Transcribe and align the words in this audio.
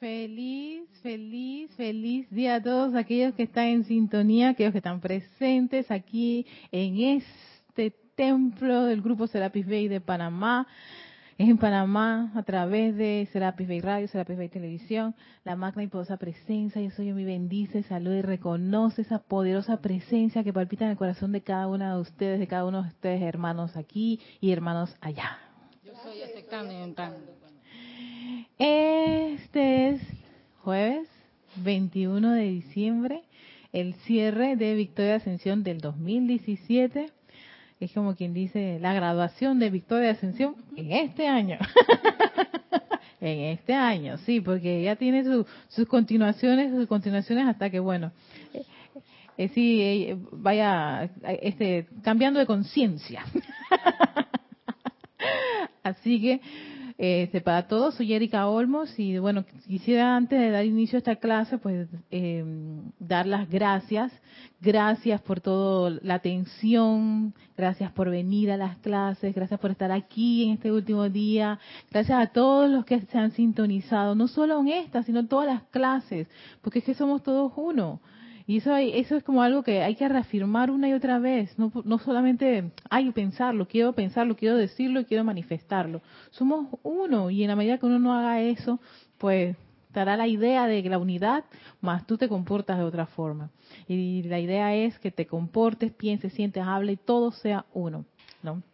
Feliz, 0.00 0.88
feliz, 1.02 1.70
feliz 1.76 2.26
día 2.30 2.54
a 2.54 2.62
todos 2.62 2.94
aquellos 2.94 3.34
que 3.34 3.42
están 3.42 3.66
en 3.66 3.84
sintonía, 3.84 4.48
aquellos 4.48 4.72
que 4.72 4.78
están 4.78 4.98
presentes 5.02 5.90
aquí 5.90 6.46
en 6.72 7.20
este 7.20 7.90
templo 8.14 8.84
del 8.84 9.02
grupo 9.02 9.26
Serapis 9.26 9.66
Bay 9.66 9.88
de 9.88 10.00
Panamá. 10.00 10.66
En 11.36 11.58
Panamá 11.58 12.32
a 12.34 12.42
través 12.44 12.96
de 12.96 13.28
Serapis 13.30 13.68
Bay 13.68 13.80
Radio, 13.80 14.08
Serapis 14.08 14.38
Bay 14.38 14.48
Televisión, 14.48 15.14
la 15.44 15.54
magna 15.54 15.82
y 15.82 15.88
poderosa 15.88 16.16
presencia. 16.16 16.80
Yo 16.80 16.90
soy 16.92 17.08
yo, 17.08 17.14
mi 17.14 17.24
bendice, 17.26 17.82
saluda 17.82 18.16
y 18.16 18.22
reconoce 18.22 19.02
esa 19.02 19.18
poderosa 19.18 19.82
presencia 19.82 20.42
que 20.42 20.54
palpita 20.54 20.86
en 20.86 20.92
el 20.92 20.96
corazón 20.96 21.32
de 21.32 21.42
cada 21.42 21.68
uno 21.68 21.96
de 21.96 22.00
ustedes, 22.00 22.40
de 22.40 22.46
cada 22.46 22.64
uno 22.64 22.84
de 22.84 22.88
ustedes, 22.88 23.20
hermanos 23.20 23.76
aquí 23.76 24.18
y 24.40 24.50
hermanos 24.50 24.96
allá. 25.02 25.38
Yo 25.84 25.92
soy 26.02 26.22
aceptando 26.22 26.72
y 26.72 26.76
entrando. 26.76 27.39
Este 28.62 29.88
es 29.88 30.02
jueves 30.62 31.08
21 31.64 32.32
de 32.32 32.42
diciembre, 32.42 33.22
el 33.72 33.94
cierre 34.04 34.54
de 34.54 34.74
Victoria 34.74 35.14
Ascensión 35.14 35.62
del 35.62 35.80
2017. 35.80 37.10
Es 37.80 37.92
como 37.92 38.16
quien 38.16 38.34
dice 38.34 38.78
la 38.78 38.92
graduación 38.92 39.60
de 39.60 39.70
Victoria 39.70 40.10
Ascensión 40.10 40.56
en 40.76 40.92
este 40.92 41.26
año. 41.26 41.56
en 43.22 43.40
este 43.44 43.72
año, 43.72 44.18
sí, 44.26 44.42
porque 44.42 44.82
ya 44.82 44.94
tiene 44.96 45.24
sus 45.70 45.88
continuaciones, 45.88 46.70
sus 46.70 46.86
continuaciones 46.86 47.46
hasta 47.46 47.70
que, 47.70 47.80
bueno, 47.80 48.12
eh, 49.38 49.48
sí, 49.54 49.80
eh, 49.80 50.18
vaya 50.32 51.08
este, 51.40 51.86
cambiando 52.02 52.40
de 52.40 52.44
conciencia. 52.44 53.24
Así 55.82 56.20
que 56.20 56.40
este, 57.02 57.40
para 57.40 57.66
todos, 57.66 57.94
soy 57.94 58.12
Erika 58.12 58.46
Olmos 58.46 58.98
y 58.98 59.16
bueno, 59.16 59.46
quisiera 59.66 60.14
antes 60.16 60.38
de 60.38 60.50
dar 60.50 60.66
inicio 60.66 60.98
a 60.98 61.00
esta 61.00 61.16
clase, 61.16 61.56
pues 61.56 61.88
eh, 62.10 62.44
dar 62.98 63.26
las 63.26 63.48
gracias. 63.48 64.12
Gracias 64.60 65.18
por 65.22 65.40
toda 65.40 65.98
la 66.02 66.16
atención, 66.16 67.32
gracias 67.56 67.90
por 67.92 68.10
venir 68.10 68.50
a 68.50 68.58
las 68.58 68.76
clases, 68.76 69.34
gracias 69.34 69.58
por 69.58 69.70
estar 69.70 69.90
aquí 69.90 70.44
en 70.44 70.50
este 70.50 70.70
último 70.70 71.08
día, 71.08 71.58
gracias 71.90 72.20
a 72.20 72.26
todos 72.26 72.68
los 72.68 72.84
que 72.84 73.00
se 73.00 73.16
han 73.16 73.30
sintonizado, 73.30 74.14
no 74.14 74.28
solo 74.28 74.60
en 74.60 74.68
esta, 74.68 75.02
sino 75.02 75.20
en 75.20 75.28
todas 75.28 75.46
las 75.46 75.62
clases, 75.70 76.28
porque 76.60 76.80
es 76.80 76.84
que 76.84 76.92
somos 76.92 77.22
todos 77.22 77.50
uno. 77.56 78.00
Y 78.50 78.56
eso, 78.56 78.74
eso 78.74 79.14
es 79.14 79.22
como 79.22 79.44
algo 79.44 79.62
que 79.62 79.80
hay 79.80 79.94
que 79.94 80.08
reafirmar 80.08 80.72
una 80.72 80.88
y 80.88 80.92
otra 80.92 81.20
vez, 81.20 81.56
no, 81.56 81.70
no 81.84 81.98
solamente 82.00 82.72
hay 82.90 83.08
pensarlo, 83.12 83.68
quiero 83.68 83.92
pensarlo, 83.92 84.34
quiero 84.34 84.56
decirlo 84.56 84.98
y 84.98 85.04
quiero 85.04 85.22
manifestarlo. 85.22 86.02
Somos 86.30 86.66
uno 86.82 87.30
y 87.30 87.44
en 87.44 87.48
la 87.50 87.54
medida 87.54 87.78
que 87.78 87.86
uno 87.86 88.00
no 88.00 88.12
haga 88.12 88.40
eso, 88.40 88.80
pues 89.18 89.56
dará 89.94 90.16
la 90.16 90.26
idea 90.26 90.66
de 90.66 90.82
la 90.82 90.98
unidad, 90.98 91.44
más 91.80 92.08
tú 92.08 92.18
te 92.18 92.28
comportas 92.28 92.76
de 92.78 92.82
otra 92.82 93.06
forma. 93.06 93.52
Y 93.86 94.24
la 94.24 94.40
idea 94.40 94.74
es 94.74 94.98
que 94.98 95.12
te 95.12 95.28
comportes, 95.28 95.92
pienses, 95.92 96.32
sientes, 96.32 96.64
hables 96.64 96.94
y 96.94 97.04
todo 97.04 97.30
sea 97.30 97.66
uno, 97.72 98.04
¿no? 98.42 98.64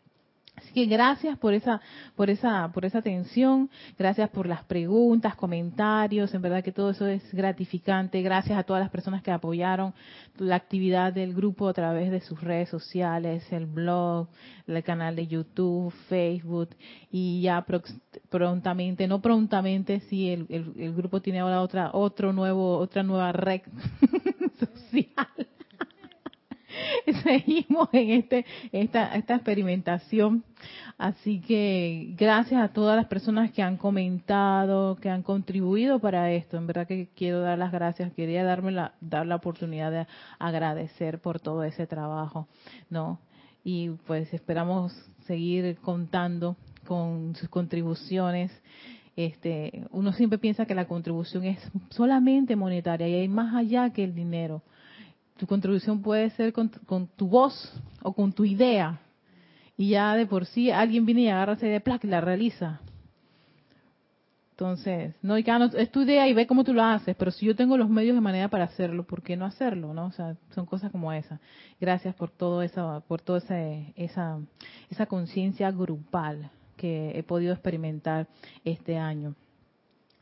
Así 0.57 0.73
que 0.73 0.87
gracias 0.87 1.39
por 1.39 1.53
esa, 1.53 1.83
por 2.15 2.31
esa, 2.31 2.71
por 2.73 2.87
esa 2.87 2.99
atención, 2.99 3.69
gracias 3.99 4.31
por 4.31 4.47
las 4.47 4.65
preguntas, 4.65 5.37
comentarios, 5.37 6.33
en 6.33 6.41
verdad 6.41 6.65
que 6.65 6.73
todo 6.73 6.91
eso 6.91 7.07
es 7.07 7.23
gratificante. 7.35 8.23
Gracias 8.23 8.59
a 8.59 8.63
todas 8.63 8.81
las 8.81 8.91
personas 8.91 9.23
que 9.23 9.31
apoyaron 9.31 9.93
la 10.39 10.57
actividad 10.57 11.13
del 11.13 11.35
grupo 11.35 11.69
a 11.69 11.75
través 11.75 12.11
de 12.11 12.21
sus 12.21 12.41
redes 12.41 12.71
sociales, 12.71 13.45
el 13.53 13.67
blog, 13.67 14.29
el 14.67 14.83
canal 14.83 15.15
de 15.15 15.27
YouTube, 15.27 15.93
Facebook 16.09 16.71
y 17.11 17.43
ya 17.43 17.65
prontamente, 18.31 19.07
no 19.07 19.21
prontamente, 19.21 20.01
sí, 20.09 20.31
el, 20.31 20.47
el, 20.49 20.73
el 20.79 20.95
grupo 20.95 21.21
tiene 21.21 21.41
ahora 21.41 21.61
otra, 21.61 21.91
otro 21.93 22.33
nuevo, 22.33 22.79
otra 22.79 23.03
nueva 23.03 23.33
red 23.33 23.61
social 24.59 25.46
seguimos 27.23 27.89
en 27.93 28.11
este 28.11 28.47
esta, 28.73 29.15
esta 29.15 29.35
experimentación. 29.37 30.45
Así 30.99 31.41
que 31.41 32.15
gracias 32.17 32.63
a 32.63 32.73
todas 32.73 32.97
las 32.97 33.07
personas 33.07 33.51
que 33.53 33.63
han 33.63 33.77
comentado, 33.77 34.97
que 34.97 35.11
han 35.11 35.23
contribuido 35.23 35.99
para 35.99 36.33
esto. 36.33 36.57
En 36.57 36.67
verdad 36.67 36.87
que 36.87 37.09
quiero 37.15 37.41
dar 37.41 37.59
las 37.59 37.73
gracias. 37.73 38.13
Quería 38.15 38.45
darme 38.45 38.73
la, 38.73 38.95
dar 39.01 39.27
la 39.27 39.37
oportunidad 39.37 39.91
de 39.91 40.07
agradecer 40.39 41.21
por 41.21 41.41
todo 41.41 41.65
ese 41.65 41.87
trabajo, 41.87 42.49
¿no? 42.89 43.21
Y 43.63 43.91
pues 44.07 44.33
esperamos 44.33 44.93
seguir 45.27 45.77
contando 45.79 46.57
con 46.87 47.35
sus 47.35 47.49
contribuciones. 47.49 48.51
Este, 49.17 49.85
uno 49.91 50.13
siempre 50.13 50.39
piensa 50.39 50.67
que 50.67 50.75
la 50.75 50.87
contribución 50.87 51.45
es 51.45 51.59
solamente 51.91 52.55
monetaria 52.55 53.09
y 53.09 53.15
hay 53.15 53.29
más 53.29 53.55
allá 53.55 53.91
que 53.91 54.05
el 54.05 54.15
dinero 54.15 54.63
tu 55.37 55.47
contribución 55.47 56.03
puede 56.03 56.31
ser 56.31 56.53
con, 56.53 56.71
tu 57.17 57.29
voz 57.29 57.73
o 58.03 58.13
con 58.13 58.33
tu 58.33 58.45
idea. 58.45 59.01
Y 59.77 59.91
ya 59.91 60.15
de 60.15 60.27
por 60.27 60.47
sí 60.47 60.71
alguien 60.71 61.05
viene 61.05 61.23
y 61.23 61.29
agarra 61.29 61.55
esa 61.55 61.67
idea 61.67 61.83
y 62.03 62.07
la 62.07 62.21
realiza. 62.21 62.81
Entonces, 64.53 65.15
no, 65.21 65.37
y 65.37 65.43
no, 65.43 65.67
es 65.67 65.91
tu 65.91 66.01
idea 66.01 66.27
y 66.27 66.33
ve 66.33 66.47
cómo 66.47 66.65
tú 66.65 66.73
lo 66.73 66.83
haces, 66.83 67.15
pero 67.15 67.31
si 67.31 67.45
yo 67.45 67.55
tengo 67.55 67.77
los 67.77 67.91
medios 67.91 68.15
de 68.15 68.23
manera 68.23 68.49
para 68.49 68.65
hacerlo, 68.65 69.05
¿por 69.05 69.23
qué 69.23 69.37
no 69.37 69.45
hacerlo? 69.45 69.93
¿no? 69.93 70.07
O 70.07 70.13
sea, 70.13 70.35
son 70.55 70.65
cosas 70.65 70.91
como 70.91 71.13
esa. 71.13 71.41
Gracias 71.79 72.15
por 72.15 72.31
todo 72.31 72.63
eso, 72.63 73.05
por 73.07 73.21
toda 73.21 73.39
esa, 73.41 73.61
esa, 73.97 74.41
esa 74.89 75.05
conciencia 75.05 75.71
grupal 75.71 76.51
que 76.79 77.19
he 77.19 77.23
podido 77.23 77.53
experimentar 77.53 78.29
este 78.65 78.97
año, 78.97 79.35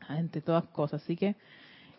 entre 0.09 0.41
todas 0.41 0.65
cosas. 0.65 1.01
Así 1.01 1.15
que 1.15 1.37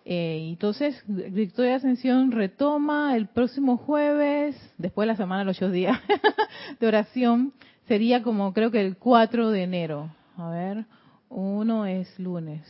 eh, 0.09 0.51
entonces, 0.51 1.03
Victoria 1.09 1.75
Ascensión 1.75 2.31
retoma 2.31 3.17
el 3.17 3.27
próximo 3.27 3.77
jueves, 3.77 4.55
después 4.79 5.05
de 5.05 5.13
la 5.13 5.17
semana 5.17 5.41
de 5.41 5.47
los 5.47 5.57
ocho 5.57 5.69
días 5.69 5.99
de 6.81 6.87
oración, 6.87 7.53
sería 7.89 8.23
como 8.23 8.53
creo 8.53 8.71
que 8.71 8.81
el 8.81 8.99
4 8.99 9.51
de 9.51 9.65
enero. 9.65 10.15
A 10.37 10.49
ver, 10.51 10.85
uno 11.29 11.87
es 11.87 12.17
lunes, 12.21 12.63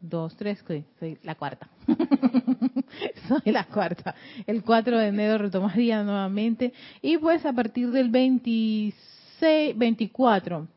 dos, 0.00 0.36
tres, 0.36 0.64
soy 1.00 1.18
la 1.24 1.34
cuarta. 1.34 1.68
soy 3.26 3.52
la 3.52 3.64
cuarta. 3.64 4.14
El 4.46 4.62
4 4.62 4.98
de 4.98 5.08
enero 5.08 5.38
retomaría 5.38 6.04
nuevamente. 6.04 6.72
Y 7.00 7.18
pues 7.18 7.44
a 7.44 7.52
partir 7.52 7.90
del 7.90 8.08
26, 8.08 9.76
24. 9.76 10.68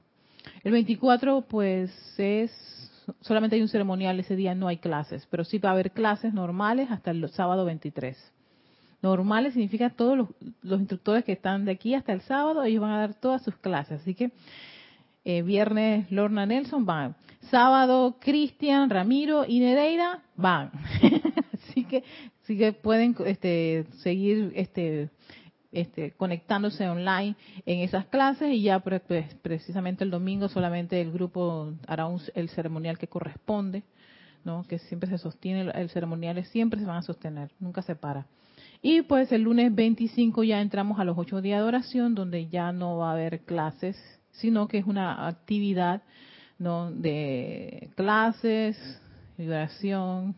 El 0.64 0.72
24 0.72 1.42
pues 1.42 1.92
es 2.18 2.52
solamente 3.22 3.56
hay 3.56 3.62
un 3.62 3.68
ceremonial 3.68 4.20
ese 4.20 4.36
día, 4.36 4.56
no 4.56 4.68
hay 4.68 4.78
clases, 4.78 5.28
pero 5.30 5.44
sí 5.44 5.58
va 5.58 5.70
a 5.70 5.74
haber 5.74 5.92
clases 5.92 6.34
normales 6.34 6.90
hasta 6.92 7.12
el 7.12 7.30
sábado 7.30 7.66
23. 7.66 8.18
Normales 9.02 9.54
significa 9.54 9.92
todos 9.92 10.30
los, 10.62 10.80
instructores 10.80 11.24
que 11.24 11.34
están 11.34 11.66
de 11.66 11.72
aquí 11.72 11.94
hasta 11.94 12.14
el 12.14 12.22
sábado, 12.22 12.64
ellos 12.64 12.82
van 12.82 12.92
a 12.92 13.00
dar 13.00 13.14
todas 13.14 13.44
sus 13.44 13.56
clases. 13.58 14.02
Así 14.02 14.16
que 14.16 14.32
eh, 15.24 15.42
viernes 15.42 16.12
Lorna 16.12 16.46
Nelson 16.46 16.86
van. 16.86 17.16
Sábado 17.52 18.18
Cristian, 18.20 18.90
Ramiro 18.90 19.46
y 19.48 19.60
Nereida 19.60 20.24
van. 20.36 20.72
así 21.54 21.84
que 21.84 22.04
así 22.42 22.58
que 22.58 22.74
pueden 22.74 23.16
este, 23.26 23.86
seguir 23.98 24.52
este 24.56 25.10
este, 25.76 26.12
conectándose 26.12 26.88
online 26.88 27.36
en 27.66 27.80
esas 27.80 28.06
clases 28.06 28.50
y 28.54 28.64
ya 28.64 28.80
pues, 28.80 29.02
precisamente 29.42 30.04
el 30.04 30.10
domingo 30.10 30.48
solamente 30.48 31.02
el 31.02 31.12
grupo 31.12 31.74
hará 31.86 32.08
el 32.34 32.50
ceremonial 32.50 32.98
que 32.98 33.08
corresponde, 33.08 33.84
¿no? 34.44 34.64
que 34.64 34.80
siempre 34.80 35.10
se 35.10 35.18
sostiene, 35.18 35.70
el 35.76 35.90
ceremonial 35.90 36.44
siempre 36.46 36.80
se 36.80 36.86
van 36.86 36.98
a 36.98 37.02
sostener, 37.02 37.52
nunca 37.60 37.82
se 37.82 37.96
para. 37.96 38.26
Y 38.82 39.02
pues 39.02 39.32
el 39.32 39.42
lunes 39.42 39.74
25 39.74 40.44
ya 40.44 40.62
entramos 40.62 41.00
a 41.00 41.04
los 41.04 41.18
ocho 41.18 41.42
días 41.42 41.60
de 41.60 41.68
oración 41.68 42.16
donde 42.16 42.48
ya 42.48 42.72
no 42.72 42.98
va 42.98 43.10
a 43.10 43.14
haber 43.14 43.42
clases, 43.42 43.98
sino 44.32 44.68
que 44.68 44.78
es 44.78 44.86
una 44.86 45.28
actividad 45.28 46.04
¿no? 46.58 46.92
de 46.92 47.90
clases, 47.96 48.78
oración, 49.38 50.36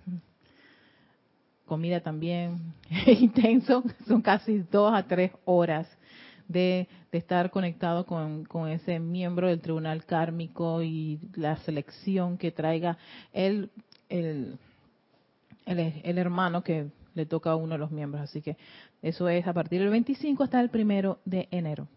comida 1.67 1.99
también 1.99 2.73
intenso, 3.05 3.83
son 4.07 4.23
casi 4.23 4.63
dos 4.71 4.91
a 4.93 5.03
tres 5.03 5.31
horas 5.45 5.87
de, 6.47 6.87
estar 7.11 7.49
conectado 7.49 8.05
con, 8.05 8.45
ese 8.69 8.99
miembro 8.99 9.47
del 9.47 9.59
tribunal 9.59 10.05
kármico 10.05 10.83
y 10.83 11.19
la 11.33 11.57
selección 11.57 12.37
que 12.37 12.51
traiga 12.51 12.99
el, 13.33 13.71
el, 14.07 14.59
el, 15.65 16.17
hermano 16.19 16.63
que 16.63 16.89
le 17.15 17.25
toca 17.25 17.51
a 17.51 17.55
uno 17.55 17.73
de 17.73 17.79
los 17.79 17.89
miembros. 17.89 18.21
Así 18.21 18.43
que 18.43 18.55
eso 19.01 19.27
es 19.29 19.47
a 19.47 19.53
partir 19.53 19.81
del 19.81 19.89
25 19.89 20.43
hasta 20.43 20.61
el 20.61 20.69
primero 20.69 21.19
de 21.25 21.47
enero. 21.49 21.87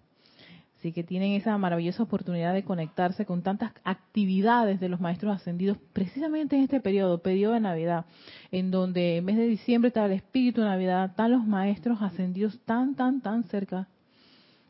Así 0.80 0.92
que 0.92 1.04
tienen 1.04 1.32
esa 1.32 1.58
maravillosa 1.58 2.02
oportunidad 2.02 2.54
de 2.54 2.64
conectarse 2.64 3.26
con 3.26 3.42
tantas 3.42 3.72
actividades 3.84 4.80
de 4.80 4.88
los 4.88 4.98
maestros 4.98 5.36
ascendidos 5.36 5.76
precisamente 5.92 6.56
en 6.56 6.62
este 6.62 6.80
periodo, 6.80 7.18
periodo 7.18 7.52
de 7.52 7.60
Navidad, 7.60 8.06
en 8.50 8.70
donde 8.70 9.18
en 9.18 9.26
mes 9.26 9.36
de 9.36 9.46
diciembre 9.46 9.88
está 9.88 10.06
el 10.06 10.12
espíritu 10.12 10.62
de 10.62 10.68
Navidad, 10.68 11.10
están 11.10 11.32
los 11.32 11.44
maestros 11.44 12.00
ascendidos 12.00 12.58
tan, 12.64 12.94
tan, 12.94 13.20
tan 13.20 13.44
cerca, 13.44 13.88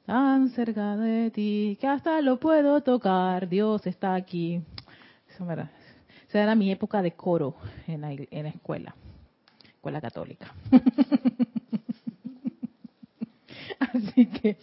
tan 0.04 0.48
cerca 0.48 0.96
de 0.96 1.30
ti, 1.30 1.78
que 1.80 1.86
hasta 1.86 2.20
lo 2.22 2.40
puedo 2.40 2.80
tocar, 2.80 3.48
Dios 3.48 3.86
está 3.86 4.16
aquí. 4.16 4.60
Esa 5.28 6.42
era 6.42 6.56
mi 6.56 6.72
época 6.72 7.02
de 7.02 7.12
coro 7.12 7.54
en 7.86 8.00
la 8.00 8.12
escuela, 8.12 8.96
escuela 9.76 10.00
católica. 10.00 10.52
Así 13.78 14.26
que 14.26 14.56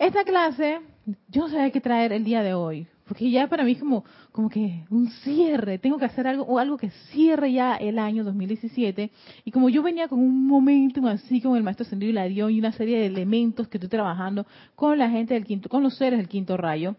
esta 0.00 0.24
clase 0.24 0.80
yo 1.28 1.42
no 1.42 1.48
sabía 1.48 1.70
qué 1.70 1.80
traer 1.80 2.12
el 2.12 2.24
día 2.24 2.42
de 2.42 2.54
hoy, 2.54 2.86
porque 3.06 3.30
ya 3.30 3.48
para 3.48 3.64
mí 3.64 3.72
es 3.72 3.80
como, 3.80 4.04
como 4.32 4.48
que 4.48 4.84
un 4.88 5.10
cierre, 5.10 5.78
tengo 5.78 5.98
que 5.98 6.06
hacer 6.06 6.26
algo, 6.26 6.44
o 6.44 6.58
algo 6.58 6.78
que 6.78 6.90
cierre 7.10 7.52
ya 7.52 7.74
el 7.76 7.98
año 7.98 8.24
2017, 8.24 9.10
y 9.44 9.50
como 9.50 9.68
yo 9.68 9.82
venía 9.82 10.08
con 10.08 10.18
un 10.18 10.46
momento 10.46 11.06
así 11.06 11.40
con 11.42 11.56
el 11.56 11.62
maestro 11.62 11.84
Ascendido 11.84 12.10
Hilarión 12.10 12.50
y 12.50 12.58
una 12.58 12.72
serie 12.72 12.98
de 12.98 13.06
elementos 13.06 13.68
que 13.68 13.76
estoy 13.76 13.90
trabajando 13.90 14.46
con 14.74 14.98
la 14.98 15.10
gente 15.10 15.34
del 15.34 15.44
quinto, 15.44 15.68
con 15.68 15.82
los 15.82 15.96
seres 15.96 16.18
del 16.18 16.28
quinto 16.28 16.56
rayo, 16.56 16.96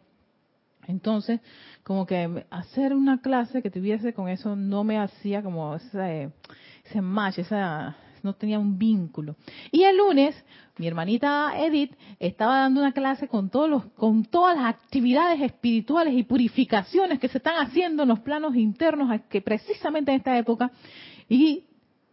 entonces 0.88 1.40
como 1.84 2.06
que 2.06 2.46
hacer 2.52 2.94
una 2.94 3.20
clase 3.22 3.64
que 3.64 3.72
tuviese 3.72 4.14
con 4.14 4.30
eso 4.30 4.56
no 4.56 4.84
me 4.84 5.00
hacía 5.00 5.42
como 5.42 5.76
ese, 5.76 6.32
ese 6.86 7.02
match, 7.02 7.40
esa 7.40 7.96
no 8.24 8.34
tenía 8.34 8.60
un 8.60 8.78
vínculo. 8.78 9.36
Y 9.72 9.84
el 9.84 9.98
lunes, 9.98 10.36
mi 10.78 10.88
hermanita 10.88 11.54
Edith 11.58 11.94
estaba 12.20 12.60
dando 12.60 12.82
una 12.82 12.92
clase 12.92 13.28
con 13.28 13.50
todos 13.50 13.70
los, 13.70 13.86
con 13.94 14.26
todas 14.26 14.56
las 14.56 14.66
actividades 14.66 15.42
espirituales 15.42 16.14
y 16.14 16.24
purificaciones 16.24 17.20
que 17.20 17.28
se 17.28 17.38
están 17.38 17.56
haciendo 17.56 18.04
en 18.04 18.10
los 18.10 18.20
planos 18.20 18.56
internos, 18.56 19.10
que 19.30 19.42
precisamente 19.42 20.12
en 20.12 20.18
esta 20.18 20.38
época, 20.38 20.72
y 21.30 21.66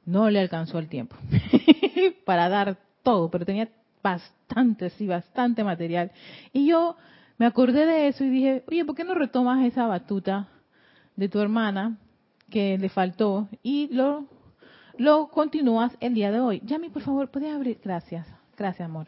no 0.04 0.30
le 0.30 0.40
alcanzó 0.40 0.78
el 0.78 0.88
tiempo 0.88 1.16
para 2.24 2.48
dar 2.48 2.78
todo, 3.02 3.30
pero 3.30 3.44
tenía 3.44 3.68
bastante, 4.02 4.90
sí, 4.90 5.06
bastante 5.06 5.64
material. 5.64 6.10
Y 6.52 6.66
yo 6.66 6.96
me 7.36 7.46
acordé 7.46 7.86
de 7.86 8.08
eso 8.08 8.24
y 8.24 8.30
dije, 8.30 8.64
oye, 8.68 8.84
¿por 8.84 8.94
qué 8.94 9.04
no 9.04 9.14
retomas 9.14 9.64
esa 9.64 9.86
batuta 9.86 10.48
de 11.16 11.28
tu 11.28 11.40
hermana 11.40 11.98
que 12.50 12.78
le 12.78 12.88
faltó 12.88 13.48
y 13.62 13.88
lo 13.92 14.26
lo 14.98 15.28
continúas 15.28 15.96
el 16.00 16.14
día 16.14 16.30
de 16.30 16.40
hoy. 16.40 16.60
Yami, 16.64 16.90
por 16.90 17.02
favor, 17.02 17.30
¿puedes 17.30 17.54
abrir? 17.54 17.80
Gracias. 17.82 18.26
Gracias, 18.56 18.86
amor. 18.86 19.06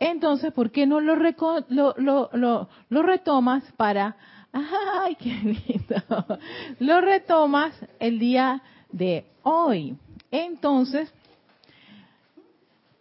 Entonces, 0.00 0.52
¿por 0.52 0.70
qué 0.70 0.86
no 0.86 1.00
lo, 1.00 1.16
lo, 1.16 1.94
lo, 1.98 2.68
lo, 2.88 3.02
retomas 3.02 3.62
para... 3.76 4.16
¡Ay, 4.52 5.14
qué 5.16 5.30
lindo! 5.30 6.38
Lo 6.78 7.00
retomas 7.00 7.74
el 7.98 8.18
día 8.18 8.62
de 8.90 9.26
hoy. 9.42 9.96
Entonces, 10.30 11.12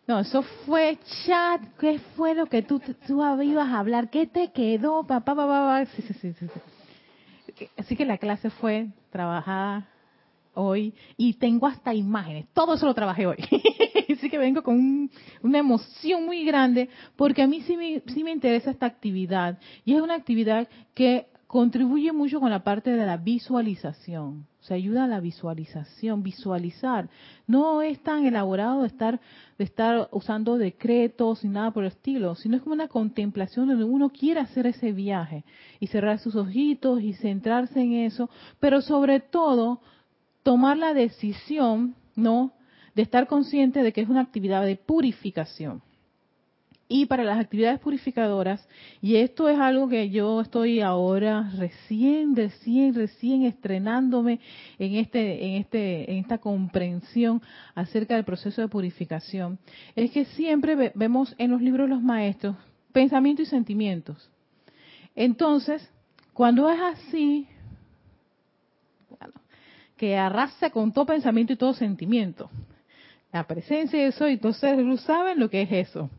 no, 0.08 0.20
eso 0.20 0.42
fue 0.66 0.98
chat. 1.26 1.62
¿Qué 1.80 2.00
fue 2.16 2.36
lo 2.36 2.48
que 2.48 2.62
tú, 2.62 2.80
tú 2.80 3.42
ibas 3.42 3.70
a 3.70 3.80
hablar? 3.80 4.10
¿Qué 4.10 4.28
te 4.28 4.52
quedó? 4.52 5.04
Papá, 5.04 5.36
papá, 5.36 5.86
Sí, 5.86 6.02
sí, 6.02 6.14
sí, 6.14 6.34
sí. 6.34 7.68
Así 7.78 7.96
que 7.96 8.06
la 8.06 8.18
clase 8.18 8.50
fue 8.50 8.88
trabajada 9.12 9.88
hoy 10.58 10.94
y 11.16 11.34
tengo 11.34 11.68
hasta 11.68 11.94
imágenes. 11.94 12.48
Todo 12.54 12.74
eso 12.74 12.86
lo 12.86 12.94
trabajé 12.94 13.28
hoy. 13.28 13.38
Así 14.14 14.30
que 14.30 14.38
vengo 14.38 14.64
con 14.64 15.10
una 15.44 15.60
emoción 15.60 16.26
muy 16.26 16.44
grande 16.44 16.90
porque 17.16 17.44
a 17.44 17.48
mí 17.48 17.62
sí 17.62 17.78
me, 17.78 18.02
sí 18.08 18.24
me 18.24 18.32
interesa 18.32 18.72
esta 18.72 18.86
actividad 18.86 19.60
y 19.86 19.94
es 19.94 20.02
una 20.02 20.16
actividad 20.16 20.68
que 20.94 21.28
contribuye 21.48 22.12
mucho 22.12 22.40
con 22.40 22.50
la 22.50 22.64
parte 22.64 22.92
de 22.92 23.06
la 23.06 23.18
visualización. 23.18 24.46
Se 24.60 24.74
ayuda 24.74 25.06
a 25.06 25.08
la 25.08 25.22
visualización, 25.22 26.22
visualizar. 26.22 27.10
No 27.48 27.82
es 27.82 28.04
tan 28.04 28.26
elaborado 28.26 28.82
de 28.82 28.88
estar, 28.88 29.22
de 29.58 29.64
estar 29.64 30.10
usando 30.12 30.58
decretos 30.58 31.46
ni 31.46 31.50
nada 31.50 31.72
por 31.72 31.86
el 31.86 31.92
estilo, 31.92 32.36
sino 32.36 32.58
es 32.58 32.64
como 32.64 32.76
una 32.76 32.90
contemplación 32.90 33.68
donde 33.68 33.86
uno 33.86 34.10
quiere 34.10 34.42
hacer 34.42 34.68
ese 34.68 34.92
viaje 34.92 35.46
y 35.80 35.88
cerrar 35.88 36.20
sus 36.20 36.36
ojitos 36.36 37.02
y 37.02 37.14
centrarse 37.14 37.80
en 37.80 37.94
eso, 37.94 38.30
pero 38.60 38.82
sobre 38.82 39.22
todo 39.22 39.80
tomar 40.48 40.78
la 40.78 40.94
decisión, 40.94 41.94
¿no? 42.16 42.54
De 42.96 43.02
estar 43.02 43.28
consciente 43.28 43.84
de 43.84 43.92
que 43.92 44.00
es 44.00 44.08
una 44.08 44.22
actividad 44.22 44.64
de 44.64 44.78
purificación. 44.78 45.82
Y 46.88 47.08
para 47.08 47.26
las 47.26 47.38
actividades 47.38 47.82
purificadoras, 47.82 48.66
y 49.02 49.18
esto 49.18 49.50
es 49.50 49.60
algo 49.60 49.90
que 49.90 50.10
yo 50.10 50.40
estoy 50.40 50.80
ahora 50.80 51.52
recién, 51.58 52.34
recién, 52.34 52.94
recién 52.96 53.44
estrenándome 53.44 54.40
en 54.80 54.96
este, 54.96 55.48
en 55.48 55.56
este, 55.56 56.10
en 56.14 56.20
esta 56.20 56.38
comprensión 56.38 57.42
acerca 57.76 58.16
del 58.16 58.24
proceso 58.24 58.62
de 58.62 58.70
purificación, 58.70 59.60
es 59.98 60.12
que 60.12 60.24
siempre 60.24 60.94
vemos 60.96 61.36
en 61.38 61.52
los 61.52 61.62
libros 61.62 61.90
de 61.90 61.96
los 61.96 62.02
maestros 62.02 62.56
pensamientos 62.94 63.48
y 63.48 63.50
sentimientos. 63.50 64.30
Entonces, 65.14 65.92
cuando 66.32 66.70
es 66.70 66.80
así, 66.80 67.50
que 69.98 70.16
arrasa 70.16 70.70
con 70.70 70.94
todo 70.94 71.08
pensamiento 71.08 71.54
y 71.54 71.58
todo 71.58 71.74
sentimiento. 71.74 72.50
La 73.34 73.46
presencia 73.46 74.00
de 74.00 74.08
eso, 74.08 74.28
y 74.30 74.38
todos 74.38 74.56
ustedes 74.56 75.02
saben 75.02 75.40
lo 75.40 75.50
que 75.50 75.64
es 75.64 75.90
eso. 75.90 76.10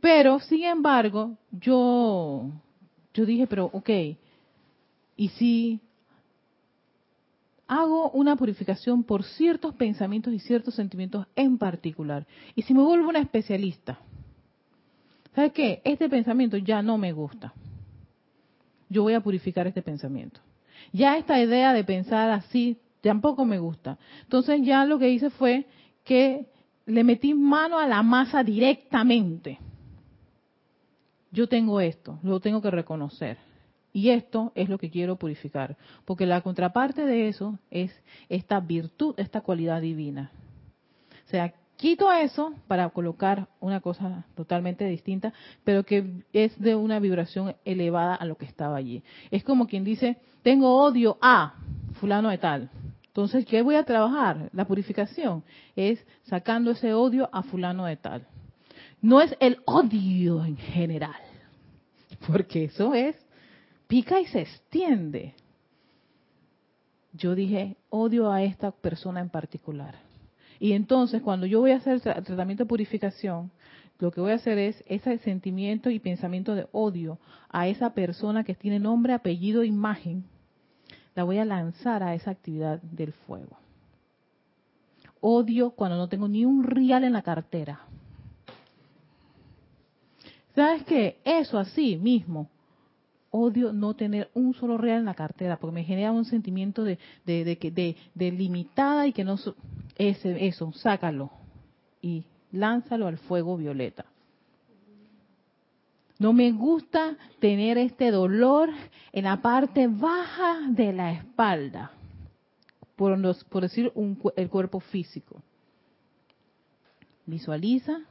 Pero, 0.00 0.40
sin 0.40 0.64
embargo, 0.64 1.36
yo, 1.52 2.50
yo 3.14 3.26
dije, 3.26 3.46
pero, 3.46 3.66
ok, 3.72 3.90
¿y 5.16 5.28
si 5.28 5.80
hago 7.68 8.10
una 8.10 8.34
purificación 8.34 9.04
por 9.04 9.22
ciertos 9.22 9.74
pensamientos 9.74 10.32
y 10.32 10.40
ciertos 10.40 10.74
sentimientos 10.74 11.26
en 11.36 11.58
particular? 11.58 12.26
¿Y 12.56 12.62
si 12.62 12.74
me 12.74 12.82
vuelvo 12.82 13.10
una 13.10 13.20
especialista? 13.20 13.98
¿Sabes 15.34 15.52
qué? 15.52 15.80
Este 15.84 16.08
pensamiento 16.08 16.56
ya 16.56 16.82
no 16.82 16.98
me 16.98 17.12
gusta. 17.12 17.52
Yo 18.88 19.02
voy 19.02 19.14
a 19.14 19.20
purificar 19.20 19.66
este 19.68 19.82
pensamiento. 19.82 20.40
Ya 20.92 21.16
esta 21.16 21.40
idea 21.40 21.72
de 21.72 21.84
pensar 21.84 22.30
así 22.30 22.78
tampoco 23.00 23.44
me 23.44 23.58
gusta. 23.58 23.98
Entonces 24.22 24.60
ya 24.62 24.84
lo 24.84 24.98
que 24.98 25.10
hice 25.10 25.30
fue 25.30 25.66
que 26.04 26.46
le 26.86 27.04
metí 27.04 27.34
mano 27.34 27.78
a 27.78 27.86
la 27.86 28.02
masa 28.02 28.42
directamente. 28.42 29.58
Yo 31.30 31.48
tengo 31.48 31.80
esto, 31.80 32.18
lo 32.22 32.40
tengo 32.40 32.60
que 32.60 32.70
reconocer. 32.70 33.38
Y 33.92 34.10
esto 34.10 34.52
es 34.54 34.68
lo 34.68 34.78
que 34.78 34.90
quiero 34.90 35.16
purificar, 35.16 35.76
porque 36.04 36.26
la 36.26 36.42
contraparte 36.42 37.04
de 37.04 37.28
eso 37.28 37.58
es 37.70 37.92
esta 38.28 38.60
virtud, 38.60 39.14
esta 39.16 39.40
cualidad 39.40 39.80
divina. 39.80 40.30
O 41.26 41.28
sea, 41.30 41.52
quito 41.76 42.12
eso 42.12 42.52
para 42.68 42.88
colocar 42.90 43.48
una 43.58 43.80
cosa 43.80 44.24
totalmente 44.36 44.84
distinta, 44.84 45.32
pero 45.64 45.84
que 45.84 46.22
es 46.32 46.56
de 46.60 46.76
una 46.76 47.00
vibración 47.00 47.56
elevada 47.64 48.14
a 48.14 48.24
lo 48.26 48.36
que 48.36 48.46
estaba 48.46 48.76
allí. 48.76 49.02
Es 49.30 49.42
como 49.42 49.66
quien 49.66 49.82
dice, 49.82 50.18
tengo 50.42 50.76
odio 50.76 51.18
a 51.20 51.54
fulano 51.94 52.28
de 52.28 52.38
tal. 52.38 52.70
Entonces, 53.10 53.44
¿qué 53.44 53.60
voy 53.62 53.74
a 53.74 53.82
trabajar? 53.82 54.50
La 54.52 54.64
purificación 54.66 55.42
es 55.74 55.98
sacando 56.22 56.70
ese 56.70 56.94
odio 56.94 57.28
a 57.32 57.42
fulano 57.42 57.86
de 57.86 57.96
tal. 57.96 58.24
No 59.02 59.20
es 59.20 59.34
el 59.40 59.58
odio 59.64 60.44
en 60.44 60.56
general, 60.56 61.20
porque 62.28 62.64
eso 62.64 62.94
es, 62.94 63.16
pica 63.88 64.20
y 64.20 64.26
se 64.26 64.42
extiende. 64.42 65.34
Yo 67.12 67.34
dije, 67.34 67.76
odio 67.88 68.30
a 68.30 68.44
esta 68.44 68.70
persona 68.70 69.18
en 69.18 69.28
particular. 69.28 69.96
Y 70.60 70.74
entonces, 70.74 71.20
cuando 71.20 71.46
yo 71.46 71.58
voy 71.58 71.72
a 71.72 71.78
hacer 71.78 71.94
el 71.94 72.02
tratamiento 72.02 72.62
de 72.62 72.68
purificación, 72.68 73.50
lo 73.98 74.12
que 74.12 74.20
voy 74.20 74.30
a 74.30 74.36
hacer 74.36 74.56
es 74.56 74.84
ese 74.86 75.18
sentimiento 75.18 75.90
y 75.90 75.98
pensamiento 75.98 76.54
de 76.54 76.68
odio 76.70 77.18
a 77.48 77.66
esa 77.66 77.92
persona 77.92 78.44
que 78.44 78.54
tiene 78.54 78.78
nombre, 78.78 79.14
apellido, 79.14 79.64
imagen, 79.64 80.24
la 81.14 81.24
voy 81.24 81.38
a 81.38 81.44
lanzar 81.44 82.02
a 82.02 82.14
esa 82.14 82.30
actividad 82.30 82.80
del 82.82 83.12
fuego. 83.12 83.56
Odio 85.20 85.70
cuando 85.72 85.96
no 85.96 86.08
tengo 86.08 86.28
ni 86.28 86.44
un 86.44 86.64
real 86.64 87.04
en 87.04 87.12
la 87.12 87.22
cartera. 87.22 87.80
¿Sabes 90.54 90.84
qué? 90.84 91.20
Eso 91.24 91.58
así 91.58 91.96
mismo. 91.96 92.48
Odio 93.30 93.72
no 93.72 93.94
tener 93.94 94.30
un 94.34 94.54
solo 94.54 94.76
real 94.76 95.00
en 95.00 95.04
la 95.04 95.14
cartera 95.14 95.56
porque 95.56 95.74
me 95.74 95.84
genera 95.84 96.10
un 96.10 96.24
sentimiento 96.24 96.82
de, 96.82 96.98
de, 97.24 97.44
de, 97.44 97.96
de 98.14 98.32
limitada 98.32 99.06
y 99.06 99.12
que 99.12 99.24
no... 99.24 99.36
Ese, 99.96 100.46
eso, 100.46 100.72
sácalo 100.72 101.30
y 102.00 102.24
lánzalo 102.52 103.06
al 103.06 103.18
fuego 103.18 103.56
violeta. 103.56 104.06
No 106.20 106.34
me 106.34 106.52
gusta 106.52 107.16
tener 107.38 107.78
este 107.78 108.10
dolor 108.10 108.68
en 109.10 109.24
la 109.24 109.40
parte 109.40 109.88
baja 109.88 110.60
de 110.68 110.92
la 110.92 111.12
espalda, 111.12 111.92
por, 112.94 113.18
decir 113.62 113.90
el 114.36 114.50
cuerpo 114.50 114.80
físico. 114.80 115.42
Visualiza 117.24 118.02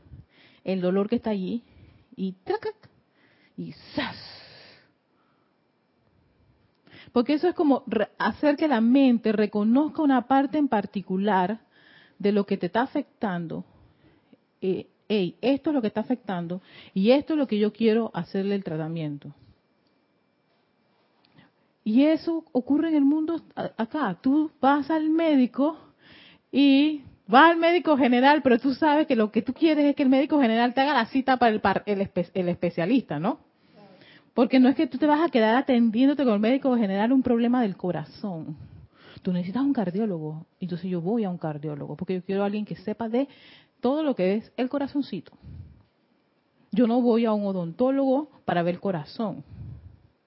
el 0.63 0.81
dolor 0.81 1.07
que 1.07 1.17
está 1.17 1.29
allí 1.29 1.61
y 2.15 2.31
¡tracac! 2.43 2.89
y 3.55 3.73
¡zas! 3.93 4.17
Porque 7.11 7.33
eso 7.33 7.47
es 7.47 7.53
como 7.53 7.83
hacer 8.17 8.55
que 8.55 8.67
la 8.67 8.81
mente 8.81 9.31
reconozca 9.31 10.01
una 10.01 10.27
parte 10.27 10.57
en 10.57 10.67
particular 10.67 11.59
de 12.17 12.31
lo 12.31 12.47
que 12.47 12.57
te 12.57 12.65
está 12.65 12.81
afectando 12.81 13.65
eh, 14.61 14.87
hey, 15.09 15.35
esto 15.41 15.71
es 15.71 15.73
lo 15.73 15.81
que 15.81 15.87
está 15.87 16.01
afectando 16.01 16.61
y 16.93 17.11
esto 17.11 17.33
es 17.33 17.39
lo 17.39 17.47
que 17.47 17.59
yo 17.59 17.73
quiero 17.73 18.11
hacerle 18.13 18.55
el 18.55 18.63
tratamiento. 18.63 19.33
Y 21.83 22.05
eso 22.05 22.45
ocurre 22.51 22.89
en 22.89 22.95
el 22.95 23.05
mundo 23.05 23.41
acá. 23.55 24.17
Tú 24.21 24.51
vas 24.61 24.91
al 24.91 25.09
médico 25.09 25.77
y 26.51 27.01
vas 27.27 27.51
al 27.51 27.57
médico 27.57 27.97
general, 27.97 28.41
pero 28.43 28.59
tú 28.59 28.75
sabes 28.75 29.07
que 29.07 29.15
lo 29.15 29.31
que 29.31 29.41
tú 29.41 29.53
quieres 29.53 29.85
es 29.85 29.95
que 29.95 30.03
el 30.03 30.09
médico 30.09 30.39
general 30.39 30.73
te 30.75 30.81
haga 30.81 30.93
la 30.93 31.07
cita 31.07 31.37
para 31.37 31.51
el, 31.85 32.09
el, 32.33 32.49
especialista, 32.49 33.19
¿no? 33.19 33.39
Porque 34.35 34.59
no 34.59 34.69
es 34.69 34.75
que 34.75 34.85
tú 34.85 34.99
te 34.99 35.07
vas 35.07 35.21
a 35.21 35.29
quedar 35.29 35.55
atendiéndote 35.55 36.23
con 36.23 36.33
el 36.35 36.39
médico 36.39 36.75
general 36.77 37.11
un 37.11 37.23
problema 37.23 37.63
del 37.63 37.75
corazón. 37.75 38.55
Tú 39.23 39.33
necesitas 39.33 39.63
un 39.63 39.73
cardiólogo. 39.73 40.45
Entonces 40.59 40.89
yo 40.89 41.01
voy 41.01 41.23
a 41.23 41.29
un 41.29 41.37
cardiólogo 41.37 41.95
porque 41.97 42.13
yo 42.13 42.23
quiero 42.23 42.43
a 42.43 42.45
alguien 42.45 42.65
que 42.65 42.75
sepa 42.75 43.09
de 43.09 43.27
todo 43.81 44.03
lo 44.03 44.15
que 44.15 44.35
es 44.35 44.51
el 44.57 44.69
corazoncito. 44.69 45.31
Yo 46.71 46.87
no 46.87 47.01
voy 47.01 47.25
a 47.25 47.33
un 47.33 47.45
odontólogo 47.45 48.29
para 48.45 48.61
ver 48.61 48.75
el 48.75 48.81
corazón. 48.81 49.43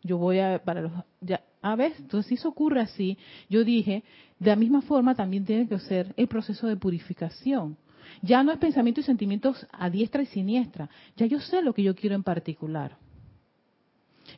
Yo 0.03 0.19
voy 0.19 0.41
a 0.41 0.63
para 0.65 0.81
los 0.81 0.93
ya, 1.21 1.43
a 1.63 1.77
ver, 1.77 1.93
entonces 1.97 2.29
si 2.29 2.35
eso 2.35 2.49
ocurre 2.49 2.81
así, 2.81 3.17
yo 3.49 3.63
dije, 3.63 4.03
de 4.41 4.51
la 4.51 4.57
misma 4.57 4.83
forma 4.83 5.15
también 5.15 5.45
tiene 5.45 5.69
que 5.69 5.79
ser 5.79 6.13
el 6.17 6.27
proceso 6.27 6.67
de 6.67 6.77
purificación. 6.77 7.77
Ya 8.21 8.43
no 8.43 8.53
es 8.53 8.59
pensamiento 8.59 9.01
y 9.01 9.05
sentimientos 9.05 9.67
a 9.71 9.89
diestra 9.89 10.23
y 10.23 10.27
siniestra. 10.27 10.91
Ya 11.17 11.27
yo 11.27 11.41
sé 11.41 11.63
lo 11.63 11.73
que 11.73 11.85
yo 11.85 11.95
quiero 11.95 12.17
en 12.17 12.25
particular. 12.25 12.97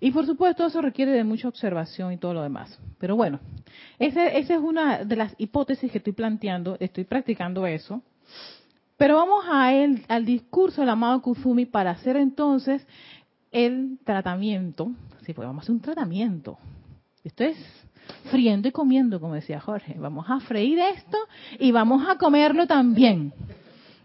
Y 0.00 0.10
por 0.10 0.26
supuesto 0.26 0.66
eso 0.66 0.82
requiere 0.82 1.12
de 1.12 1.24
mucha 1.24 1.48
observación 1.48 2.12
y 2.12 2.18
todo 2.18 2.34
lo 2.34 2.42
demás. 2.42 2.78
Pero 2.98 3.16
bueno, 3.16 3.40
esa, 3.98 4.26
esa 4.26 4.54
es 4.54 4.60
una 4.60 5.04
de 5.04 5.16
las 5.16 5.34
hipótesis 5.38 5.90
que 5.90 5.98
estoy 5.98 6.12
planteando, 6.12 6.76
estoy 6.80 7.04
practicando 7.04 7.66
eso. 7.66 8.02
Pero 8.96 9.16
vamos 9.16 9.44
a 9.50 9.72
él, 9.72 10.04
al 10.08 10.24
discurso 10.24 10.80
del 10.80 10.90
amado 10.90 11.20
Kuzumi 11.20 11.66
para 11.66 11.90
hacer 11.90 12.16
entonces 12.16 12.86
el 13.50 13.98
tratamiento. 14.04 14.90
Sí, 15.24 15.32
pues 15.32 15.46
vamos 15.46 15.62
a 15.62 15.64
hacer 15.64 15.74
un 15.74 15.80
tratamiento. 15.80 16.58
Esto 17.24 17.44
es 17.44 17.56
friendo 18.30 18.68
y 18.68 18.72
comiendo, 18.72 19.20
como 19.20 19.34
decía 19.34 19.60
Jorge. 19.60 19.96
Vamos 19.98 20.26
a 20.28 20.40
freír 20.40 20.78
esto 20.78 21.18
y 21.58 21.72
vamos 21.72 22.06
a 22.08 22.16
comerlo 22.16 22.66
también. 22.66 23.32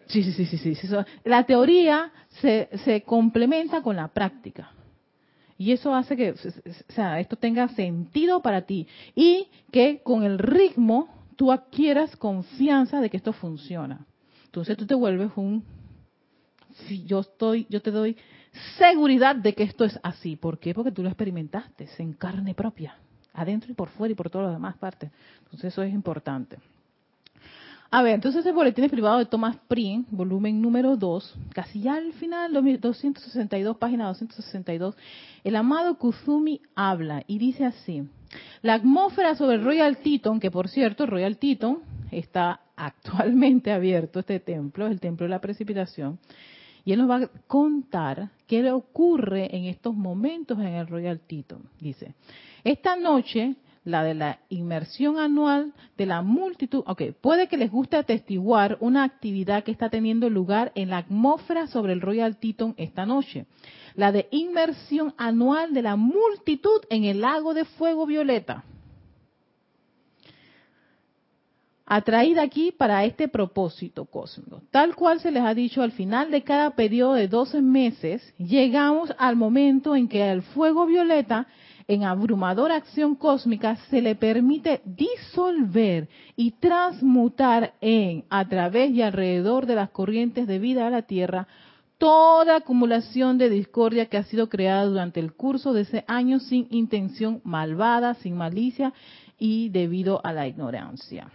Sí, 0.07 0.23
sí, 0.23 0.31
sí, 0.31 0.45
sí, 0.45 0.75
sí. 0.75 0.87
La 1.23 1.43
teoría 1.43 2.11
se, 2.41 2.69
se 2.83 3.03
complementa 3.03 3.81
con 3.81 3.95
la 3.95 4.07
práctica. 4.07 4.71
Y 5.57 5.73
eso 5.73 5.93
hace 5.93 6.15
que 6.15 6.33
sea, 6.87 7.19
esto 7.19 7.35
tenga 7.35 7.67
sentido 7.69 8.41
para 8.41 8.61
ti 8.61 8.87
y 9.13 9.47
que 9.71 10.01
con 10.01 10.23
el 10.23 10.39
ritmo 10.39 11.09
tú 11.35 11.51
adquieras 11.51 12.15
confianza 12.15 13.01
de 13.01 13.09
que 13.09 13.17
esto 13.17 13.33
funciona. 13.33 14.05
Entonces 14.49 14.77
tú 14.77 14.87
te 14.87 14.95
vuelves 14.95 15.29
un 15.35 15.63
yo 17.05 17.19
estoy, 17.19 17.67
yo 17.69 17.83
te 17.83 17.91
doy 17.91 18.17
seguridad 18.79 19.35
de 19.35 19.53
que 19.53 19.61
esto 19.61 19.85
es 19.85 19.99
así. 20.01 20.35
¿Por 20.35 20.57
qué? 20.57 20.73
Porque 20.73 20.91
tú 20.91 21.03
lo 21.03 21.09
experimentaste 21.09 21.87
en 21.99 22.13
carne 22.13 22.55
propia, 22.55 22.95
adentro 23.31 23.71
y 23.71 23.75
por 23.75 23.89
fuera 23.89 24.11
y 24.11 24.15
por 24.15 24.31
todas 24.31 24.47
las 24.47 24.55
demás 24.55 24.75
partes. 24.77 25.11
Entonces 25.43 25.71
eso 25.71 25.83
es 25.83 25.93
importante. 25.93 26.57
A 27.91 28.01
ver, 28.01 28.15
entonces 28.15 28.43
el 28.43 28.53
boletín 28.53 28.89
privado 28.89 29.19
de 29.19 29.25
Thomas 29.27 29.55
Prien, 29.67 30.07
volumen 30.09 30.59
número 30.61 30.95
2, 30.95 31.35
casi 31.53 31.81
ya 31.81 31.95
al 31.95 32.13
final, 32.13 32.51
262, 32.53 33.77
página 33.77 34.07
262, 34.07 34.95
el 35.43 35.55
amado 35.55 35.95
Kuzumi 35.97 36.61
habla 36.75 37.23
y 37.27 37.37
dice 37.37 37.65
así, 37.65 38.07
la 38.61 38.75
atmósfera 38.75 39.35
sobre 39.35 39.57
Royal 39.57 39.97
Teton, 39.97 40.39
que 40.39 40.51
por 40.51 40.69
cierto, 40.69 41.07
Royal 41.07 41.37
Teton 41.37 41.79
está 42.11 42.61
actualmente 42.79 43.71
abierto, 43.73 44.19
este 44.19 44.39
templo, 44.39 44.87
el 44.87 44.99
templo 44.99 45.25
de 45.25 45.29
la 45.29 45.41
precipitación, 45.41 46.19
y 46.85 46.93
él 46.93 46.99
nos 46.99 47.09
va 47.09 47.17
a 47.17 47.27
contar 47.47 48.29
qué 48.47 48.63
le 48.63 48.71
ocurre 48.71 49.55
en 49.55 49.65
estos 49.65 49.95
momentos 49.95 50.57
en 50.59 50.67
el 50.67 50.87
Royal 50.87 51.19
Teton. 51.19 51.63
Dice, 51.79 52.15
esta 52.63 52.95
noche 52.95 53.55
la 53.83 54.03
de 54.03 54.13
la 54.13 54.39
inmersión 54.49 55.17
anual 55.17 55.73
de 55.97 56.05
la 56.05 56.21
multitud. 56.21 56.83
Ok, 56.85 57.03
puede 57.21 57.47
que 57.47 57.57
les 57.57 57.71
guste 57.71 57.97
atestiguar 57.97 58.77
una 58.79 59.03
actividad 59.03 59.63
que 59.63 59.71
está 59.71 59.89
teniendo 59.89 60.29
lugar 60.29 60.71
en 60.75 60.89
la 60.89 60.97
atmósfera 60.97 61.67
sobre 61.67 61.93
el 61.93 62.01
Royal 62.01 62.37
Teton 62.37 62.75
esta 62.77 63.05
noche. 63.05 63.45
La 63.95 64.11
de 64.11 64.27
inmersión 64.31 65.13
anual 65.17 65.73
de 65.73 65.81
la 65.81 65.95
multitud 65.95 66.81
en 66.89 67.03
el 67.05 67.21
lago 67.21 67.53
de 67.53 67.65
fuego 67.65 68.05
violeta. 68.05 68.63
Atraída 71.91 72.43
aquí 72.43 72.71
para 72.71 73.03
este 73.03 73.27
propósito 73.27 74.05
cósmico. 74.05 74.61
Tal 74.69 74.93
cual 74.93 75.19
se 75.21 75.31
les 75.31 75.41
ha 75.41 75.55
dicho 75.55 75.81
al 75.81 75.91
final 75.91 76.29
de 76.29 76.43
cada 76.43 76.75
periodo 76.75 77.15
de 77.15 77.27
12 77.27 77.63
meses, 77.63 78.21
llegamos 78.37 79.11
al 79.17 79.35
momento 79.35 79.95
en 79.95 80.07
que 80.07 80.29
el 80.31 80.43
fuego 80.43 80.85
violeta 80.85 81.47
en 81.87 82.03
abrumadora 82.03 82.75
acción 82.75 83.15
cósmica 83.15 83.75
se 83.89 84.03
le 84.03 84.13
permite 84.13 84.81
disolver 84.85 86.07
y 86.35 86.51
transmutar 86.51 87.73
en, 87.81 88.23
a 88.29 88.47
través 88.47 88.91
y 88.91 89.01
alrededor 89.01 89.65
de 89.65 89.73
las 89.73 89.89
corrientes 89.89 90.45
de 90.45 90.59
vida 90.59 90.85
de 90.85 90.91
la 90.91 91.01
Tierra, 91.01 91.47
toda 91.97 92.57
acumulación 92.57 93.39
de 93.39 93.49
discordia 93.49 94.05
que 94.05 94.17
ha 94.17 94.23
sido 94.25 94.47
creada 94.47 94.85
durante 94.85 95.19
el 95.19 95.33
curso 95.33 95.73
de 95.73 95.81
ese 95.81 96.05
año 96.07 96.39
sin 96.39 96.67
intención 96.69 97.41
malvada, 97.43 98.13
sin 98.13 98.37
malicia 98.37 98.93
y 99.39 99.69
debido 99.69 100.23
a 100.23 100.31
la 100.33 100.47
ignorancia. 100.47 101.31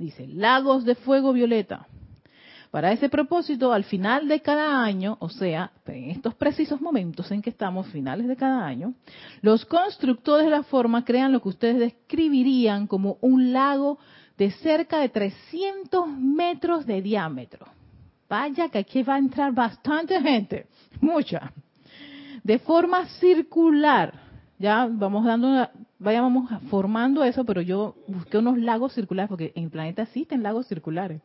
Dice, 0.00 0.26
lagos 0.26 0.86
de 0.86 0.94
fuego 0.94 1.34
violeta, 1.34 1.86
para 2.70 2.90
ese 2.90 3.10
propósito, 3.10 3.70
al 3.70 3.84
final 3.84 4.28
de 4.28 4.40
cada 4.40 4.82
año, 4.82 5.18
o 5.20 5.28
sea, 5.28 5.72
en 5.84 6.08
estos 6.08 6.34
precisos 6.36 6.80
momentos 6.80 7.30
en 7.30 7.42
que 7.42 7.50
estamos, 7.50 7.86
finales 7.88 8.26
de 8.26 8.34
cada 8.34 8.64
año, 8.64 8.94
los 9.42 9.66
constructores 9.66 10.46
de 10.46 10.52
la 10.52 10.62
forma 10.62 11.04
crean 11.04 11.32
lo 11.32 11.42
que 11.42 11.50
ustedes 11.50 11.78
describirían 11.80 12.86
como 12.86 13.18
un 13.20 13.52
lago 13.52 13.98
de 14.38 14.50
cerca 14.52 15.00
de 15.00 15.10
300 15.10 16.08
metros 16.08 16.86
de 16.86 17.02
diámetro. 17.02 17.66
Vaya 18.26 18.70
que 18.70 18.78
aquí 18.78 19.02
va 19.02 19.16
a 19.16 19.18
entrar 19.18 19.52
bastante 19.52 20.18
gente, 20.22 20.66
mucha, 21.02 21.52
de 22.42 22.58
forma 22.58 23.06
circular. 23.18 24.29
Ya 24.60 24.86
vamos 24.90 25.24
dando 25.24 25.48
una, 25.48 25.70
vayamos 25.98 26.50
formando 26.68 27.24
eso, 27.24 27.46
pero 27.46 27.62
yo 27.62 27.96
busqué 28.06 28.36
unos 28.36 28.58
lagos 28.58 28.92
circulares, 28.92 29.30
porque 29.30 29.52
en 29.54 29.64
el 29.64 29.70
planeta 29.70 30.02
existen 30.02 30.42
lagos 30.42 30.66
circulares. 30.66 31.22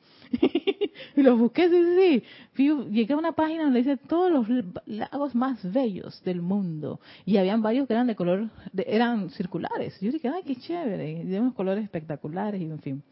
y 1.18 1.22
los 1.22 1.38
busqué, 1.38 1.70
sí, 1.70 2.24
sí. 2.56 2.74
llegué 2.92 3.13
a 3.13 3.18
una 3.18 3.34
página 3.34 3.65
donde 3.65 3.80
dice 3.80 3.98
todos 3.98 4.32
los 4.32 4.48
lagos 4.86 5.36
más 5.36 5.70
bellos 5.70 6.24
del 6.24 6.42
mundo. 6.42 7.01
Y 7.25 7.36
habían 7.36 7.62
varios 7.62 7.88
que 7.88 7.94
eran 7.94 8.08
de 8.08 8.15
color, 8.15 8.48
eran 8.74 9.30
circulares. 9.32 10.00
Yo 10.00 10.13
dije, 10.13 10.30
ay, 10.30 10.44
qué 10.46 10.56
chévere. 10.56 11.25
de 11.25 11.39
unos 11.42 11.56
colores 11.56 11.84
espectaculares, 11.84 12.62
y 12.62 12.63
en 12.63 12.80
fin. 12.80 13.04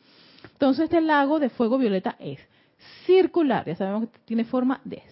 Entonces 0.53 0.85
este 0.85 1.01
lago 1.01 1.37
de 1.37 1.49
fuego 1.49 1.77
violeta 1.77 2.15
es 2.17 2.39
circular. 3.05 3.65
Ya 3.65 3.75
sabemos 3.75 4.07
que 4.07 4.19
tiene 4.23 4.45
forma 4.45 4.79
de 4.85 5.03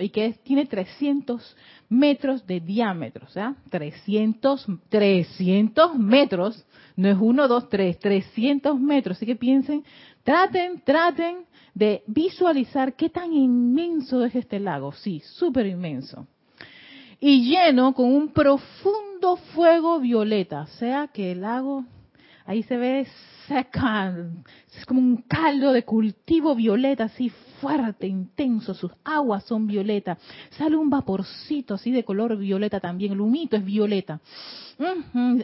y 0.00 0.08
que 0.10 0.32
tiene 0.42 0.66
300 0.66 1.56
metros 1.88 2.46
de 2.46 2.60
diámetro, 2.60 3.26
o 3.26 3.30
sea, 3.30 3.54
300, 3.70 4.66
300 4.88 5.98
metros, 5.98 6.64
no 6.96 7.08
es 7.08 7.16
uno, 7.20 7.46
dos, 7.48 7.68
tres, 7.68 7.98
300 7.98 8.78
metros. 8.80 9.16
Así 9.16 9.26
que 9.26 9.36
piensen, 9.36 9.84
traten, 10.24 10.80
traten 10.80 11.44
de 11.74 12.02
visualizar 12.06 12.94
qué 12.94 13.10
tan 13.10 13.32
inmenso 13.32 14.24
es 14.24 14.34
este 14.34 14.58
lago. 14.58 14.92
Sí, 14.92 15.20
súper 15.20 15.66
inmenso. 15.66 16.26
Y 17.20 17.48
lleno 17.50 17.94
con 17.94 18.12
un 18.12 18.28
profundo 18.28 19.36
fuego 19.54 20.00
violeta, 20.00 20.62
o 20.62 20.78
sea 20.78 21.08
que 21.08 21.32
el 21.32 21.42
lago, 21.42 21.84
ahí 22.46 22.62
se 22.62 22.76
ve 22.76 23.06
seca, 23.46 24.14
es 24.76 24.84
como 24.86 25.00
un 25.00 25.18
caldo 25.28 25.72
de 25.72 25.84
cultivo 25.84 26.54
violeta, 26.54 27.04
así 27.04 27.30
fuerte, 27.60 28.06
intenso, 28.06 28.74
sus 28.74 28.90
aguas 29.04 29.44
son 29.44 29.66
violeta, 29.66 30.18
sale 30.50 30.76
un 30.76 30.90
vaporcito 30.90 31.74
así 31.74 31.92
de 31.92 32.04
color 32.04 32.36
violeta 32.36 32.80
también, 32.80 33.12
el 33.12 33.20
humito 33.20 33.56
es 33.56 33.64
violeta, 33.64 34.20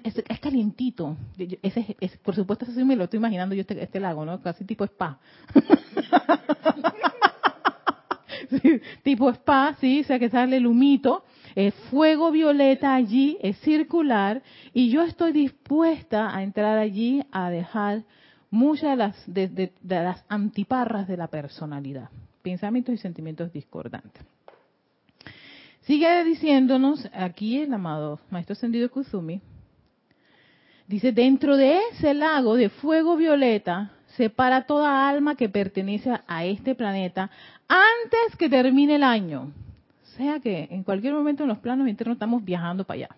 es, 0.02 0.40
calientito, 0.40 1.16
ese, 1.62 1.96
es, 2.00 2.16
por 2.18 2.34
supuesto 2.34 2.64
eso 2.64 2.74
sí 2.74 2.84
me 2.84 2.96
lo 2.96 3.04
estoy 3.04 3.18
imaginando 3.18 3.54
yo 3.54 3.60
este, 3.60 3.82
este 3.82 4.00
lago, 4.00 4.24
¿no? 4.24 4.40
Casi 4.40 4.64
tipo 4.64 4.84
spa. 4.84 5.18
tipo 9.02 9.30
spa, 9.30 9.76
sí, 9.80 10.00
o 10.00 10.04
sea 10.04 10.18
que 10.18 10.28
sale 10.28 10.56
el 10.56 10.66
humito, 10.66 11.24
es 11.54 11.74
fuego 11.90 12.30
violeta 12.30 12.94
allí, 12.94 13.38
es 13.40 13.58
circular, 13.60 14.42
y 14.72 14.90
yo 14.90 15.02
estoy 15.02 15.32
dispuesta 15.32 16.34
a 16.34 16.42
entrar 16.42 16.78
allí 16.78 17.22
a 17.30 17.50
dejar 17.50 18.02
muchas 18.50 18.90
de 18.90 18.96
las, 18.96 19.24
de, 19.26 19.72
las 19.82 20.24
antiparras 20.28 21.08
de 21.08 21.16
la 21.16 21.26
personalidad, 21.26 22.10
pensamientos 22.42 22.94
y 22.94 22.98
sentimientos 22.98 23.52
discordantes. 23.52 24.22
Sigue 25.80 26.22
diciéndonos 26.24 27.08
aquí 27.12 27.58
el 27.58 27.74
amado 27.74 28.20
Maestro 28.30 28.52
Ascendido 28.52 28.88
Kuzumi, 28.90 29.40
dice, 30.86 31.10
dentro 31.12 31.56
de 31.56 31.78
ese 31.92 32.14
lago 32.14 32.54
de 32.54 32.68
fuego 32.68 33.16
violeta 33.16 33.90
separa 34.16 34.66
toda 34.66 35.08
alma 35.08 35.34
que 35.34 35.48
pertenece 35.48 36.12
a 36.26 36.44
este 36.44 36.74
planeta 36.74 37.30
antes 37.66 38.36
que 38.36 38.48
termine 38.48 38.96
el 38.96 39.02
año. 39.02 39.50
Sea 40.16 40.40
que 40.40 40.68
en 40.70 40.82
cualquier 40.82 41.14
momento 41.14 41.44
en 41.44 41.48
los 41.48 41.58
planos 41.58 41.88
internos 41.88 42.16
estamos 42.16 42.44
viajando 42.44 42.84
para 42.84 42.96
allá. 42.96 43.16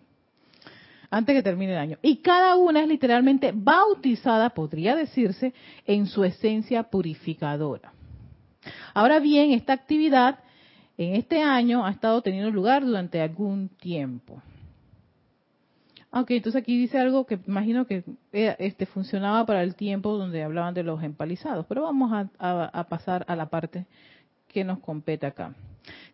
antes 1.10 1.34
que 1.36 1.42
termine 1.42 1.72
el 1.72 1.78
año. 1.78 1.98
Y 2.02 2.16
cada 2.16 2.56
una 2.56 2.80
es 2.80 2.88
literalmente 2.88 3.52
bautizada, 3.54 4.50
podría 4.50 4.96
decirse, 4.96 5.54
en 5.86 6.06
su 6.06 6.24
esencia 6.24 6.82
purificadora. 6.84 7.92
Ahora 8.94 9.20
bien, 9.20 9.52
esta 9.52 9.72
actividad 9.72 10.40
en 10.96 11.14
este 11.14 11.42
año 11.42 11.84
ha 11.84 11.90
estado 11.90 12.22
teniendo 12.22 12.50
lugar 12.50 12.84
durante 12.84 13.20
algún 13.20 13.68
tiempo. 13.68 14.42
Ok, 16.16 16.30
entonces 16.30 16.62
aquí 16.62 16.78
dice 16.78 16.96
algo 16.98 17.26
que 17.26 17.40
imagino 17.48 17.86
que 17.86 18.04
eh, 18.32 18.54
este, 18.60 18.86
funcionaba 18.86 19.44
para 19.46 19.64
el 19.64 19.74
tiempo 19.74 20.16
donde 20.16 20.44
hablaban 20.44 20.72
de 20.72 20.84
los 20.84 21.02
empalizados, 21.02 21.66
pero 21.66 21.82
vamos 21.82 22.12
a, 22.38 22.84
pasar 22.88 23.24
a 23.26 23.34
la 23.34 23.46
parte 23.46 23.86
que 24.46 24.62
nos 24.62 24.78
compete 24.78 25.26
acá. 25.26 25.54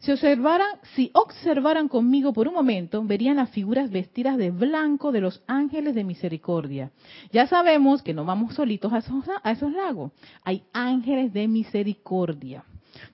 Si 0.00 0.10
observaran, 0.10 0.78
si 0.94 1.10
observaran 1.14 1.88
conmigo 1.88 2.32
por 2.32 2.48
un 2.48 2.54
momento, 2.54 3.04
verían 3.04 3.36
las 3.36 3.50
figuras 3.50 3.90
vestidas 3.90 4.36
de 4.36 4.50
blanco 4.50 5.12
de 5.12 5.20
los 5.20 5.42
ángeles 5.46 5.94
de 5.94 6.04
misericordia. 6.04 6.90
Ya 7.32 7.46
sabemos 7.46 8.02
que 8.02 8.14
no 8.14 8.24
vamos 8.24 8.54
solitos 8.54 8.92
a 8.92 8.98
esos, 8.98 9.24
a 9.42 9.50
esos 9.50 9.72
lagos. 9.72 10.12
Hay 10.42 10.64
ángeles 10.72 11.32
de 11.32 11.46
misericordia, 11.48 12.64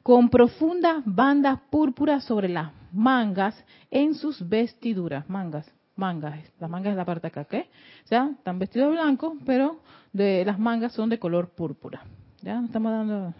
con 0.02 0.28
profundas 0.28 1.02
bandas 1.04 1.60
púrpuras 1.70 2.24
sobre 2.24 2.48
las 2.48 2.70
mangas 2.92 3.62
en 3.90 4.14
sus 4.14 4.48
vestiduras. 4.48 5.28
Mangas, 5.28 5.70
mangas. 5.96 6.38
Las 6.60 6.70
mangas 6.70 6.92
de 6.92 6.96
la 6.96 7.04
parte 7.04 7.26
acá, 7.26 7.44
¿qué? 7.44 7.68
O 8.04 8.08
sea, 8.08 8.30
están 8.36 8.58
vestidos 8.58 8.90
de 8.90 8.96
blanco, 8.96 9.36
pero 9.44 9.80
de 10.12 10.44
las 10.44 10.58
mangas 10.58 10.92
son 10.92 11.10
de 11.10 11.18
color 11.18 11.50
púrpura. 11.50 12.04
Ya 12.42 12.62
estamos 12.64 12.92
dando 12.92 13.34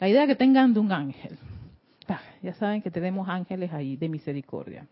la 0.00 0.08
idea 0.08 0.26
que 0.26 0.34
tengan 0.34 0.74
de 0.74 0.80
un 0.80 0.90
ángel. 0.90 1.38
Ya 2.42 2.54
saben 2.54 2.82
que 2.82 2.90
tenemos 2.90 3.28
ángeles 3.28 3.72
ahí 3.72 3.96
de 3.96 4.08
misericordia. 4.08 4.86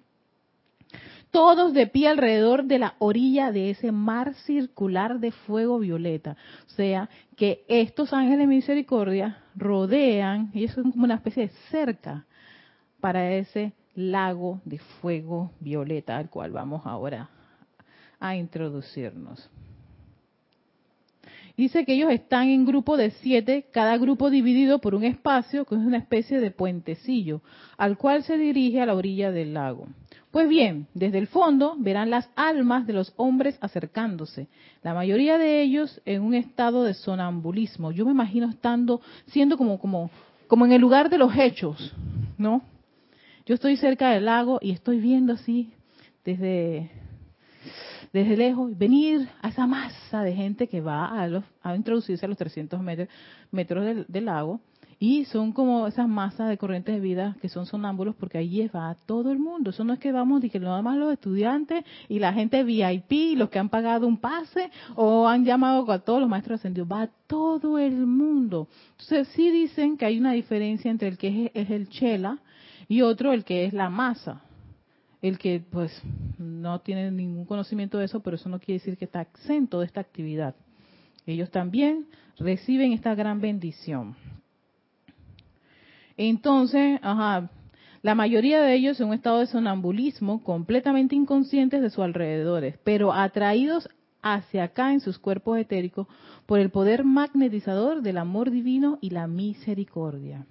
Todos 1.31 1.75
de 1.75 1.87
pie 1.87 2.09
alrededor 2.09 2.65
de 2.65 2.79
la 2.79 2.95
orilla 2.99 3.53
de 3.53 3.71
ese 3.71 3.93
mar 3.93 4.35
circular 4.47 5.21
de 5.21 5.31
fuego 5.31 5.79
violeta. 5.79 6.37
O 6.67 6.71
sea, 6.71 7.11
que 7.37 7.65
estos 7.69 8.13
ángeles 8.13 8.41
de 8.41 8.47
misericordia 8.47 9.39
rodean, 9.55 10.51
y 10.55 10.65
es 10.65 10.75
como 10.75 11.05
una 11.05 11.17
especie 11.17 11.49
de 11.49 11.53
cerca 11.71 12.25
para 13.01 13.33
ese 13.33 13.73
lago 13.95 14.61
de 14.65 14.79
fuego 14.79 15.53
violeta 15.61 16.17
al 16.17 16.31
cual 16.31 16.53
vamos 16.53 16.87
ahora 16.87 17.29
a 18.19 18.35
introducirnos. 18.35 19.51
Dice 21.59 21.85
que 21.85 21.95
ellos 21.95 22.13
están 22.13 22.51
en 22.51 22.65
grupo 22.65 22.97
de 22.97 23.11
siete, 23.11 23.67
cada 23.73 23.99
grupo 23.99 24.31
dividido 24.31 24.79
por 24.79 24.95
un 24.95 25.03
espacio 25.03 25.65
que 25.65 25.75
es 25.75 25.81
una 25.81 25.99
especie 25.99 26.39
de 26.39 26.53
puentecillo, 26.53 27.43
al 27.77 27.99
cual 27.99 28.23
se 28.23 28.39
dirige 28.39 28.81
a 28.81 28.87
la 28.87 28.95
orilla 28.95 29.33
del 29.33 29.55
lago. 29.55 29.89
Pues 30.31 30.49
bien, 30.49 30.87
desde 30.95 31.19
el 31.19 31.27
fondo 31.27 31.75
verán 31.77 32.11
las 32.11 32.31
almas 32.37 32.87
de 32.87 32.93
los 32.93 33.13
hombres 33.17 33.59
acercándose, 33.61 34.47
la 34.85 34.95
mayoría 34.95 35.37
de 35.37 35.61
ellos 35.61 36.01
en 36.05 36.23
un 36.23 36.35
estado 36.35 36.85
de 36.85 36.95
sonambulismo. 36.95 37.91
Yo 37.91 38.05
me 38.05 38.13
imagino 38.13 38.49
estando, 38.49 39.01
siendo 39.27 39.59
como, 39.59 39.81
como, 39.81 40.13
como 40.47 40.65
en 40.65 40.71
el 40.71 40.81
lugar 40.81 41.11
de 41.11 41.19
los 41.19 41.37
hechos, 41.37 41.93
¿no? 42.37 42.63
Yo 43.47 43.57
estoy 43.57 43.77
cerca 43.79 44.11
del 44.11 44.27
lago 44.27 44.61
y 44.63 44.71
estoy 44.71 45.01
viendo 45.01 45.33
así 45.33 45.73
desde, 46.25 46.93
desde 48.13 48.37
lejos 48.37 48.77
venir 48.77 49.29
a 49.43 49.49
esa 49.49 49.67
masa 49.67 50.23
de 50.23 50.35
gente 50.35 50.69
que 50.69 50.81
va 50.81 51.07
a, 51.07 51.43
a 51.63 51.77
introducirse 51.77 52.25
a 52.25 52.29
los 52.29 52.39
300 52.39 52.81
metros, 52.81 53.09
metros 53.51 54.07
del, 54.09 54.25
lago 54.25 54.61
y 55.01 55.25
son 55.27 55.53
como 55.53 55.87
esas 55.87 56.09
masas 56.09 56.49
de 56.49 56.59
corrientes 56.59 56.95
de 56.95 57.01
vida 57.01 57.37
que 57.41 57.49
son 57.49 57.67
sonámbulos 57.67 58.17
porque 58.17 58.39
ahí 58.39 58.67
va 58.69 58.97
todo 59.07 59.31
el 59.31 59.39
mundo. 59.39 59.71
Eso 59.71 59.85
no 59.85 59.93
es 59.93 60.01
que 60.01 60.11
vamos 60.11 60.43
y 60.43 60.51
que 60.51 60.59
nada 60.59 60.83
más 60.83 60.97
los 60.97 61.13
estudiantes 61.13 61.85
y 62.09 62.19
la 62.19 62.33
gente 62.33 62.65
VIP, 62.65 63.37
los 63.37 63.49
que 63.49 63.61
han 63.61 63.69
pagado 63.69 64.09
un 64.09 64.17
pase 64.17 64.71
o 64.97 65.29
han 65.29 65.45
llamado 65.45 65.91
a 65.93 66.01
todos 66.01 66.21
los 66.21 66.29
maestros 66.29 66.59
ascendidos. 66.59 66.91
Va 66.91 67.09
todo 67.29 67.79
el 67.79 68.07
mundo. 68.07 68.67
Entonces 68.91 69.29
sí 69.29 69.51
dicen 69.51 69.97
que 69.97 70.07
hay 70.07 70.19
una 70.19 70.33
diferencia 70.33 70.91
entre 70.91 71.09
el 71.09 71.17
que 71.17 71.53
es 71.55 71.71
el 71.71 71.89
chela 71.89 72.39
y 72.89 73.03
otro 73.03 73.33
el 73.33 73.45
que 73.45 73.67
es 73.67 73.73
la 73.73 73.91
masa, 73.91 74.41
el 75.23 75.39
que 75.39 75.63
pues 75.71 76.03
no 76.61 76.81
tiene 76.81 77.11
ningún 77.11 77.45
conocimiento 77.45 77.99
de 77.99 78.07
eso, 78.07 78.21
pero 78.21 78.37
eso 78.37 78.49
no 78.49 78.59
quiere 78.59 78.81
decir 78.81 78.97
que 78.97 79.05
está 79.05 79.23
exento 79.23 79.81
de 79.81 79.87
esta 79.87 80.01
actividad. 80.01 80.55
Ellos 81.27 81.51
también 81.51 82.07
reciben 82.39 82.93
esta 82.93 83.15
gran 83.15 83.41
bendición. 83.41 84.17
Entonces, 86.17 86.99
ajá, 87.03 87.51
la 88.03 88.15
mayoría 88.15 88.61
de 88.61 88.75
ellos 88.75 89.01
en 89.01 89.09
un 89.09 89.15
estado 89.15 89.41
de 89.41 89.47
sonambulismo, 89.47 90.43
completamente 90.43 91.15
inconscientes 91.15 91.83
de 91.83 91.91
sus 91.91 92.05
alrededores, 92.05 92.79
pero 92.85 93.13
atraídos 93.13 93.89
hacia 94.23 94.65
acá 94.65 94.93
en 94.93 95.01
sus 95.01 95.19
cuerpos 95.19 95.59
etéricos 95.59 96.07
por 96.47 96.61
el 96.61 96.71
poder 96.71 97.05
magnetizador 97.05 98.03
del 98.03 98.19
amor 98.19 98.51
divino 98.51 98.99
y 99.01 99.11
la 99.11 99.27
misericordia. 99.27 100.47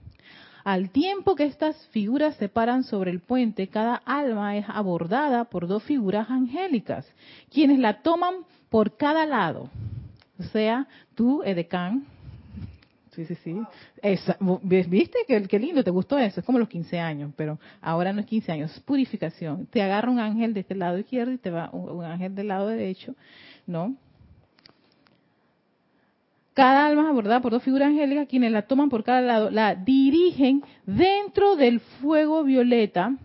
Al 0.68 0.90
tiempo 0.90 1.38
que 1.38 1.46
estas 1.46 1.78
figuras 1.92 2.36
se 2.36 2.50
paran 2.50 2.84
sobre 2.84 3.10
el 3.10 3.22
puente, 3.22 3.70
cada 3.70 3.96
alma 4.04 4.58
es 4.58 4.66
abordada 4.68 5.46
por 5.46 5.66
dos 5.66 5.82
figuras 5.84 6.30
angélicas, 6.30 7.10
quienes 7.50 7.80
la 7.80 8.02
toman 8.02 8.34
por 8.70 8.98
cada 8.98 9.26
lado. 9.26 9.70
O 10.38 10.44
sea, 10.44 10.86
tú, 11.16 11.42
Edecán, 11.42 12.04
sí, 13.12 13.24
sí, 13.24 13.36
sí, 13.36 13.56
¿viste? 14.90 15.20
Qué, 15.26 15.42
qué 15.44 15.58
lindo, 15.58 15.86
te 15.86 15.90
gustó 15.90 16.18
eso, 16.18 16.42
es 16.42 16.46
como 16.46 16.60
los 16.60 16.68
15 16.68 17.00
años, 17.00 17.32
pero 17.38 17.58
ahora 17.80 18.12
no 18.12 18.20
es 18.20 18.26
15 18.26 18.52
años, 18.52 18.78
purificación. 18.82 19.68
Te 19.68 19.82
agarra 19.82 20.12
un 20.12 20.20
ángel 20.20 20.54
de 20.54 20.60
este 20.60 20.76
lado 20.76 20.98
izquierdo 20.98 21.32
y 21.32 21.38
te 21.38 21.50
va 21.50 21.70
un 21.72 22.04
ángel 22.04 22.36
del 22.36 22.50
lado 22.50 22.68
derecho, 22.68 23.16
¿no? 23.66 23.96
Cada 26.58 26.88
alma 26.88 27.04
es 27.04 27.10
abordada 27.10 27.40
por 27.40 27.52
dos 27.52 27.62
figuras 27.62 27.90
angélicas, 27.90 28.28
quienes 28.28 28.52
la 28.52 28.64
toman 28.64 28.90
por 28.90 29.04
cada 29.04 29.22
lado, 29.22 29.52
la 29.52 29.76
dirigen 29.76 30.64
dentro 30.88 31.56
del 31.56 31.80
fuego 31.80 32.44
violeta 32.44 33.16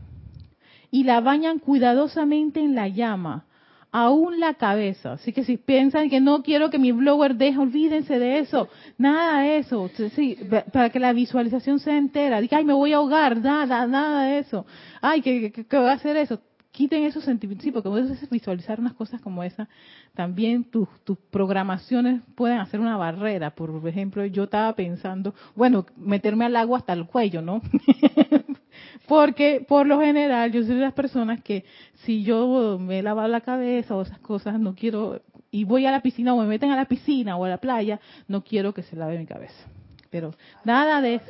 y 0.91 1.05
la 1.05 1.23
bañan 1.23 1.59
cuidadosamente 1.59 2.61
en 2.61 2.75
la 2.75 2.89
llama, 2.89 3.47
aún 3.91 4.39
la 4.39 4.53
cabeza. 4.53 5.13
Así 5.13 5.33
que 5.33 5.45
si 5.45 5.57
piensan 5.57 6.11
que 6.11 6.21
no 6.21 6.43
quiero 6.43 6.69
que 6.69 6.79
mi 6.79 6.93
blower 6.93 7.37
deje, 7.37 7.57
olvídense 7.57 8.19
de 8.19 8.41
eso. 8.41 8.69
Nada 8.99 9.41
de 9.41 9.57
eso. 9.57 9.91
Sí, 10.15 10.37
para 10.71 10.91
que 10.91 11.01
la 11.01 11.15
visualización 11.15 11.79
sea 11.79 11.97
entera. 11.97 12.39
Diga, 12.39 12.59
ay, 12.59 12.67
me 12.67 12.75
voy 12.75 12.93
a 12.93 12.97
ahogar. 12.97 13.39
Nada, 13.39 13.87
nada 13.87 14.25
de 14.25 14.41
eso. 14.41 14.67
Ay, 15.01 15.23
¿qué, 15.23 15.51
qué, 15.51 15.65
qué 15.65 15.79
va 15.79 15.93
a 15.93 15.95
hacer 15.95 16.19
eso? 16.19 16.39
Quiten 16.73 17.05
esos 17.05 17.25
sentimientos, 17.25 17.65
sí, 17.65 17.71
porque 17.71 17.89
veces 17.91 18.29
visualizar 18.31 18.81
unas 18.81 18.95
cosas 18.95 19.21
como 19.21 19.45
esa, 19.45 19.69
también 20.15 20.65
tus, 20.65 20.89
tus 21.05 21.19
programaciones 21.31 22.23
pueden 22.35 22.59
hacer 22.59 22.81
una 22.81 22.97
barrera. 22.97 23.55
Por 23.55 23.87
ejemplo, 23.87 24.25
yo 24.25 24.45
estaba 24.45 24.75
pensando, 24.75 25.35
bueno, 25.55 25.87
meterme 25.97 26.47
al 26.47 26.57
agua 26.57 26.79
hasta 26.79 26.95
el 26.95 27.07
cuello, 27.07 27.43
¿no? 27.43 27.61
porque 29.07 29.65
por 29.69 29.87
lo 29.87 30.01
general 30.01 30.51
yo 30.51 30.63
soy 30.63 30.77
de 30.77 30.81
las 30.81 30.95
personas 30.95 31.43
que 31.43 31.65
si 32.05 32.23
yo 32.23 32.79
me 32.81 33.01
he 33.01 33.03
lavado 33.03 33.29
la 33.29 33.43
cabeza 33.43 33.95
o 33.95 34.03
esas 34.03 34.19
cosas, 34.21 34.59
no 34.59 34.75
quiero, 34.75 35.21
y 35.51 35.65
voy 35.65 35.85
a 35.85 35.91
la 35.91 36.01
piscina 36.01 36.33
o 36.33 36.41
me 36.41 36.47
meten 36.47 36.71
a 36.71 36.77
la 36.77 36.87
piscina 36.87 37.37
o 37.37 37.45
a 37.45 37.51
la 37.51 37.59
playa, 37.59 38.01
no 38.29 38.43
quiero 38.43 38.73
que 38.73 38.83
se 38.83 38.97
lave 38.97 39.19
mi 39.19 39.27
cabeza. 39.27 39.69
Pero 40.11 40.35
nada 40.65 41.03
de 41.03 41.17
eso. 41.17 41.27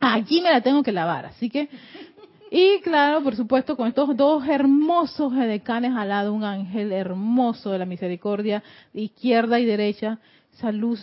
Aquí 0.00 0.40
me 0.40 0.50
la 0.50 0.60
tengo 0.60 0.82
que 0.82 0.92
lavar, 0.92 1.26
así 1.26 1.48
que 1.48 1.68
y 2.50 2.80
claro, 2.80 3.22
por 3.22 3.36
supuesto, 3.36 3.76
con 3.76 3.88
estos 3.88 4.16
dos 4.16 4.46
hermosos 4.48 5.32
edecanes 5.34 5.92
al 5.94 6.08
lado, 6.08 6.32
un 6.32 6.44
ángel 6.44 6.92
hermoso 6.92 7.70
de 7.70 7.78
la 7.78 7.84
misericordia, 7.84 8.62
izquierda 8.94 9.58
y 9.60 9.64
derecha, 9.64 10.18
esa 10.52 10.72
luz 10.72 11.00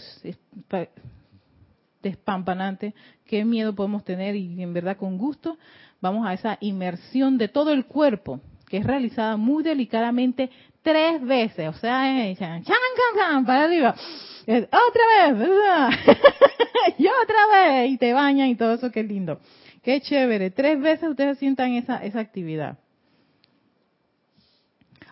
despampanante, 2.02 2.94
qué 3.26 3.46
miedo 3.46 3.74
podemos 3.74 4.04
tener 4.04 4.36
y 4.36 4.62
en 4.62 4.74
verdad 4.74 4.98
con 4.98 5.18
gusto 5.18 5.58
vamos 6.02 6.28
a 6.28 6.34
esa 6.34 6.58
inmersión 6.62 7.38
de 7.38 7.48
todo 7.48 7.72
el 7.72 7.86
cuerpo, 7.86 8.40
que 8.68 8.78
es 8.78 8.86
realizada 8.86 9.38
muy 9.38 9.64
delicadamente 9.64 10.50
tres 10.82 11.22
veces, 11.24 11.68
o 11.70 11.74
sea, 11.74 12.28
eh, 12.28 12.36
chan, 12.38 12.64
chan, 12.64 13.46
para 13.46 13.64
arriba, 13.64 13.96
otra 14.46 15.34
vez, 15.34 15.50
y 17.00 17.08
otra 17.08 17.48
vez, 17.52 17.92
y 17.92 17.98
te 17.98 18.14
bañan 18.14 18.50
y 18.50 18.56
todo 18.56 18.74
eso, 18.74 18.92
qué 18.92 19.04
lindo. 19.04 19.40
Qué 19.86 20.02
chévere. 20.02 20.50
Tres 20.50 20.82
veces 20.82 21.08
ustedes 21.08 21.38
sientan 21.38 21.74
esa, 21.74 22.04
esa 22.04 22.20
actividad. 22.20 22.80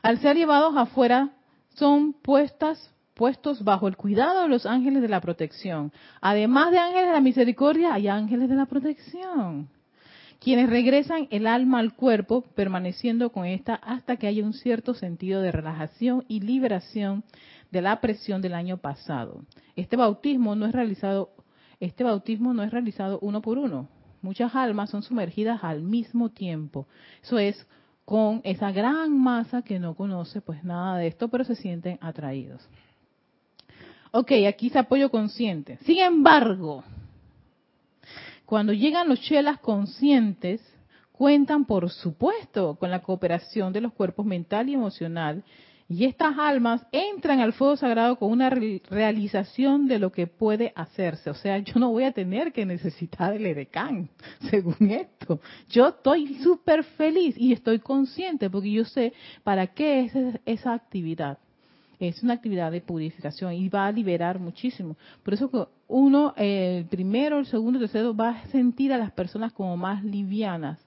Al 0.02 0.18
ser 0.18 0.36
llevados 0.36 0.76
afuera, 0.76 1.30
son 1.76 2.14
puestas, 2.14 2.92
puestos 3.14 3.64
bajo 3.64 3.88
el 3.88 3.96
cuidado 3.96 4.42
de 4.42 4.50
los 4.50 4.66
ángeles 4.66 5.04
de 5.04 5.10
la 5.10 5.22
protección. 5.22 5.92
Además 6.22 6.72
de 6.72 6.80
ángeles 6.80 7.06
de 7.06 7.14
la 7.14 7.22
misericordia, 7.22 7.94
hay 7.94 8.08
ángeles 8.08 8.50
de 8.50 8.56
la 8.56 8.66
protección. 8.66 9.70
Quienes 10.40 10.72
regresan 10.72 11.28
el 11.30 11.46
alma 11.46 11.78
al 11.78 11.94
cuerpo, 11.94 12.42
permaneciendo 12.56 13.32
con 13.32 13.46
esta 13.46 13.76
hasta 13.76 14.18
que 14.18 14.26
haya 14.26 14.44
un 14.44 14.54
cierto 14.54 14.96
sentido 14.96 15.42
de 15.42 15.52
relajación 15.52 16.26
y 16.28 16.40
liberación 16.40 17.24
de 17.70 17.84
la 17.84 18.02
presión 18.02 18.42
del 18.42 18.56
año 18.56 18.78
pasado. 18.78 19.44
Este 19.76 19.98
bautismo 19.98 20.56
no 20.56 20.66
es 20.66 20.72
realizado, 20.72 21.30
este 21.80 22.04
bautismo 22.04 22.56
no 22.56 22.64
es 22.64 22.72
realizado 22.72 23.20
uno 23.22 23.44
por 23.44 23.60
uno, 23.60 23.88
muchas 24.24 24.56
almas 24.56 24.90
son 24.90 25.04
sumergidas 25.04 25.64
al 25.64 25.82
mismo 25.82 26.30
tiempo. 26.30 26.88
Eso 27.22 27.38
es 27.38 27.68
con 28.06 28.42
esa 28.44 28.72
gran 28.72 29.18
masa 29.18 29.62
que 29.62 29.80
no 29.80 29.96
conoce 29.96 30.42
pues 30.42 30.64
nada 30.64 30.98
de 30.98 31.08
esto, 31.08 31.28
pero 31.28 31.44
se 31.44 31.56
sienten 31.56 31.98
atraídos. 32.02 32.68
Ok, 34.12 34.32
aquí 34.48 34.68
es 34.68 34.76
apoyo 34.76 35.10
consciente. 35.10 35.78
Sin 35.86 36.00
embargo, 36.00 36.84
cuando 38.46 38.74
llegan 38.74 39.10
los 39.10 39.22
chelas 39.22 39.60
conscientes, 39.60 40.62
cuentan, 41.12 41.66
por 41.66 41.90
supuesto, 41.90 42.76
con 42.76 42.92
la 42.92 43.02
cooperación 43.02 43.74
de 43.74 43.82
los 43.82 43.94
cuerpos 43.94 44.26
mental 44.26 44.70
y 44.70 44.74
emocional 44.74 45.44
y 45.94 46.06
estas 46.06 46.40
almas 46.40 46.84
entran 46.92 47.40
al 47.40 47.54
fuego 47.54 47.76
sagrado 47.76 48.16
con 48.16 48.32
una 48.32 48.50
realización 48.50 49.88
de 49.88 50.00
lo 50.00 50.12
que 50.12 50.26
puede 50.26 50.74
hacerse. 50.76 51.30
O 51.30 51.36
sea, 51.36 51.60
yo 51.60 51.80
no 51.80 51.92
voy 51.92 52.06
a 52.06 52.12
tener 52.12 52.52
que 52.52 52.66
necesitar 52.66 53.36
el 53.36 53.46
edecán, 53.46 54.10
según 54.50 54.90
esto. 54.90 55.40
Yo 55.70 55.90
estoy 55.90 56.40
súper 56.40 56.84
feliz 56.84 57.36
y 57.38 57.54
estoy 57.54 57.78
consciente 57.78 58.50
porque 58.50 58.72
yo 58.72 58.86
sé 58.86 59.14
para 59.44 59.68
qué 59.68 60.06
es 60.06 60.14
esa 60.46 60.74
actividad. 60.74 61.38
Es 62.00 62.24
una 62.24 62.34
actividad 62.34 62.72
de 62.72 62.82
purificación 62.82 63.54
y 63.54 63.70
va 63.70 63.86
a 63.86 63.92
liberar 63.92 64.40
muchísimo. 64.40 64.98
Por 65.22 65.36
eso 65.36 65.52
que 65.52 65.64
uno, 65.88 66.34
el 66.38 66.86
primero, 66.86 67.38
el 67.38 67.46
segundo, 67.46 67.78
el 67.78 67.86
tercero, 67.86 68.16
va 68.16 68.30
a 68.30 68.48
sentir 68.48 68.92
a 68.94 68.98
las 68.98 69.12
personas 69.12 69.54
como 69.54 69.78
más 69.78 70.04
livianas 70.04 70.80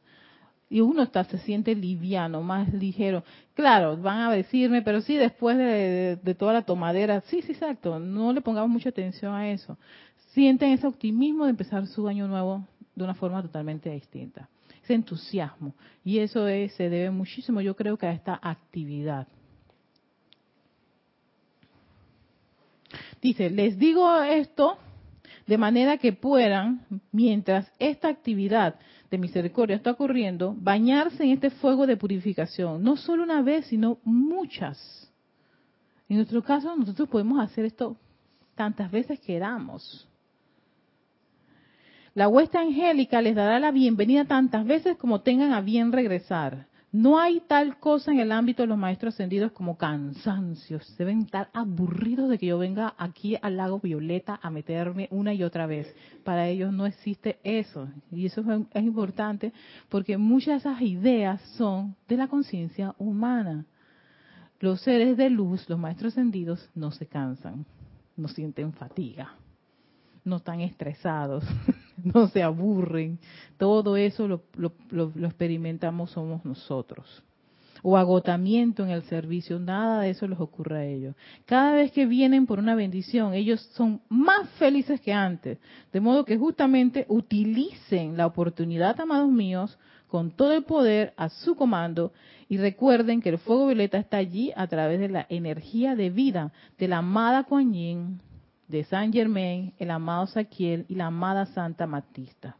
y 0.68 0.80
uno 0.80 1.02
está, 1.02 1.24
se 1.24 1.38
siente 1.38 1.74
liviano, 1.74 2.42
más 2.42 2.72
ligero. 2.72 3.22
Claro, 3.56 3.96
van 3.96 4.18
a 4.20 4.30
decirme, 4.30 4.82
pero 4.82 5.00
sí, 5.00 5.16
después 5.16 5.56
de, 5.56 6.36
toda 6.38 6.52
la 6.52 6.60
tomadera, 6.60 7.22
sí, 7.22 7.40
sí, 7.40 7.52
exacto, 7.52 7.98
no 7.98 8.34
le 8.34 8.42
pongamos 8.42 8.68
mucha 8.68 8.90
atención 8.90 9.32
a 9.32 9.50
eso. 9.50 9.78
Sienten 10.34 10.72
ese 10.72 10.86
optimismo 10.86 11.44
de 11.44 11.52
empezar 11.52 11.86
su 11.86 12.06
año 12.06 12.28
nuevo 12.28 12.66
de 12.94 13.02
una 13.02 13.14
forma 13.14 13.40
totalmente 13.40 13.88
distinta. 13.88 14.46
Ese 14.84 14.92
entusiasmo. 14.92 15.74
Y 16.04 16.18
eso 16.18 16.44
se 16.46 16.90
debe 16.90 17.10
muchísimo, 17.10 17.62
yo 17.62 17.74
creo, 17.74 17.96
que 17.96 18.06
a 18.06 18.12
esta 18.12 18.38
actividad. 18.42 19.26
Dice, 23.22 23.48
les 23.48 23.78
digo 23.78 24.20
esto 24.20 24.76
de 25.46 25.56
manera 25.56 25.96
que 25.96 26.12
puedan, 26.12 26.84
mientras 27.10 27.72
esta 27.78 28.08
actividad 28.08 28.74
de 29.10 29.18
misericordia 29.18 29.76
está 29.76 29.92
ocurriendo, 29.92 30.54
bañarse 30.58 31.24
en 31.24 31.30
este 31.30 31.50
fuego 31.50 31.86
de 31.86 31.96
purificación, 31.96 32.82
no 32.82 32.96
solo 32.96 33.22
una 33.22 33.42
vez, 33.42 33.66
sino 33.66 33.98
muchas. 34.04 35.10
En 36.08 36.16
nuestro 36.16 36.42
caso, 36.42 36.74
nosotros 36.76 37.08
podemos 37.08 37.40
hacer 37.40 37.64
esto 37.64 37.96
tantas 38.54 38.90
veces 38.90 39.20
queramos. 39.20 40.08
La 42.14 42.28
huesta 42.28 42.60
angélica 42.60 43.20
les 43.20 43.34
dará 43.34 43.60
la 43.60 43.70
bienvenida 43.70 44.24
tantas 44.24 44.64
veces 44.64 44.96
como 44.96 45.20
tengan 45.20 45.52
a 45.52 45.60
bien 45.60 45.92
regresar. 45.92 46.66
No 46.96 47.18
hay 47.18 47.40
tal 47.40 47.78
cosa 47.78 48.10
en 48.10 48.20
el 48.20 48.32
ámbito 48.32 48.62
de 48.62 48.68
los 48.68 48.78
maestros 48.78 49.12
ascendidos 49.12 49.52
como 49.52 49.76
cansancios. 49.76 50.96
Deben 50.96 51.20
estar 51.20 51.50
aburridos 51.52 52.30
de 52.30 52.38
que 52.38 52.46
yo 52.46 52.56
venga 52.56 52.94
aquí 52.96 53.36
al 53.42 53.58
lago 53.58 53.80
Violeta 53.80 54.40
a 54.42 54.48
meterme 54.48 55.06
una 55.10 55.34
y 55.34 55.42
otra 55.42 55.66
vez. 55.66 55.94
Para 56.24 56.48
ellos 56.48 56.72
no 56.72 56.86
existe 56.86 57.38
eso. 57.44 57.86
Y 58.10 58.24
eso 58.24 58.42
es, 58.72 58.82
importante 58.82 59.52
porque 59.90 60.16
muchas 60.16 60.64
de 60.64 60.70
esas 60.70 60.80
ideas 60.80 61.42
son 61.58 61.94
de 62.08 62.16
la 62.16 62.28
conciencia 62.28 62.94
humana. 62.96 63.66
Los 64.58 64.80
seres 64.80 65.18
de 65.18 65.28
luz, 65.28 65.68
los 65.68 65.78
maestros 65.78 66.14
ascendidos, 66.14 66.66
no 66.74 66.92
se 66.92 67.04
cansan, 67.04 67.66
no 68.16 68.26
sienten 68.28 68.72
fatiga 68.72 69.34
no 70.26 70.36
están 70.36 70.60
estresados, 70.60 71.44
no 72.14 72.28
se 72.28 72.42
aburren. 72.42 73.18
Todo 73.58 73.96
eso 73.96 74.28
lo, 74.28 74.42
lo, 74.90 75.10
experimentamos 75.26 76.10
somos 76.10 76.44
nosotros. 76.44 77.22
O 77.82 77.96
agotamiento 77.96 78.84
en 78.84 78.90
el 78.90 79.02
servicio, 79.02 79.58
nada 79.58 80.02
de 80.02 80.10
eso 80.10 80.26
les 80.26 80.40
ocurre 80.40 80.78
a 80.78 80.84
ellos. 80.84 81.14
Cada 81.44 81.72
vez 81.72 81.92
que 81.92 82.06
vienen 82.06 82.46
por 82.46 82.58
una 82.58 82.74
bendición, 82.74 83.34
ellos 83.34 83.60
son 83.74 84.00
más 84.08 84.48
felices 84.58 85.00
que 85.00 85.12
antes. 85.12 85.58
De 85.92 86.00
modo 86.00 86.24
que 86.24 86.38
justamente 86.38 87.06
utilicen 87.08 88.16
la 88.16 88.26
oportunidad, 88.26 88.98
amados 89.00 89.30
míos, 89.30 89.78
con 90.08 90.30
todo 90.30 90.52
el 90.52 90.64
poder 90.64 91.12
a 91.16 91.28
su 91.28 91.54
comando 91.56 92.12
y 92.48 92.58
recuerden 92.58 93.20
que 93.20 93.28
el 93.28 93.38
fuego 93.38 93.66
violeta 93.66 93.98
está 93.98 94.16
allí 94.18 94.52
a 94.56 94.66
través 94.68 95.00
de 95.00 95.08
la 95.08 95.26
energía 95.28 95.94
de 95.96 96.10
vida 96.10 96.52
de 96.78 96.88
la 96.88 96.98
amada 96.98 97.44
Kuan 97.44 97.72
Yin, 97.72 98.20
de 98.68 98.84
San 98.84 99.12
Germain, 99.12 99.72
el 99.78 99.90
amado 99.90 100.26
Saquiel 100.26 100.86
y 100.88 100.94
la 100.94 101.06
amada 101.06 101.46
Santa 101.46 101.86
Matista. 101.86 102.56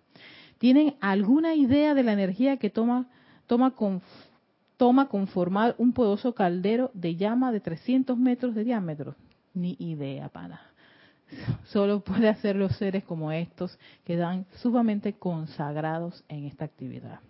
¿Tienen 0.59 0.95
alguna 1.01 1.55
idea 1.55 1.95
de 1.95 2.03
la 2.03 2.13
energía 2.13 2.57
que 2.57 2.71
toma, 2.71 3.07
toma, 3.47 3.73
con, 3.73 4.01
toma 4.77 5.09
conformar 5.09 5.75
un 5.79 5.93
poderoso 5.93 6.35
caldero 6.35 6.91
de 6.95 7.17
llama 7.17 7.53
de 7.53 7.61
300 7.61 8.17
metros 8.17 8.55
de 8.55 8.65
diámetro? 8.65 9.17
Ni 9.53 9.77
idea, 9.79 10.29
para. 10.29 10.61
Solo 11.67 12.01
puede 12.01 12.29
hacer 12.29 12.57
los 12.57 12.75
seres 12.77 13.05
como 13.05 13.33
estos 13.33 13.79
que 14.05 14.17
dan 14.17 14.47
sumamente 14.63 15.15
consagrados 15.15 16.25
en 16.29 16.45
esta 16.45 16.65
actividad. 16.65 17.21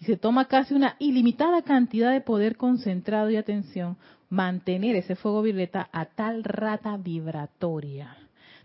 Y 0.00 0.06
se 0.06 0.16
toma 0.16 0.46
casi 0.46 0.74
una 0.74 0.96
ilimitada 0.98 1.62
cantidad 1.62 2.12
de 2.12 2.20
poder 2.20 2.56
concentrado 2.56 3.30
y 3.30 3.36
atención 3.36 3.96
mantener 4.30 4.94
ese 4.96 5.16
fuego 5.16 5.42
violeta 5.42 5.90
a 5.92 6.06
tal 6.06 6.44
rata 6.44 6.96
vibratoria, 6.96 8.16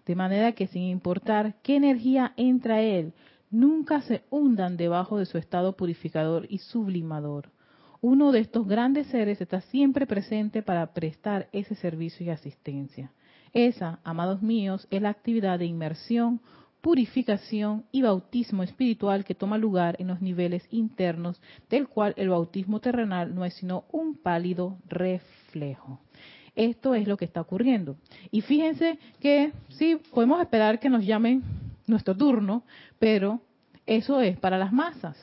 de 0.06 0.16
manera 0.16 0.52
que 0.54 0.68
sin 0.68 0.84
importar 0.84 1.56
qué 1.64 1.76
energía 1.76 2.34
entra 2.38 2.82
él, 2.82 3.14
nunca 3.50 4.02
se 4.02 4.24
hundan 4.30 4.78
debajo 4.78 5.18
de 5.18 5.26
su 5.26 5.38
estado 5.38 5.76
purificador 5.76 6.46
y 6.50 6.60
sublimador. 6.60 7.50
Uno 8.02 8.32
de 8.32 8.40
estos 8.40 8.68
grandes 8.68 9.08
seres 9.08 9.42
está 9.42 9.62
siempre 9.62 10.06
presente 10.06 10.62
para 10.62 10.94
prestar 10.94 11.50
ese 11.52 11.74
servicio 11.74 12.24
y 12.24 12.30
asistencia. 12.30 13.12
Esa, 13.52 14.00
amados 14.04 14.44
míos, 14.44 14.88
es 14.92 15.02
la 15.02 15.10
actividad 15.10 15.58
de 15.58 15.66
inmersión, 15.66 16.42
purificación 16.82 17.86
y 17.92 18.04
bautismo 18.04 18.62
espiritual 18.62 19.26
que 19.26 19.34
toma 19.34 19.58
lugar 19.58 19.96
en 19.98 20.08
los 20.08 20.22
niveles 20.22 20.68
internos, 20.70 21.42
del 21.68 21.88
cual 21.88 22.14
el 22.18 22.30
bautismo 22.30 22.80
terrenal 22.80 23.34
no 23.34 23.44
es 23.44 23.56
sino 23.56 23.86
un 23.92 24.16
pálido 24.16 24.78
reflejo. 24.88 25.45
Esto 26.56 26.96
es 26.96 27.08
lo 27.08 27.18
que 27.18 27.26
está 27.26 27.42
ocurriendo. 27.42 27.98
Y 28.32 28.42
fíjense 28.42 28.98
que 29.20 29.52
sí, 29.70 29.98
podemos 30.14 30.42
esperar 30.42 30.80
que 30.80 30.90
nos 30.90 31.06
llamen 31.06 31.44
nuestro 31.88 32.16
turno, 32.16 32.64
pero 33.00 33.42
eso 33.86 34.22
es 34.22 34.38
para 34.38 34.58
las 34.58 34.72
masas. 34.72 35.18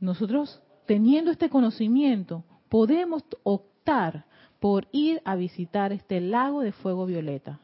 Nosotros, 0.00 0.62
teniendo 0.86 1.30
este 1.30 1.48
conocimiento, 1.48 2.44
podemos 2.68 3.24
optar 3.42 4.24
por 4.60 4.88
ir 4.92 5.20
a 5.24 5.36
visitar 5.36 5.92
este 5.92 6.20
lago 6.20 6.60
de 6.60 6.72
fuego 6.72 7.06
violeta 7.06 7.60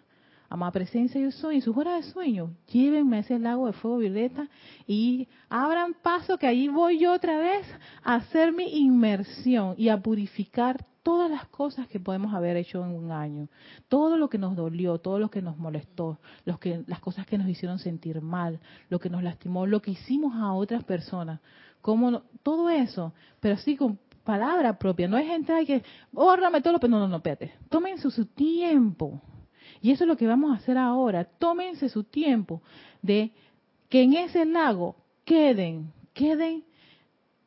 amada 0.52 0.72
presencia 0.72 1.18
yo 1.18 1.30
soy, 1.30 1.56
en 1.56 1.62
sus 1.62 1.76
horas 1.76 2.04
de 2.04 2.12
sueño, 2.12 2.54
llévenme 2.70 3.16
a 3.16 3.20
ese 3.20 3.38
lago 3.38 3.66
de 3.66 3.72
fuego 3.72 3.96
violeta 3.98 4.48
y 4.86 5.26
abran 5.48 5.94
paso 5.94 6.36
que 6.36 6.46
allí 6.46 6.68
voy 6.68 6.98
yo 6.98 7.14
otra 7.14 7.38
vez 7.38 7.66
a 8.04 8.16
hacer 8.16 8.52
mi 8.52 8.64
inmersión 8.78 9.74
y 9.78 9.88
a 9.88 10.02
purificar 10.02 10.84
todas 11.02 11.30
las 11.30 11.46
cosas 11.48 11.88
que 11.88 11.98
podemos 11.98 12.34
haber 12.34 12.58
hecho 12.58 12.84
en 12.84 12.90
un 12.90 13.10
año, 13.12 13.48
todo 13.88 14.18
lo 14.18 14.28
que 14.28 14.36
nos 14.36 14.54
dolió, 14.54 14.98
todo 14.98 15.18
lo 15.18 15.30
que 15.30 15.40
nos 15.40 15.56
molestó, 15.56 16.20
las 16.44 17.00
cosas 17.00 17.26
que 17.26 17.38
nos 17.38 17.48
hicieron 17.48 17.78
sentir 17.78 18.20
mal, 18.20 18.60
lo 18.90 19.00
que 19.00 19.08
nos 19.08 19.22
lastimó, 19.22 19.66
lo 19.66 19.80
que 19.80 19.92
hicimos 19.92 20.34
a 20.36 20.52
otras 20.52 20.84
personas, 20.84 21.40
como 21.80 22.22
todo 22.42 22.68
eso, 22.68 23.14
pero 23.40 23.56
sí 23.56 23.76
con 23.76 23.98
palabra 24.22 24.78
propia, 24.78 25.08
no 25.08 25.16
hay 25.16 25.26
gente 25.26 25.64
que, 25.64 25.82
órame 26.14 26.60
todo 26.60 26.74
lo 26.74 26.78
que 26.78 26.88
no, 26.88 26.98
no, 26.98 27.08
no, 27.08 27.16
espérate, 27.16 27.54
tomen 27.70 27.98
su 27.98 28.26
tiempo, 28.26 29.20
y 29.82 29.90
eso 29.90 30.04
es 30.04 30.08
lo 30.08 30.16
que 30.16 30.28
vamos 30.28 30.52
a 30.52 30.62
hacer 30.62 30.78
ahora. 30.78 31.24
Tómense 31.24 31.88
su 31.88 32.04
tiempo 32.04 32.62
de 33.02 33.32
que 33.88 34.02
en 34.02 34.14
ese 34.14 34.44
lago 34.44 34.94
queden, 35.24 35.92
queden, 36.14 36.62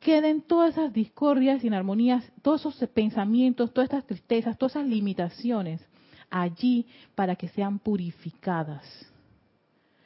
queden 0.00 0.42
todas 0.42 0.74
esas 0.74 0.92
discordias, 0.92 1.64
inarmonías, 1.64 2.30
todos 2.42 2.60
esos 2.60 2.88
pensamientos, 2.90 3.72
todas 3.72 3.86
estas 3.86 4.06
tristezas, 4.06 4.58
todas 4.58 4.76
esas 4.76 4.86
limitaciones 4.86 5.82
allí 6.30 6.86
para 7.14 7.36
que 7.36 7.48
sean 7.48 7.78
purificadas, 7.78 8.84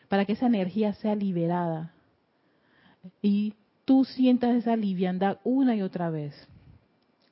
para 0.08 0.24
que 0.24 0.34
esa 0.34 0.46
energía 0.46 0.94
sea 0.94 1.16
liberada 1.16 1.92
y 3.20 3.54
tú 3.84 4.04
sientas 4.04 4.54
esa 4.54 4.76
liviandad 4.76 5.38
una 5.42 5.74
y 5.74 5.82
otra 5.82 6.10
vez. 6.10 6.34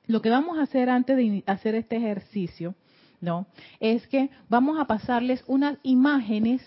Lo 0.07 0.21
que 0.21 0.29
vamos 0.29 0.57
a 0.57 0.63
hacer 0.63 0.89
antes 0.89 1.15
de 1.15 1.43
hacer 1.45 1.75
este 1.75 1.95
ejercicio 1.95 2.75
¿no? 3.21 3.47
Es 3.79 4.07
que 4.07 4.29
vamos 4.47 4.79
a 4.79 4.85
pasarles 4.85 5.43
unas 5.47 5.77
imágenes 5.83 6.61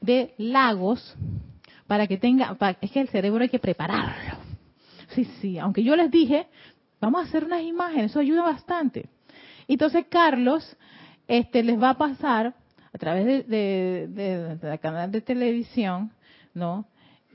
de 0.00 0.34
lagos 0.38 1.16
para 1.86 2.06
que 2.06 2.16
tenga, 2.16 2.56
es 2.80 2.90
que 2.90 3.00
el 3.00 3.08
cerebro 3.08 3.42
hay 3.42 3.48
que 3.48 3.58
prepararlo. 3.58 4.38
Sí, 5.14 5.24
sí, 5.40 5.58
aunque 5.58 5.82
yo 5.82 5.96
les 5.96 6.10
dije, 6.10 6.46
vamos 7.00 7.22
a 7.22 7.28
hacer 7.28 7.44
unas 7.44 7.62
imágenes, 7.62 8.12
eso 8.12 8.20
ayuda 8.20 8.42
bastante. 8.42 9.08
Entonces 9.66 10.06
Carlos 10.08 10.76
este, 11.26 11.62
les 11.62 11.80
va 11.80 11.90
a 11.90 11.98
pasar 11.98 12.54
a 12.92 12.98
través 12.98 13.24
de, 13.24 13.42
de, 13.44 14.56
de, 14.56 14.78
canal 14.78 15.10
de 15.10 15.20
televisión, 15.20 16.12
¿no? 16.54 16.86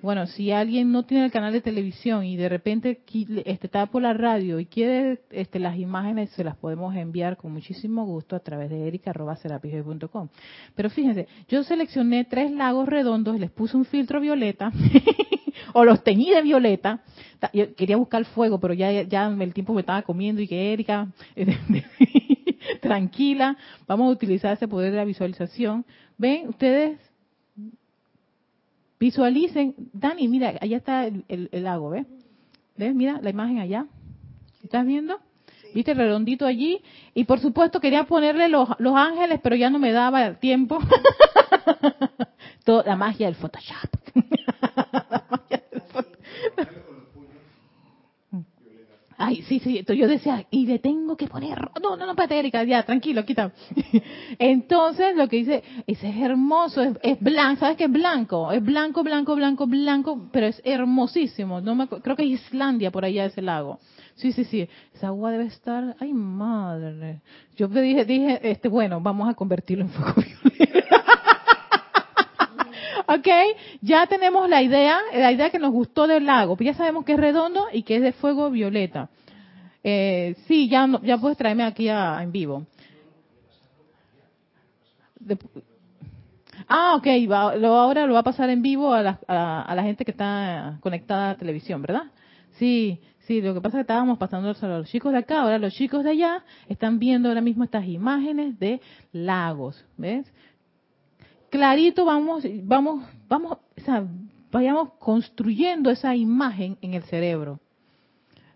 Bueno, 0.05 0.27
si 0.27 0.51
alguien 0.51 0.91
no 0.91 1.01
tiene 1.01 1.25
el 1.25 1.31
canal 1.31 1.51
de 1.51 1.61
televisión 1.61 2.25
y 2.25 2.37
de 2.37 2.47
repente 2.47 3.01
este, 3.43 3.65
está 3.65 3.87
por 3.87 4.03
la 4.03 4.13
radio 4.13 4.59
y 4.59 4.67
quiere 4.67 5.23
este, 5.31 5.57
las 5.57 5.79
imágenes, 5.79 6.29
se 6.29 6.43
las 6.43 6.55
podemos 6.55 6.95
enviar 6.95 7.37
con 7.37 7.51
muchísimo 7.51 8.05
gusto 8.05 8.35
a 8.35 8.39
través 8.39 8.69
de 8.69 8.87
erica.com. 8.87 10.29
Pero 10.75 10.89
fíjense, 10.91 11.27
yo 11.47 11.63
seleccioné 11.63 12.23
tres 12.23 12.51
lagos 12.51 12.87
redondos, 12.87 13.39
les 13.39 13.49
puse 13.49 13.77
un 13.77 13.83
filtro 13.83 14.21
violeta 14.21 14.71
o 15.73 15.83
los 15.83 16.03
teñí 16.03 16.29
de 16.29 16.43
violeta. 16.43 17.01
Quería 17.75 17.97
buscar 17.97 18.25
fuego, 18.25 18.59
pero 18.59 18.75
ya, 18.75 19.01
ya 19.01 19.25
el 19.25 19.53
tiempo 19.55 19.73
me 19.73 19.79
estaba 19.79 20.03
comiendo 20.03 20.39
y 20.39 20.47
que 20.47 20.71
Erika, 20.71 21.07
tranquila, 22.79 23.57
vamos 23.87 24.09
a 24.09 24.11
utilizar 24.11 24.53
ese 24.53 24.67
poder 24.67 24.91
de 24.91 24.97
la 24.97 25.05
visualización. 25.05 25.83
Ven, 26.15 26.49
ustedes 26.49 26.99
Visualicen, 28.99 29.75
Dani, 29.93 30.27
mira, 30.27 30.53
allá 30.61 30.77
está 30.77 31.05
el, 31.05 31.49
lago, 31.51 31.89
¿ves? 31.89 32.05
¿Ves? 32.77 32.95
Mira 32.95 33.19
la 33.21 33.29
imagen 33.29 33.59
allá. 33.59 33.85
¿Estás 34.63 34.85
viendo? 34.85 35.19
¿Viste 35.73 35.91
el 35.91 35.97
redondito 35.97 36.45
allí? 36.45 36.81
Y 37.13 37.25
por 37.25 37.39
supuesto 37.39 37.81
quería 37.81 38.05
ponerle 38.05 38.47
los, 38.47 38.69
los 38.79 38.95
ángeles, 38.95 39.39
pero 39.43 39.55
ya 39.55 39.69
no 39.69 39.79
me 39.79 39.91
daba 39.91 40.35
tiempo. 40.35 40.79
Toda 42.63 42.83
la 42.83 42.95
magia 42.95 43.27
del 43.27 43.35
Photoshop. 43.35 43.89
Ay, 49.27 49.41
sí, 49.47 49.59
sí, 49.59 49.79
entonces 49.79 50.01
yo 50.01 50.07
decía, 50.07 50.45
y 50.51 50.67
le 50.67 50.77
tengo 50.77 51.17
que 51.17 51.27
poner, 51.27 51.59
no, 51.81 51.95
no, 51.95 52.05
no, 52.05 52.13
Erika, 52.29 52.63
ya, 52.63 52.83
tranquilo, 52.83 53.25
quita. 53.25 53.51
Entonces, 54.39 55.15
lo 55.15 55.27
que 55.27 55.37
dice, 55.37 55.63
ese 55.87 56.09
es 56.09 56.17
hermoso, 56.17 56.81
es, 57.01 57.19
blanco, 57.19 57.61
¿sabes 57.61 57.77
qué 57.77 57.85
es 57.85 57.91
blanco? 57.91 58.51
Es 58.51 58.63
blanco, 58.63 59.03
blanco, 59.03 59.35
blanco, 59.35 59.65
blanco, 59.65 60.29
pero 60.31 60.47
es 60.47 60.61
hermosísimo. 60.63 61.59
No 61.61 61.73
me, 61.73 61.87
creo 61.87 62.15
que 62.15 62.23
es 62.23 62.41
Islandia 62.45 62.91
por 62.91 63.03
allá 63.03 63.25
ese 63.25 63.41
lago. 63.41 63.79
Sí, 64.15 64.31
sí, 64.31 64.43
sí, 64.45 64.67
esa 64.93 65.07
agua 65.07 65.31
debe 65.31 65.45
estar, 65.45 65.95
ay 65.99 66.13
madre. 66.13 67.21
Yo 67.55 67.67
dije, 67.67 68.05
dije, 68.05 68.39
este, 68.43 68.69
bueno, 68.69 69.01
vamos 69.01 69.27
a 69.27 69.33
convertirlo 69.33 69.85
en 69.85 69.89
fuego 69.89 70.21
violeta. 70.21 70.94
¿Ok? 73.07 73.27
Ya 73.81 74.07
tenemos 74.07 74.49
la 74.49 74.61
idea, 74.61 74.97
la 75.13 75.31
idea 75.31 75.49
que 75.49 75.59
nos 75.59 75.71
gustó 75.71 76.07
del 76.07 76.25
lago. 76.25 76.57
Ya 76.59 76.73
sabemos 76.73 77.05
que 77.05 77.13
es 77.13 77.19
redondo 77.19 77.67
y 77.71 77.83
que 77.83 77.97
es 77.97 78.01
de 78.01 78.11
fuego 78.13 78.49
violeta. 78.49 79.09
Eh, 79.83 80.35
sí, 80.47 80.67
ya, 80.67 80.87
ya 81.03 81.17
puedes 81.17 81.37
traerme 81.37 81.63
aquí 81.63 81.87
en 81.89 82.31
vivo. 82.31 82.65
ah, 86.67 86.95
ok. 86.95 87.07
ahora 87.31 88.07
lo 88.07 88.13
va 88.13 88.19
a 88.19 88.23
pasar 88.23 88.49
en 88.49 88.61
vivo 88.61 88.93
a 88.93 89.01
la, 89.01 89.19
a, 89.27 89.75
la 89.75 89.83
gente 89.83 90.03
que 90.05 90.11
está 90.11 90.77
conectada 90.81 91.31
a 91.31 91.37
televisión, 91.37 91.81
¿verdad? 91.81 92.03
Sí, 92.57 92.99
Sí, 93.25 93.41
lo 93.41 93.55
que 93.55 93.61
pasa 93.61 93.77
es 93.77 93.79
que 93.79 93.81
estábamos 93.91 94.19
pasando 94.19 94.49
a 94.49 94.67
los 94.67 94.87
chicos 94.87 95.11
de 95.11 95.17
acá, 95.17 95.41
ahora 95.41 95.57
los 95.57 95.73
chicos 95.73 96.03
de 96.03 96.11
allá 96.11 96.43
están 96.69 96.99
viendo 96.99 97.27
ahora 97.27 97.41
mismo 97.41 97.63
estas 97.63 97.87
imágenes 97.87 98.59
de 98.59 98.79
lagos, 99.13 99.83
¿ves? 99.97 100.31
Clarito 101.55 102.05
vamos, 102.05 102.43
vamos, 102.63 103.05
vamos, 103.29 103.57
vayamos 104.51 104.93
construyendo 104.99 105.89
esa 105.89 106.15
imagen 106.15 106.77
en 106.81 106.93
el 106.93 107.03
cerebro. 107.03 107.59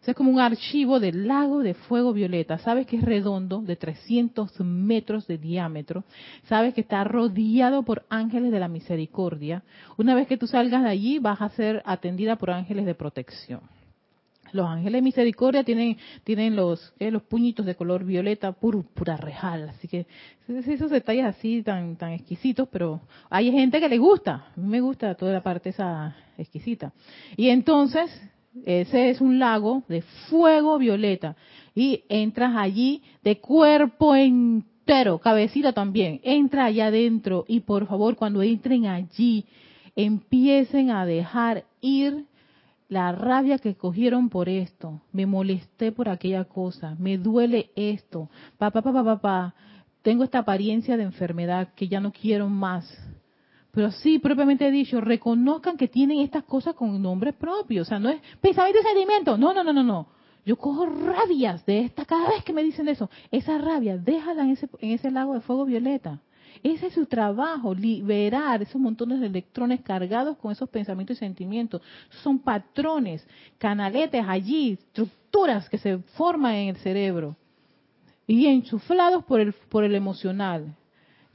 es 0.06 0.16
como 0.16 0.32
un 0.32 0.40
archivo 0.40 1.00
del 1.00 1.28
lago 1.28 1.60
de 1.60 1.76
fuego 1.76 2.14
violeta. 2.14 2.58
Sabes 2.58 2.88
que 2.88 2.98
es 2.98 3.04
redondo, 3.04 3.62
de 3.62 3.76
300 3.76 4.60
metros 4.62 5.28
de 5.28 5.38
diámetro. 5.38 6.04
Sabes 6.46 6.74
que 6.74 6.82
está 6.82 7.04
rodeado 7.04 7.84
por 7.84 8.06
ángeles 8.10 8.52
de 8.52 8.60
la 8.60 8.68
misericordia. 8.68 9.64
Una 9.98 10.16
vez 10.16 10.28
que 10.28 10.38
tú 10.38 10.48
salgas 10.48 10.84
de 10.84 10.90
allí, 10.90 11.20
vas 11.20 11.42
a 11.42 11.50
ser 11.50 11.82
atendida 11.86 12.36
por 12.38 12.52
ángeles 12.52 12.86
de 12.86 12.96
protección. 12.96 13.62
Los 14.52 14.68
ángeles 14.68 14.94
de 14.94 15.02
misericordia 15.02 15.64
tienen, 15.64 15.98
tienen 16.24 16.56
los, 16.56 16.94
los 17.00 17.22
puñitos 17.24 17.66
de 17.66 17.76
color 17.76 18.04
violeta, 18.04 18.52
púrpura, 18.52 19.18
rejal. 19.18 19.70
Así 19.70 19.88
que 19.88 20.06
esos 20.48 20.90
detalles 20.90 21.26
así 21.26 21.62
tan, 21.64 21.96
tan 21.96 22.14
exquisitos, 22.14 22.68
pero 22.72 23.02
hay 23.30 23.52
gente 23.52 23.80
que 23.80 23.90
le 23.90 23.98
gusta. 23.98 24.48
A 24.56 24.60
mí 24.60 24.68
me 24.68 24.82
gusta 24.82 25.16
toda 25.16 25.34
la 25.34 25.44
parte 25.44 25.70
esa 25.70 26.16
exquisita. 26.38 26.92
Y 27.38 27.50
entonces, 27.50 28.10
ese 28.66 29.10
es 29.10 29.22
un 29.22 29.40
lago 29.40 29.84
de 29.88 30.02
fuego 30.30 30.78
violeta. 30.78 31.36
Y 31.76 32.04
entras 32.10 32.56
allí 32.58 33.04
de 33.24 33.40
cuerpo 33.40 34.16
entero, 34.16 35.20
cabecita 35.20 35.74
también. 35.74 36.20
Entra 36.24 36.66
allá 36.66 36.88
adentro 36.88 37.46
y 37.48 37.62
por 37.62 37.88
favor, 37.88 38.16
cuando 38.16 38.42
entren 38.42 38.88
allí, 38.88 39.46
empiecen 39.96 40.92
a 40.92 41.06
dejar 41.06 41.66
ir 41.82 42.26
la 42.90 43.12
rabia 43.12 43.60
que 43.60 43.76
cogieron 43.76 44.30
por 44.30 44.50
esto, 44.50 45.02
me 45.14 45.28
molesté 45.28 45.92
por 45.92 46.10
aquella 46.10 46.44
cosa, 46.46 46.96
me 47.00 47.18
duele 47.18 47.70
esto, 47.76 48.30
papá, 48.58 48.82
papá, 48.82 49.04
papá, 49.04 49.56
tengo 50.02 50.24
esta 50.24 50.40
apariencia 50.40 50.98
de 50.98 51.04
enfermedad 51.04 51.70
que 51.76 51.88
ya 51.88 52.00
no 52.00 52.12
quiero 52.12 52.50
más. 52.50 52.86
Pero 53.72 53.92
sí, 53.92 54.18
propiamente 54.18 54.72
dicho, 54.72 55.00
reconozcan 55.00 55.78
que 55.78 55.88
tienen 55.88 56.20
estas 56.22 56.44
cosas 56.44 56.74
con 56.74 57.00
nombre 57.00 57.32
propio, 57.32 57.84
o 57.84 57.86
sea, 57.86 58.00
no 58.00 58.10
es 58.10 58.20
pensamiento 58.42 58.80
y 58.80 58.84
sentimiento, 58.84 59.38
no, 59.38 59.54
no, 59.54 59.64
no, 59.64 59.72
no, 59.72 59.84
no. 59.84 60.08
Yo 60.44 60.56
cojo 60.56 60.88
rabias 60.88 61.64
de 61.68 61.82
esta 61.82 62.06
cada 62.06 62.30
vez 62.30 62.44
que 62.44 62.54
me 62.54 62.64
dicen 62.64 62.88
eso. 62.88 63.08
Esa 63.30 63.60
rabia, 63.60 63.98
déjala 63.98 64.44
en 64.44 64.52
ese, 64.52 64.68
en 64.80 64.92
ese 64.92 65.12
lago 65.12 65.36
de 65.36 65.42
fuego 65.42 65.66
violeta. 65.66 66.22
Ese 66.64 66.88
es 66.88 66.94
su 66.94 67.06
trabajo, 67.06 67.74
liberar 67.74 68.62
esos 68.62 68.80
montones 68.80 69.20
de 69.20 69.28
electrones 69.28 69.82
cargados 69.82 70.38
con 70.38 70.52
esos 70.52 70.70
pensamientos 70.70 71.18
y 71.18 71.20
sentimientos. 71.20 71.82
Son 72.24 72.40
patrones, 72.40 73.26
canaletes 73.58 74.26
allí, 74.28 74.74
estructuras 74.74 75.70
que 75.70 75.78
se 75.78 76.00
forman 76.18 76.56
en 76.56 76.70
el 76.70 76.76
cerebro 76.78 77.36
y 78.28 78.46
enchuflados 78.46 79.24
por 79.26 79.40
el, 79.40 79.54
por 79.54 79.84
el 79.84 79.96
emocional. 79.96 80.76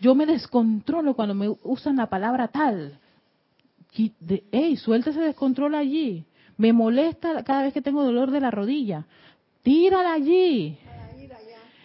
Yo 0.00 0.14
me 0.14 0.26
descontrolo 0.26 1.14
cuando 1.14 1.34
me 1.34 1.48
usan 1.62 1.96
la 1.96 2.06
palabra 2.06 2.48
tal. 2.48 2.98
¡Ey, 4.52 4.76
suelta 4.76 5.10
ese 5.10 5.20
descontrol 5.20 5.74
allí! 5.74 6.24
Me 6.56 6.72
molesta 6.72 7.42
cada 7.42 7.62
vez 7.62 7.72
que 7.72 7.82
tengo 7.82 8.04
dolor 8.04 8.30
de 8.30 8.40
la 8.40 8.50
rodilla. 8.50 9.06
Tírala 9.62 10.12
allí 10.12 10.78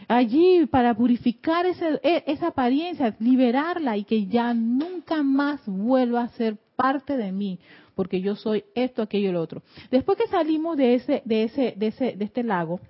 allí 0.10 0.66
para 0.66 0.94
purificar 0.96 1.66
e, 1.68 2.24
esa 2.26 2.48
apariencia, 2.48 3.16
liberarla 3.20 3.96
y 3.96 4.04
que 4.04 4.26
ya 4.26 4.54
nunca 4.54 5.24
más 5.24 5.62
vuelva 5.66 6.24
a 6.24 6.30
ser 6.30 6.58
parte 6.76 7.16
de 7.16 7.32
mí, 7.32 7.60
porque 7.96 8.20
yo 8.20 8.36
soy 8.36 8.64
esto, 8.76 9.04
aquello 9.04 9.30
y 9.30 9.32
lo 9.32 9.42
otro. 9.42 9.62
Después 9.92 10.18
que 10.18 10.28
salimos 10.28 10.76
de 10.76 10.96
ese, 10.96 11.22
de 11.26 11.44
ese, 11.44 11.74
de 11.78 11.88
ese, 11.88 12.14
de 12.18 12.26
este 12.26 12.44
lago, 12.44 12.82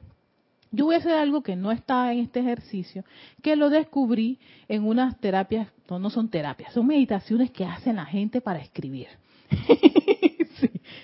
yo 0.71 0.85
voy 0.85 0.95
a 0.95 0.99
hacer 0.99 1.13
algo 1.13 1.43
que 1.43 1.55
no 1.55 1.71
está 1.71 2.13
en 2.13 2.19
este 2.19 2.39
ejercicio, 2.39 3.03
que 3.41 3.55
lo 3.55 3.69
descubrí 3.69 4.39
en 4.67 4.85
unas 4.85 5.19
terapias, 5.19 5.67
no, 5.89 5.99
no 5.99 6.09
son 6.09 6.29
terapias, 6.29 6.73
son 6.73 6.87
meditaciones 6.87 7.51
que 7.51 7.65
hacen 7.65 7.97
la 7.97 8.05
gente 8.05 8.39
para 8.39 8.59
escribir. 8.59 9.07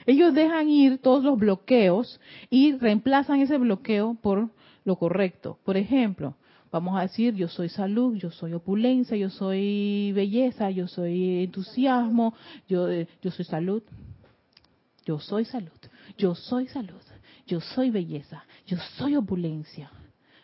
Ellos 0.05 0.33
dejan 0.33 0.69
ir 0.69 0.99
todos 0.99 1.23
los 1.23 1.37
bloqueos 1.37 2.21
y 2.49 2.73
reemplazan 2.77 3.41
ese 3.41 3.57
bloqueo 3.57 4.15
por 4.21 4.49
lo 4.85 4.95
correcto. 4.95 5.59
Por 5.65 5.75
ejemplo, 5.75 6.35
vamos 6.71 6.97
a 6.97 7.01
decir, 7.01 7.35
yo 7.35 7.49
soy 7.49 7.67
salud, 7.69 8.15
yo 8.15 8.31
soy 8.31 8.53
opulencia, 8.53 9.17
yo 9.17 9.29
soy 9.29 10.13
belleza, 10.13 10.69
yo 10.69 10.87
soy 10.87 11.43
entusiasmo, 11.43 12.33
yo, 12.69 12.89
eh, 12.89 13.07
yo 13.21 13.31
soy 13.31 13.45
salud, 13.45 13.83
yo 15.05 15.19
soy 15.19 15.43
salud, 15.45 15.71
yo 16.17 16.35
soy 16.35 16.67
salud, 16.67 17.01
yo 17.47 17.59
soy 17.59 17.89
belleza, 17.89 18.45
yo 18.65 18.77
soy 18.97 19.15
opulencia. 19.17 19.91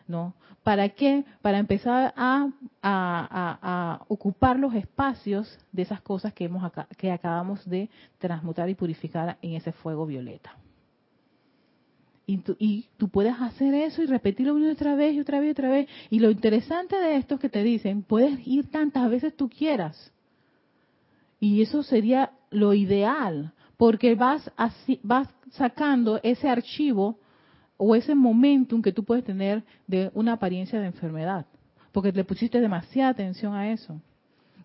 ¿No? 0.07 0.33
¿Para 0.63 0.89
qué? 0.89 1.23
Para 1.41 1.57
empezar 1.57 2.13
a, 2.17 2.49
a, 2.81 4.03
ocupar 4.09 4.59
los 4.59 4.73
espacios 4.73 5.57
de 5.71 5.83
esas 5.83 6.01
cosas 6.01 6.33
que, 6.33 6.45
hemos, 6.45 6.69
que 6.97 7.11
acabamos 7.11 7.63
de 7.67 7.89
transmutar 8.17 8.69
y 8.69 8.75
purificar 8.75 9.37
en 9.41 9.53
ese 9.53 9.71
fuego 9.71 10.05
violeta. 10.05 10.53
Y 12.57 12.87
tú, 12.97 13.09
puedes 13.09 13.35
hacer 13.39 13.73
eso 13.73 14.01
y 14.01 14.05
repetirlo 14.05 14.55
una 14.55 14.69
y 14.69 14.71
otra 14.71 14.95
vez 14.95 15.15
y 15.15 15.19
otra 15.19 15.39
vez 15.39 15.49
y 15.49 15.51
otra 15.51 15.69
vez. 15.69 15.89
Y 16.09 16.19
lo 16.19 16.31
interesante 16.31 16.95
de 16.95 17.17
esto 17.17 17.35
es 17.35 17.41
que 17.41 17.49
te 17.49 17.63
dicen, 17.63 18.03
puedes 18.03 18.45
ir 18.47 18.69
tantas 18.69 19.09
veces 19.09 19.35
tú 19.35 19.49
quieras. 19.49 20.11
Y 21.39 21.61
eso 21.61 21.83
sería 21.83 22.31
lo 22.51 22.73
ideal, 22.73 23.53
porque 23.77 24.15
vas, 24.15 24.51
así, 24.55 24.99
vas 25.03 25.27
sacando 25.51 26.19
ese 26.23 26.47
archivo 26.47 27.17
o 27.77 27.95
ese 27.95 28.13
momentum 28.15 28.81
que 28.81 28.91
tú 28.91 29.03
puedes 29.03 29.23
tener 29.23 29.63
de 29.87 30.11
una 30.13 30.33
apariencia 30.33 30.79
de 30.79 30.85
enfermedad, 30.85 31.45
porque 31.91 32.11
le 32.11 32.23
pusiste 32.23 32.61
demasiada 32.61 33.09
atención 33.09 33.53
a 33.53 33.71
eso 33.71 33.99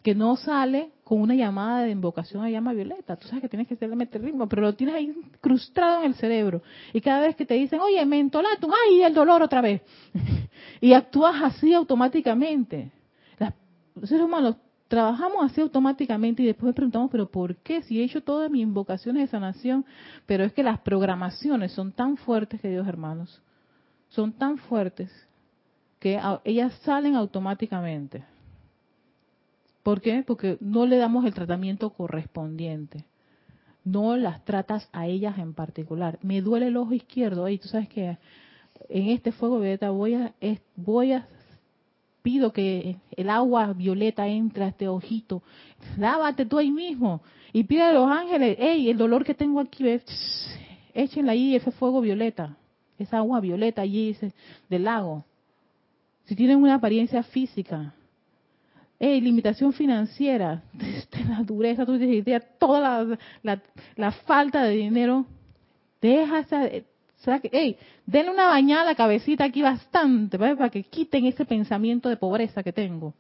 que 0.06 0.14
no 0.14 0.36
sale 0.36 0.92
con 1.02 1.20
una 1.20 1.34
llamada 1.34 1.82
de 1.82 1.90
invocación 1.90 2.44
a 2.44 2.48
llama 2.48 2.72
violeta. 2.72 3.16
Tú 3.16 3.26
sabes 3.26 3.42
que 3.42 3.48
tienes 3.48 3.66
que 3.66 3.88
meter 3.88 4.22
ritmo, 4.22 4.48
pero 4.48 4.62
lo 4.62 4.72
tienes 4.72 4.94
ahí 4.94 5.12
incrustado 5.34 5.98
en 5.98 6.06
el 6.06 6.14
cerebro. 6.14 6.62
Y 6.92 7.00
cada 7.00 7.26
vez 7.26 7.34
que 7.34 7.44
te 7.44 7.54
dicen, 7.54 7.80
oye, 7.80 8.06
mentolatum, 8.06 8.70
ay, 8.70 9.02
el 9.02 9.12
dolor 9.12 9.42
otra 9.42 9.60
vez. 9.60 9.82
y 10.80 10.92
actúas 10.92 11.42
así 11.42 11.74
automáticamente. 11.74 12.92
los 13.96 14.08
seres 14.08 14.24
humanos 14.24 14.54
trabajamos 14.86 15.44
así 15.44 15.60
automáticamente 15.60 16.44
y 16.44 16.46
después 16.46 16.72
preguntamos, 16.72 17.10
pero 17.10 17.28
¿por 17.28 17.56
qué? 17.56 17.82
Si 17.82 18.00
he 18.00 18.04
hecho 18.04 18.22
todas 18.22 18.48
mis 18.48 18.62
invocaciones 18.62 19.22
de 19.22 19.26
sanación, 19.26 19.84
pero 20.24 20.44
es 20.44 20.52
que 20.52 20.62
las 20.62 20.78
programaciones 20.78 21.72
son 21.72 21.90
tan 21.90 22.16
fuertes, 22.16 22.60
queridos 22.60 22.86
hermanos, 22.86 23.42
son 24.10 24.32
tan 24.32 24.58
fuertes 24.58 25.10
que 25.98 26.20
ellas 26.44 26.72
salen 26.84 27.16
automáticamente. 27.16 28.35
¿Por 29.86 30.00
qué? 30.00 30.24
Porque 30.26 30.58
no 30.58 30.84
le 30.84 30.96
damos 30.96 31.24
el 31.26 31.32
tratamiento 31.32 31.90
correspondiente. 31.90 33.04
No 33.84 34.16
las 34.16 34.44
tratas 34.44 34.88
a 34.90 35.06
ellas 35.06 35.38
en 35.38 35.54
particular. 35.54 36.18
Me 36.22 36.42
duele 36.42 36.66
el 36.66 36.76
ojo 36.76 36.92
izquierdo. 36.92 37.48
Y 37.48 37.58
tú 37.58 37.68
sabes 37.68 37.88
que 37.88 38.18
en 38.88 39.10
este 39.10 39.30
fuego 39.30 39.60
violeta 39.60 39.90
voy 39.90 40.14
a, 40.14 40.34
voy 40.74 41.12
a 41.12 41.28
pido 42.20 42.52
que 42.52 42.96
el 43.12 43.30
agua 43.30 43.74
violeta 43.74 44.26
entre 44.26 44.64
a 44.64 44.68
este 44.70 44.88
ojito. 44.88 45.44
Lávate 45.96 46.46
tú 46.46 46.58
ahí 46.58 46.72
mismo. 46.72 47.22
Y 47.52 47.62
pide 47.62 47.82
a 47.82 47.92
los 47.92 48.10
ángeles, 48.10 48.56
hey, 48.58 48.90
el 48.90 48.98
dolor 48.98 49.24
que 49.24 49.34
tengo 49.34 49.60
aquí, 49.60 49.84
échenle 50.94 51.30
ahí 51.30 51.54
ese 51.54 51.70
fuego 51.70 52.00
violeta, 52.00 52.56
esa 52.98 53.18
agua 53.18 53.38
violeta 53.38 53.82
allí 53.82 54.16
del 54.68 54.82
lago. 54.82 55.24
Si 56.24 56.34
tienen 56.34 56.56
una 56.56 56.74
apariencia 56.74 57.22
física, 57.22 57.94
hey, 58.98 59.20
limitación 59.20 59.72
financiera, 59.72 60.62
la 61.28 61.42
dureza, 61.42 61.84
dices, 61.84 62.42
toda 62.58 63.18
la, 63.42 63.62
la, 63.96 64.12
falta 64.12 64.62
de 64.62 64.76
dinero, 64.76 65.26
deja 66.00 66.40
esa, 66.40 66.68
hey, 67.52 67.76
denle 68.06 68.30
una 68.30 68.46
bañada 68.46 68.82
a 68.82 68.86
la 68.86 68.94
cabecita 68.94 69.44
aquí 69.44 69.62
bastante, 69.62 70.38
para 70.38 70.70
que 70.70 70.84
quiten 70.84 71.26
ese 71.26 71.44
pensamiento 71.44 72.08
de 72.08 72.16
pobreza 72.16 72.62
que 72.62 72.72
tengo. 72.72 73.14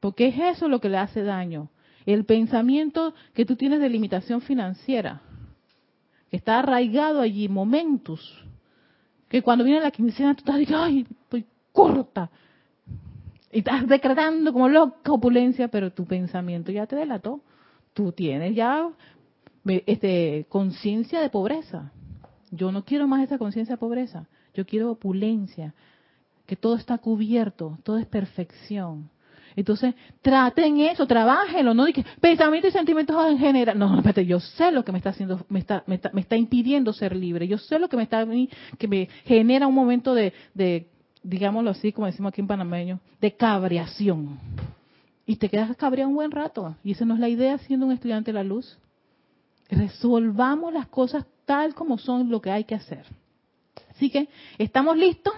Porque 0.00 0.28
es 0.28 0.56
eso 0.56 0.68
lo 0.68 0.80
que 0.80 0.88
le 0.88 0.98
hace 0.98 1.22
daño. 1.22 1.70
El 2.04 2.24
pensamiento 2.24 3.14
que 3.34 3.44
tú 3.44 3.54
tienes 3.54 3.78
de 3.78 3.88
limitación 3.88 4.40
financiera, 4.40 5.22
que 6.30 6.36
está 6.36 6.58
arraigado 6.58 7.20
allí, 7.20 7.48
momentos, 7.48 8.44
que 9.28 9.42
cuando 9.42 9.64
viene 9.64 9.80
la 9.80 9.92
quincena 9.92 10.34
tú 10.34 10.40
estás 10.40 10.58
diciendo, 10.58 10.84
ay, 10.84 11.06
estoy 11.22 11.46
corta. 11.72 12.30
Y 13.52 13.58
estás 13.58 13.86
decretando 13.86 14.52
como 14.52 14.68
loca 14.68 15.12
opulencia, 15.12 15.68
pero 15.68 15.92
tu 15.92 16.06
pensamiento 16.06 16.72
ya 16.72 16.86
te 16.86 16.96
delató. 16.96 17.42
Tú 17.92 18.12
tienes 18.12 18.56
ya 18.56 18.88
este, 19.66 20.46
conciencia 20.48 21.20
de 21.20 21.28
pobreza. 21.28 21.92
Yo 22.50 22.72
no 22.72 22.84
quiero 22.84 23.06
más 23.06 23.22
esa 23.22 23.38
conciencia 23.38 23.74
de 23.74 23.78
pobreza. 23.78 24.26
Yo 24.54 24.66
quiero 24.66 24.90
opulencia, 24.90 25.74
que 26.46 26.56
todo 26.56 26.76
está 26.76 26.98
cubierto, 26.98 27.78
todo 27.82 27.98
es 27.98 28.06
perfección. 28.06 29.10
Entonces, 29.54 29.94
traten 30.22 30.80
eso, 30.80 31.06
trabajenlo, 31.06 31.74
no 31.74 31.84
que 31.86 32.04
pensamientos 32.20 32.70
y 32.70 32.72
sentimientos 32.72 33.16
en 33.30 33.38
general. 33.38 33.78
No, 33.78 33.96
espérate, 33.96 34.24
yo 34.24 34.40
sé 34.40 34.72
lo 34.72 34.84
que 34.84 34.92
me 34.92 34.98
está 34.98 35.10
haciendo, 35.10 35.44
me 35.48 35.58
está, 35.58 35.84
me 35.86 36.20
está, 36.20 36.36
impidiendo 36.36 36.92
ser 36.92 37.14
libre. 37.14 37.46
Yo 37.46 37.58
sé 37.58 37.78
lo 37.78 37.88
que 37.88 37.96
me 37.96 38.02
está 38.02 38.26
que 38.78 38.88
me 38.88 39.08
genera 39.24 39.66
un 39.66 39.74
momento 39.74 40.14
de, 40.14 40.32
digámoslo 41.22 41.70
así, 41.70 41.92
como 41.92 42.06
decimos 42.06 42.30
aquí 42.32 42.40
en 42.40 42.46
panameño, 42.46 43.00
de 43.20 43.32
cabreación. 43.36 44.38
Y 45.26 45.36
te 45.36 45.48
quedas 45.48 45.76
cabreado 45.76 46.08
un 46.08 46.16
buen 46.16 46.30
rato. 46.30 46.76
Y 46.82 46.92
esa 46.92 47.04
no 47.04 47.14
es 47.14 47.20
la 47.20 47.28
idea 47.28 47.58
siendo 47.58 47.86
un 47.86 47.92
estudiante 47.92 48.32
de 48.32 48.34
la 48.34 48.44
luz. 48.44 48.78
Resolvamos 49.70 50.72
las 50.72 50.88
cosas 50.88 51.24
tal 51.44 51.74
como 51.74 51.98
son 51.98 52.28
lo 52.28 52.40
que 52.40 52.50
hay 52.50 52.64
que 52.64 52.74
hacer. 52.74 53.06
Así 53.90 54.10
que, 54.10 54.28
¿estamos 54.58 54.96
listos? 54.96 55.32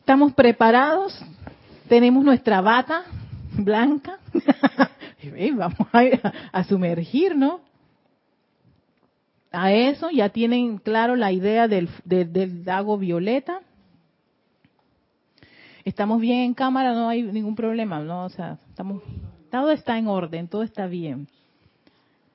¿Estamos 0.00 0.32
preparados? 0.32 1.18
Tenemos 1.88 2.24
nuestra 2.24 2.60
bata 2.60 3.04
blanca. 3.58 4.18
y 5.22 5.50
vamos 5.50 5.86
a, 6.52 6.64
sumergirnos. 6.64 7.60
A 9.52 9.72
eso 9.72 10.10
ya 10.10 10.28
tienen 10.28 10.78
claro 10.78 11.16
la 11.16 11.32
idea 11.32 11.68
del, 11.68 11.88
del 12.04 12.64
lago 12.64 12.98
violeta. 12.98 13.60
Estamos 15.86 16.20
bien 16.20 16.40
en 16.40 16.52
cámara, 16.52 16.92
no 16.94 17.08
hay 17.08 17.22
ningún 17.22 17.54
problema, 17.54 18.00
¿no? 18.00 18.24
O 18.24 18.28
sea, 18.28 18.58
estamos, 18.70 19.04
todo 19.52 19.70
está 19.70 19.96
en 19.96 20.08
orden, 20.08 20.48
todo 20.48 20.64
está 20.64 20.88
bien. 20.88 21.28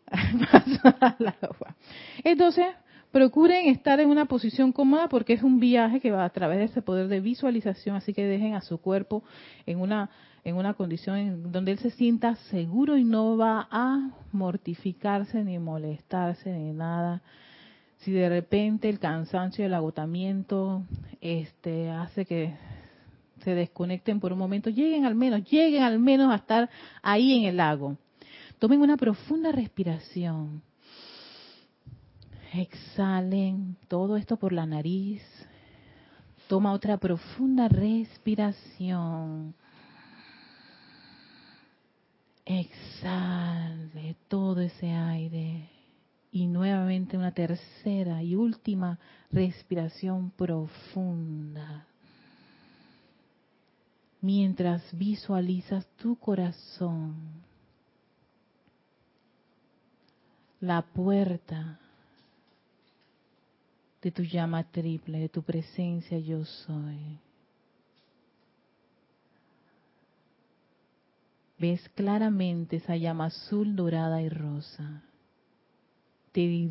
Entonces, 2.23 2.67
procuren 3.11 3.67
estar 3.67 3.99
en 3.99 4.07
una 4.07 4.23
posición 4.23 4.71
cómoda 4.71 5.09
porque 5.09 5.33
es 5.33 5.43
un 5.43 5.59
viaje 5.59 5.99
que 5.99 6.11
va 6.11 6.23
a 6.23 6.29
través 6.29 6.59
de 6.59 6.63
ese 6.63 6.81
poder 6.81 7.09
de 7.09 7.19
visualización, 7.19 7.97
así 7.97 8.13
que 8.13 8.23
dejen 8.23 8.53
a 8.53 8.61
su 8.61 8.77
cuerpo 8.77 9.21
en 9.65 9.81
una 9.81 10.09
en 10.45 10.55
una 10.55 10.73
condición 10.73 11.17
en 11.17 11.51
donde 11.51 11.73
él 11.73 11.79
se 11.79 11.91
sienta 11.91 12.35
seguro 12.49 12.97
y 12.97 13.03
no 13.03 13.35
va 13.35 13.67
a 13.69 14.11
mortificarse 14.31 15.43
ni 15.43 15.59
molestarse 15.59 16.53
ni 16.53 16.71
nada. 16.71 17.21
Si 17.97 18.13
de 18.13 18.29
repente 18.29 18.87
el 18.87 18.97
cansancio 18.97 19.61
y 19.61 19.65
el 19.65 19.73
agotamiento 19.73 20.83
este 21.19 21.91
hace 21.91 22.25
que 22.25 22.55
se 23.43 23.56
desconecten 23.56 24.19
por 24.19 24.34
un 24.34 24.39
momento, 24.39 24.69
lleguen 24.69 25.06
al 25.06 25.15
menos, 25.15 25.43
lleguen 25.49 25.84
al 25.84 25.99
menos 25.99 26.32
a 26.32 26.36
estar 26.36 26.69
ahí 27.01 27.38
en 27.39 27.45
el 27.45 27.58
lago. 27.58 27.97
Tomen 28.60 28.82
una 28.82 28.97
profunda 28.97 29.51
respiración. 29.51 30.62
Exhalen 32.54 33.77
todo 33.88 34.17
esto 34.17 34.38
por 34.38 34.54
la 34.54 34.65
nariz. 34.65 35.23
Toma 36.47 36.73
otra 36.73 36.97
profunda 36.97 37.67
respiración. 37.67 39.56
Exhale 42.45 44.15
todo 44.27 44.62
ese 44.62 44.91
aire. 44.91 45.69
Y 46.32 46.47
nuevamente 46.47 47.17
una 47.17 47.32
tercera 47.32 48.21
y 48.21 48.36
última 48.36 48.99
respiración 49.32 50.32
profunda. 50.32 51.88
Mientras 54.21 54.84
visualizas 54.95 55.88
tu 55.97 56.15
corazón 56.15 57.15
la 60.60 60.84
puerta 60.84 61.79
de 64.01 64.12
tu 64.12 64.23
llama 64.23 64.63
triple, 64.63 65.19
de 65.19 65.29
tu 65.29 65.41
presencia 65.41 66.19
yo 66.19 66.45
soy. 66.45 67.19
Ves 71.57 71.88
claramente 71.89 72.77
esa 72.77 72.95
llama 72.95 73.25
azul, 73.25 73.75
dorada 73.75 74.21
y 74.21 74.29
rosa. 74.29 75.03
Te, 76.31 76.69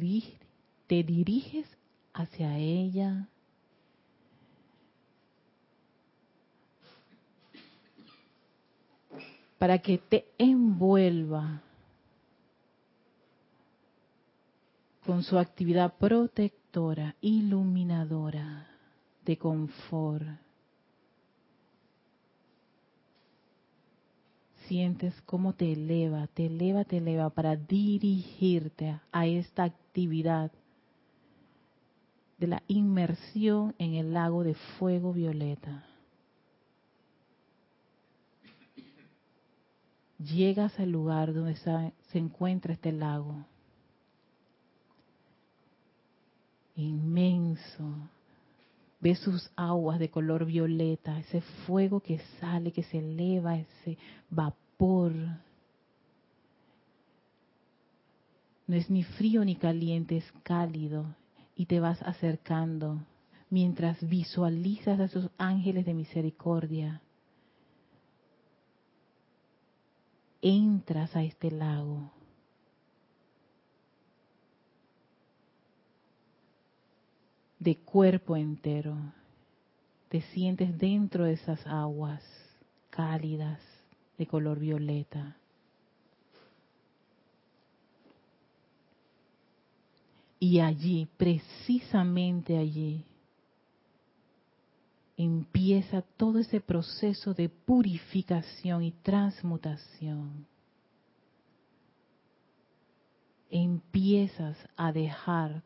te 0.89 1.03
diriges 1.05 1.67
hacia 2.13 2.59
ella. 2.59 3.29
Para 9.61 9.79
que 9.79 9.99
te 9.99 10.25
envuelva 10.39 11.61
con 15.05 15.23
su 15.23 15.39
actividad 15.39 15.99
protectora, 15.99 17.15
iluminadora, 17.21 18.67
de 19.23 19.37
confort. 19.37 20.27
Sientes 24.67 25.13
cómo 25.27 25.53
te 25.53 25.75
eleva, 25.75 26.27
te 26.29 26.47
eleva, 26.47 26.85
te 26.85 26.97
eleva 26.97 27.29
para 27.29 27.55
dirigirte 27.55 28.99
a 29.13 29.27
esta 29.27 29.65
actividad 29.65 30.51
de 32.39 32.47
la 32.47 32.63
inmersión 32.67 33.75
en 33.77 33.93
el 33.93 34.15
lago 34.15 34.43
de 34.43 34.55
fuego 34.55 35.13
violeta. 35.13 35.85
Llegas 40.21 40.79
al 40.79 40.91
lugar 40.91 41.33
donde 41.33 41.57
se 41.57 42.19
encuentra 42.19 42.75
este 42.75 42.93
lago 42.93 43.45
inmenso. 46.81 47.95
Ve 49.01 49.15
sus 49.15 49.51
aguas 49.57 49.99
de 49.99 50.11
color 50.11 50.45
violeta, 50.45 51.19
ese 51.19 51.41
fuego 51.67 52.01
que 52.01 52.21
sale, 52.39 52.71
que 52.71 52.83
se 52.83 52.99
eleva, 52.99 53.57
ese 53.57 53.97
vapor. 54.29 55.13
No 58.67 58.77
es 58.77 58.91
ni 58.91 59.03
frío 59.03 59.45
ni 59.45 59.57
caliente, 59.57 60.19
es 60.19 60.33
cálido. 60.43 61.07
Y 61.57 61.67
te 61.67 61.81
vas 61.81 62.01
acercando 62.03 62.99
mientras 63.49 64.07
visualizas 64.07 65.01
a 65.01 65.05
esos 65.05 65.31
ángeles 65.39 65.87
de 65.87 65.95
misericordia. 65.95 67.01
Entras 70.43 71.15
a 71.15 71.23
este 71.23 71.51
lago 71.51 72.11
de 77.61 77.77
cuerpo 77.77 78.37
entero. 78.37 78.97
Te 80.09 80.23
sientes 80.23 80.77
dentro 80.77 81.25
de 81.25 81.35
esas 81.35 81.65
aguas 81.67 82.25
cálidas, 82.89 83.61
de 84.19 84.27
color 84.27 84.59
violeta. 84.59 85.37
Y 90.41 90.59
allí, 90.59 91.07
precisamente 91.17 92.57
allí, 92.57 93.05
empieza 95.23 96.01
todo 96.17 96.39
ese 96.39 96.63
proceso 96.63 97.35
de 97.35 97.51
purificación 97.51 98.83
y 98.83 98.93
transmutación. 98.93 100.47
Empiezas 103.51 104.57
a 104.79 104.93
dejar 104.93 105.63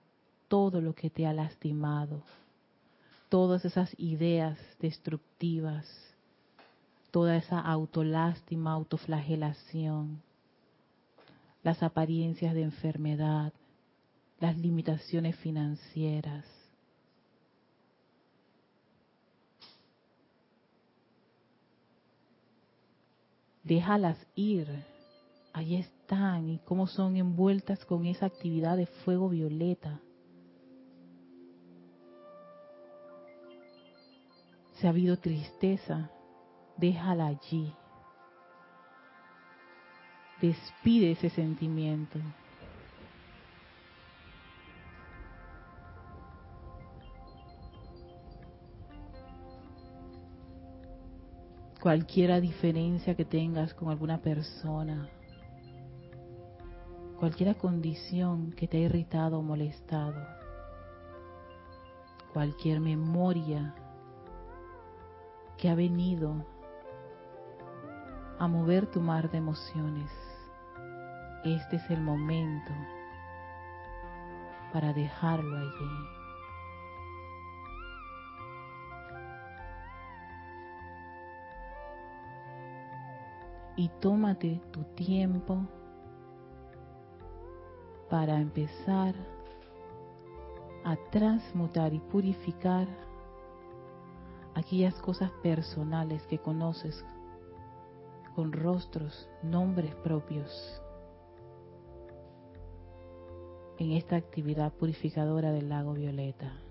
todo 0.48 0.80
lo 0.80 0.92
que 0.96 1.08
te 1.08 1.24
ha 1.24 1.32
lastimado, 1.32 2.24
todas 3.28 3.64
esas 3.64 3.94
ideas 3.96 4.58
destructivas, 4.80 5.86
toda 7.12 7.36
esa 7.36 7.60
autolástima, 7.60 8.72
autoflagelación, 8.72 10.20
las 11.62 11.80
apariencias 11.84 12.54
de 12.54 12.62
enfermedad, 12.62 13.52
las 14.40 14.58
limitaciones 14.58 15.36
financieras. 15.36 16.44
Déjalas 23.64 24.18
ir. 24.34 24.68
Ahí 25.54 25.76
están 25.76 26.48
y 26.50 26.58
cómo 26.58 26.86
son 26.86 27.16
envueltas 27.16 27.84
con 27.84 28.06
esa 28.06 28.26
actividad 28.26 28.76
de 28.76 28.86
fuego 28.86 29.28
violeta. 29.28 30.00
Si 34.74 34.86
ha 34.86 34.90
habido 34.90 35.16
tristeza, 35.16 36.10
déjala 36.76 37.28
allí. 37.28 37.72
Despide 40.40 41.12
ese 41.12 41.30
sentimiento. 41.30 42.18
Cualquier 51.84 52.40
diferencia 52.40 53.14
que 53.14 53.26
tengas 53.26 53.74
con 53.74 53.90
alguna 53.90 54.22
persona, 54.22 55.06
cualquier 57.18 57.54
condición 57.58 58.52
que 58.52 58.66
te 58.66 58.78
ha 58.78 58.80
irritado 58.80 59.38
o 59.38 59.42
molestado, 59.42 60.26
cualquier 62.32 62.80
memoria 62.80 63.74
que 65.58 65.68
ha 65.68 65.74
venido 65.74 66.46
a 68.38 68.48
mover 68.48 68.86
tu 68.86 69.02
mar 69.02 69.30
de 69.30 69.36
emociones. 69.36 70.10
Este 71.44 71.76
es 71.76 71.90
el 71.90 72.00
momento 72.00 72.72
para 74.72 74.94
dejarlo 74.94 75.58
allí. 75.58 76.13
Y 83.76 83.88
tómate 84.00 84.60
tu 84.70 84.84
tiempo 84.94 85.66
para 88.08 88.40
empezar 88.40 89.14
a 90.84 90.96
transmutar 91.10 91.92
y 91.92 91.98
purificar 91.98 92.86
aquellas 94.54 94.94
cosas 95.00 95.30
personales 95.42 96.22
que 96.26 96.38
conoces 96.38 97.04
con 98.34 98.52
rostros, 98.52 99.28
nombres 99.42 99.94
propios 99.96 100.80
en 103.78 103.92
esta 103.92 104.16
actividad 104.16 104.72
purificadora 104.72 105.52
del 105.52 105.68
lago 105.68 105.94
violeta. 105.94 106.63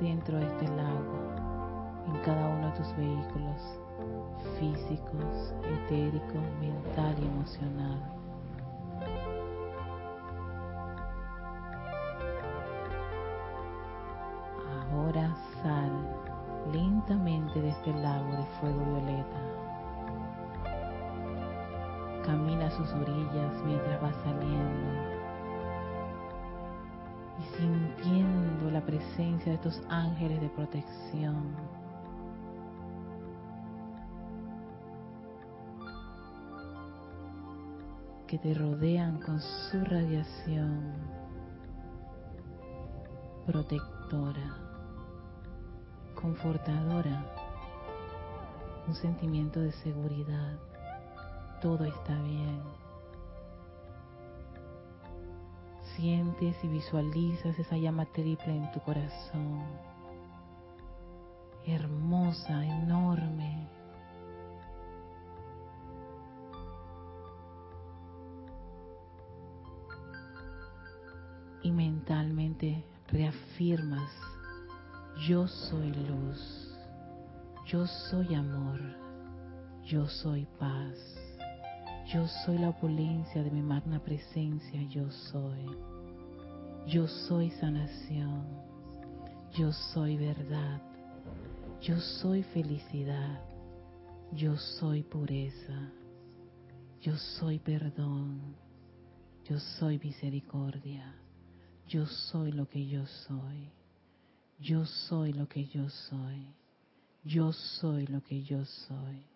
Dentro 0.00 0.36
de 0.36 0.46
este 0.46 0.66
lago, 0.68 1.14
en 2.06 2.20
cada 2.22 2.48
uno 2.48 2.66
de 2.66 2.72
tus 2.78 2.96
vehículos 2.96 3.78
físicos, 4.58 5.54
etéricos, 5.64 6.42
mental 6.60 7.14
y 7.20 7.26
emocional. 7.26 8.00
Ahora 14.92 15.34
sal 15.62 15.90
lentamente 16.72 17.60
de 17.60 17.68
este 17.68 17.92
lago 17.94 18.32
de 18.32 18.44
fuego 18.60 18.84
violeta. 18.84 19.40
Camina 22.26 22.66
a 22.66 22.70
sus 22.70 22.92
orillas 22.92 23.62
mientras 23.64 24.02
va 24.02 24.12
saliendo 24.24 25.09
presencia 28.90 29.52
de 29.52 29.54
estos 29.54 29.80
ángeles 29.88 30.40
de 30.40 30.48
protección 30.48 31.54
que 38.26 38.36
te 38.38 38.52
rodean 38.52 39.20
con 39.20 39.40
su 39.40 39.84
radiación 39.84 40.92
protectora, 43.46 44.56
confortadora, 46.20 47.24
un 48.88 48.94
sentimiento 48.96 49.60
de 49.60 49.70
seguridad. 49.70 50.58
Todo 51.60 51.84
está 51.84 52.20
bien. 52.22 52.79
Sientes 56.00 56.56
y 56.64 56.68
visualizas 56.68 57.58
esa 57.58 57.76
llama 57.76 58.06
triple 58.06 58.56
en 58.56 58.72
tu 58.72 58.80
corazón. 58.80 59.60
Hermosa, 61.66 62.64
enorme 62.64 63.68
y 71.62 71.70
mentalmente 71.70 72.82
reafirmas, 73.08 74.10
yo 75.28 75.46
soy 75.48 75.92
luz, 75.92 76.74
yo 77.66 77.86
soy 77.86 78.34
amor, 78.34 78.80
yo 79.84 80.08
soy 80.08 80.46
paz, 80.58 80.96
yo 82.10 82.26
soy 82.46 82.56
la 82.56 82.70
opulencia 82.70 83.42
de 83.42 83.50
mi 83.50 83.60
magna 83.60 84.02
presencia, 84.02 84.82
yo 84.84 85.10
soy, 85.10 85.89
yo 86.86 87.06
soy 87.06 87.50
sanación, 87.50 88.44
yo 89.56 89.72
soy 89.72 90.16
verdad, 90.16 90.80
yo 91.80 91.98
soy 91.98 92.42
felicidad, 92.42 93.40
yo 94.32 94.56
soy 94.56 95.02
pureza, 95.02 95.92
yo 97.00 97.16
soy 97.16 97.58
perdón, 97.58 98.56
yo 99.48 99.58
soy 99.58 99.98
misericordia. 99.98 101.14
Yo 101.90 102.06
soy 102.06 102.52
lo 102.52 102.68
que 102.68 102.86
yo 102.86 103.04
soy. 103.04 103.72
Yo 104.60 104.86
soy 104.86 105.32
lo 105.32 105.48
que 105.48 105.66
yo 105.66 105.90
soy. 105.90 106.54
Yo 107.24 107.52
soy 107.52 108.06
lo 108.06 108.22
que 108.22 108.44
yo 108.44 108.64
soy. 108.64 109.26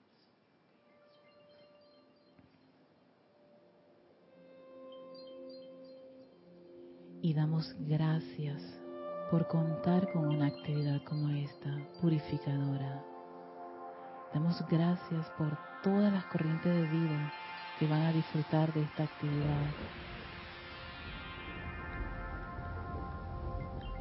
Y 7.25 7.33
damos 7.33 7.75
gracias 7.79 8.61
por 9.31 9.49
contar 9.49 10.13
con 10.13 10.27
una 10.27 10.49
actividad 10.49 11.03
como 11.05 11.31
esta, 11.31 11.75
purificadora. 12.03 13.03
Damos 14.35 14.63
gracias 14.69 15.31
por 15.39 15.57
todas 15.83 16.13
las 16.13 16.27
corrientes 16.27 16.71
de 16.71 16.83
vida 16.83 17.33
que 17.79 17.87
van 17.87 18.03
a 18.03 18.13
disfrutar 18.13 18.75
de 18.75 18.83
esta 18.83 19.05
actividad 19.05 19.71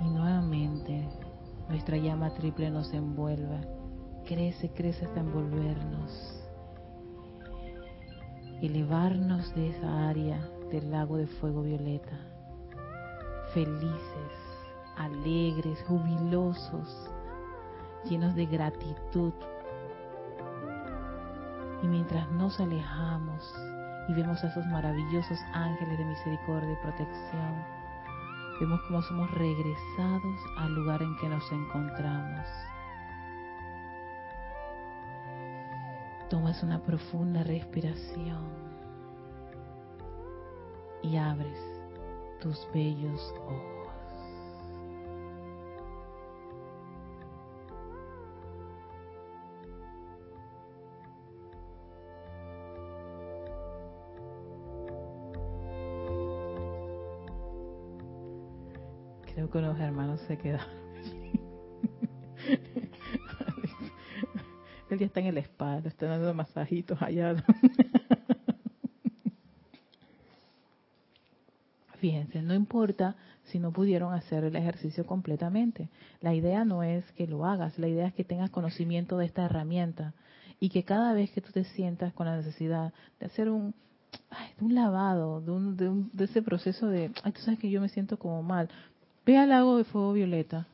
Y 0.01 0.09
nuevamente 0.09 1.07
nuestra 1.69 1.95
llama 1.95 2.33
triple 2.33 2.71
nos 2.71 2.91
envuelve. 2.93 3.65
Crece, 4.25 4.69
crece 4.73 5.05
hasta 5.05 5.21
envolvernos. 5.21 6.43
Elevarnos 8.61 9.55
de 9.55 9.69
esa 9.69 10.09
área 10.09 10.45
del 10.69 10.91
lago 10.91 11.15
de 11.15 11.27
fuego 11.27 11.61
violeta. 11.61 12.32
Felices, 13.53 14.31
alegres, 14.97 15.83
jubilosos, 15.87 17.07
llenos 18.03 18.33
de 18.33 18.47
gratitud. 18.47 19.31
Y 21.83 21.87
mientras 21.87 22.31
nos 22.31 22.59
alejamos 22.59 23.53
y 24.09 24.13
vemos 24.13 24.43
a 24.43 24.47
esos 24.47 24.65
maravillosos 24.65 25.37
ángeles 25.53 25.99
de 25.99 26.05
misericordia 26.05 26.71
y 26.71 26.83
protección, 26.83 27.63
vemos 28.59 28.81
cómo 28.87 29.03
somos 29.03 29.29
regresados 29.31 30.39
al 30.57 30.73
lugar 30.73 31.03
en 31.03 31.15
que 31.17 31.29
nos 31.29 31.51
encontramos. 31.51 32.47
Tomas 36.27 36.63
una 36.63 36.79
profunda 36.81 37.43
respiración 37.43 38.47
y 41.03 41.17
abres 41.17 41.72
tus 42.43 42.67
bellos 42.73 43.33
ojos. 43.47 43.73
con 59.49 59.61
los 59.61 59.79
hermanos 59.79 60.19
se 60.21 60.37
quedaron. 60.37 60.65
Él 64.89 64.99
ya 64.99 65.05
está 65.05 65.19
en 65.19 65.27
el 65.27 65.37
spa, 65.37 65.77
está 65.77 66.07
dando 66.07 66.33
masajitos 66.33 66.99
allá. 67.01 67.35
Fíjense, 72.03 72.41
no 72.41 72.53
importa 72.53 73.15
si 73.45 73.59
no 73.59 73.71
pudieron 73.71 74.13
hacer 74.13 74.43
el 74.43 74.57
ejercicio 74.57 75.05
completamente. 75.05 75.87
La 76.19 76.33
idea 76.33 76.65
no 76.65 76.83
es 76.83 77.09
que 77.13 77.27
lo 77.27 77.45
hagas, 77.45 77.79
la 77.79 77.87
idea 77.87 78.07
es 78.07 78.13
que 78.13 78.25
tengas 78.25 78.49
conocimiento 78.49 79.17
de 79.17 79.25
esta 79.25 79.45
herramienta 79.45 80.13
y 80.59 80.67
que 80.67 80.83
cada 80.83 81.13
vez 81.13 81.31
que 81.31 81.39
tú 81.39 81.53
te 81.53 81.63
sientas 81.63 82.11
con 82.11 82.25
la 82.25 82.35
necesidad 82.35 82.91
de 83.21 83.27
hacer 83.27 83.47
un, 83.49 83.73
un 84.59 84.75
lavado, 84.75 85.39
de, 85.39 85.51
un, 85.51 85.77
de, 85.77 85.87
un, 85.87 86.09
de 86.11 86.25
ese 86.25 86.41
proceso 86.41 86.87
de, 86.87 87.09
ay, 87.23 87.31
tú 87.31 87.39
sabes 87.39 87.57
que 87.57 87.69
yo 87.69 87.79
me 87.79 87.87
siento 87.87 88.19
como 88.19 88.43
mal, 88.43 88.67
Ve 89.25 89.37
al 89.37 89.47
lago 89.47 89.77
de 89.77 89.85
fuego 89.85 90.11
violeta. 90.11 90.67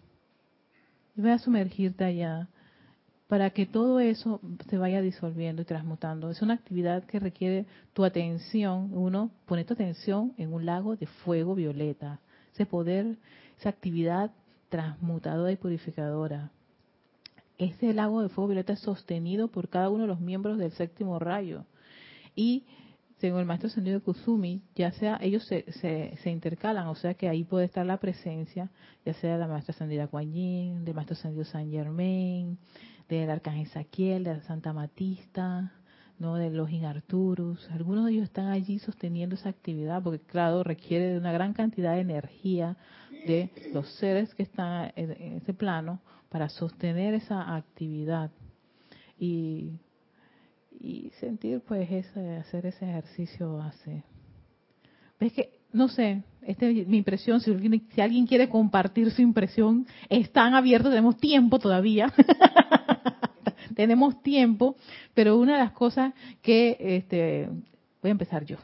Ve 1.14 1.32
a 1.32 1.38
sumergirte 1.38 2.06
allá 2.06 2.48
para 3.30 3.52
que 3.52 3.68
todo 3.68 4.00
eso 4.00 4.42
se 4.72 4.80
vaya 4.80 5.04
disolviendo 5.04 5.62
y 5.62 5.66
transmutando. 5.66 6.32
Es 6.32 6.42
una 6.42 6.56
actividad 6.56 7.04
que 7.04 7.20
requiere 7.20 7.68
tu 7.94 8.04
atención. 8.04 8.90
Uno, 8.92 9.30
pone 9.46 9.66
tu 9.66 9.76
atención 9.76 10.34
en 10.38 10.52
un 10.52 10.66
lago 10.66 10.96
de 10.96 11.06
fuego 11.06 11.54
violeta. 11.54 12.20
Ese 12.54 12.66
poder, 12.66 13.18
esa 13.60 13.70
actividad 13.70 14.32
transmutadora 14.70 15.52
y 15.52 15.58
purificadora. 15.58 16.50
Este 17.60 17.94
lago 17.94 18.24
de 18.24 18.30
fuego 18.30 18.48
violeta 18.48 18.74
es 18.74 18.80
sostenido 18.80 19.48
por 19.48 19.70
cada 19.70 19.92
uno 19.92 20.04
de 20.04 20.08
los 20.08 20.20
miembros 20.20 20.58
del 20.58 20.72
séptimo 20.72 21.20
rayo. 21.20 21.66
Y 22.36 22.64
según 23.20 23.42
el 23.42 23.46
maestro 23.46 23.68
ascendido 23.68 24.02
Kusumi, 24.02 24.64
ya 24.74 24.92
sea 24.94 25.20
ellos 25.22 25.46
se, 25.46 25.72
se, 25.74 26.32
intercalan, 26.32 26.88
o 26.88 26.96
sea 26.96 27.14
que 27.14 27.30
ahí 27.30 27.44
puede 27.44 27.66
estar 27.66 27.86
la 27.86 27.98
presencia, 27.98 28.72
ya 29.06 29.14
sea 29.14 29.34
de 29.34 29.40
la 29.40 29.48
maestra 29.48 29.74
ascendida 29.74 30.08
Kuan 30.08 30.34
Yin, 30.34 30.84
del 30.84 30.96
maestro 30.96 31.14
ascendido 31.14 31.44
San 31.44 31.70
Germain, 31.70 32.58
del 33.10 33.30
arcángel 33.30 33.68
Saquiel, 33.68 34.24
de 34.24 34.36
la 34.36 34.44
Santa 34.44 34.72
Matista, 34.72 35.74
no 36.20 36.36
de 36.36 36.50
los 36.52 36.70
Arturus. 36.84 37.70
Algunos 37.72 38.06
de 38.06 38.12
ellos 38.12 38.24
están 38.26 38.48
allí 38.48 38.80
sosteniendo 38.80 39.36
esa 39.36 39.50
actividad, 39.50 40.02
porque 40.02 40.20
claro, 40.20 40.64
requiere 40.64 41.08
de 41.14 41.18
una 41.18 41.32
gran 41.32 41.54
cantidad 41.54 41.96
de 41.96 42.02
energía 42.02 42.78
de 43.26 43.52
los 43.74 43.90
seres 43.96 44.34
que 44.36 44.44
están 44.44 44.94
en, 44.96 45.12
en 45.12 45.34
ese 45.38 45.54
plano 45.54 46.00
para 46.30 46.48
sostener 46.48 47.14
esa 47.14 47.56
actividad. 47.56 48.32
Y 49.18 49.80
y 50.80 51.12
sentir 51.20 51.62
pues 51.62 51.90
ese, 51.92 52.38
hacer 52.38 52.66
ese 52.66 52.90
ejercicio 52.90 53.62
hace 53.62 54.04
ves 55.20 55.34
que 55.34 55.60
no 55.74 55.90
sé 55.90 56.24
esta 56.42 56.68
es 56.68 56.88
mi 56.88 56.98
impresión 56.98 57.42
si 57.42 57.52
alguien, 57.52 57.86
si 57.94 58.02
alguien 58.02 58.26
quiere 58.26 58.48
compartir 58.48 59.12
su 59.12 59.22
impresión 59.22 59.86
están 60.08 60.54
abiertos 60.54 60.92
tenemos 60.92 61.18
tiempo 61.18 61.60
todavía 61.60 62.14
tenemos 63.76 64.22
tiempo 64.22 64.76
pero 65.14 65.38
una 65.38 65.54
de 65.54 65.60
las 65.60 65.72
cosas 65.72 66.14
que 66.42 66.78
este 66.80 67.50
voy 68.02 68.10
a 68.10 68.12
empezar 68.12 68.46
yo 68.46 68.58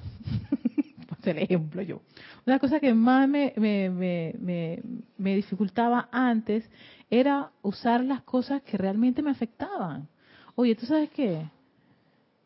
por 1.07 1.29
el 1.29 1.39
ejemplo 1.39 1.81
yo 1.81 2.01
una 2.45 2.59
cosa 2.59 2.79
que 2.79 2.93
más 2.93 3.27
me, 3.27 3.53
me, 3.57 3.89
me, 3.89 4.81
me, 5.17 5.35
dificultaba 5.35 6.09
antes 6.11 6.69
era 7.09 7.51
usar 7.63 8.03
las 8.03 8.21
cosas 8.21 8.61
que 8.61 8.77
realmente 8.77 9.23
me 9.23 9.31
afectaban. 9.31 10.07
Oye, 10.53 10.75
¿tú 10.75 10.85
sabes 10.85 11.09
qué? 11.09 11.49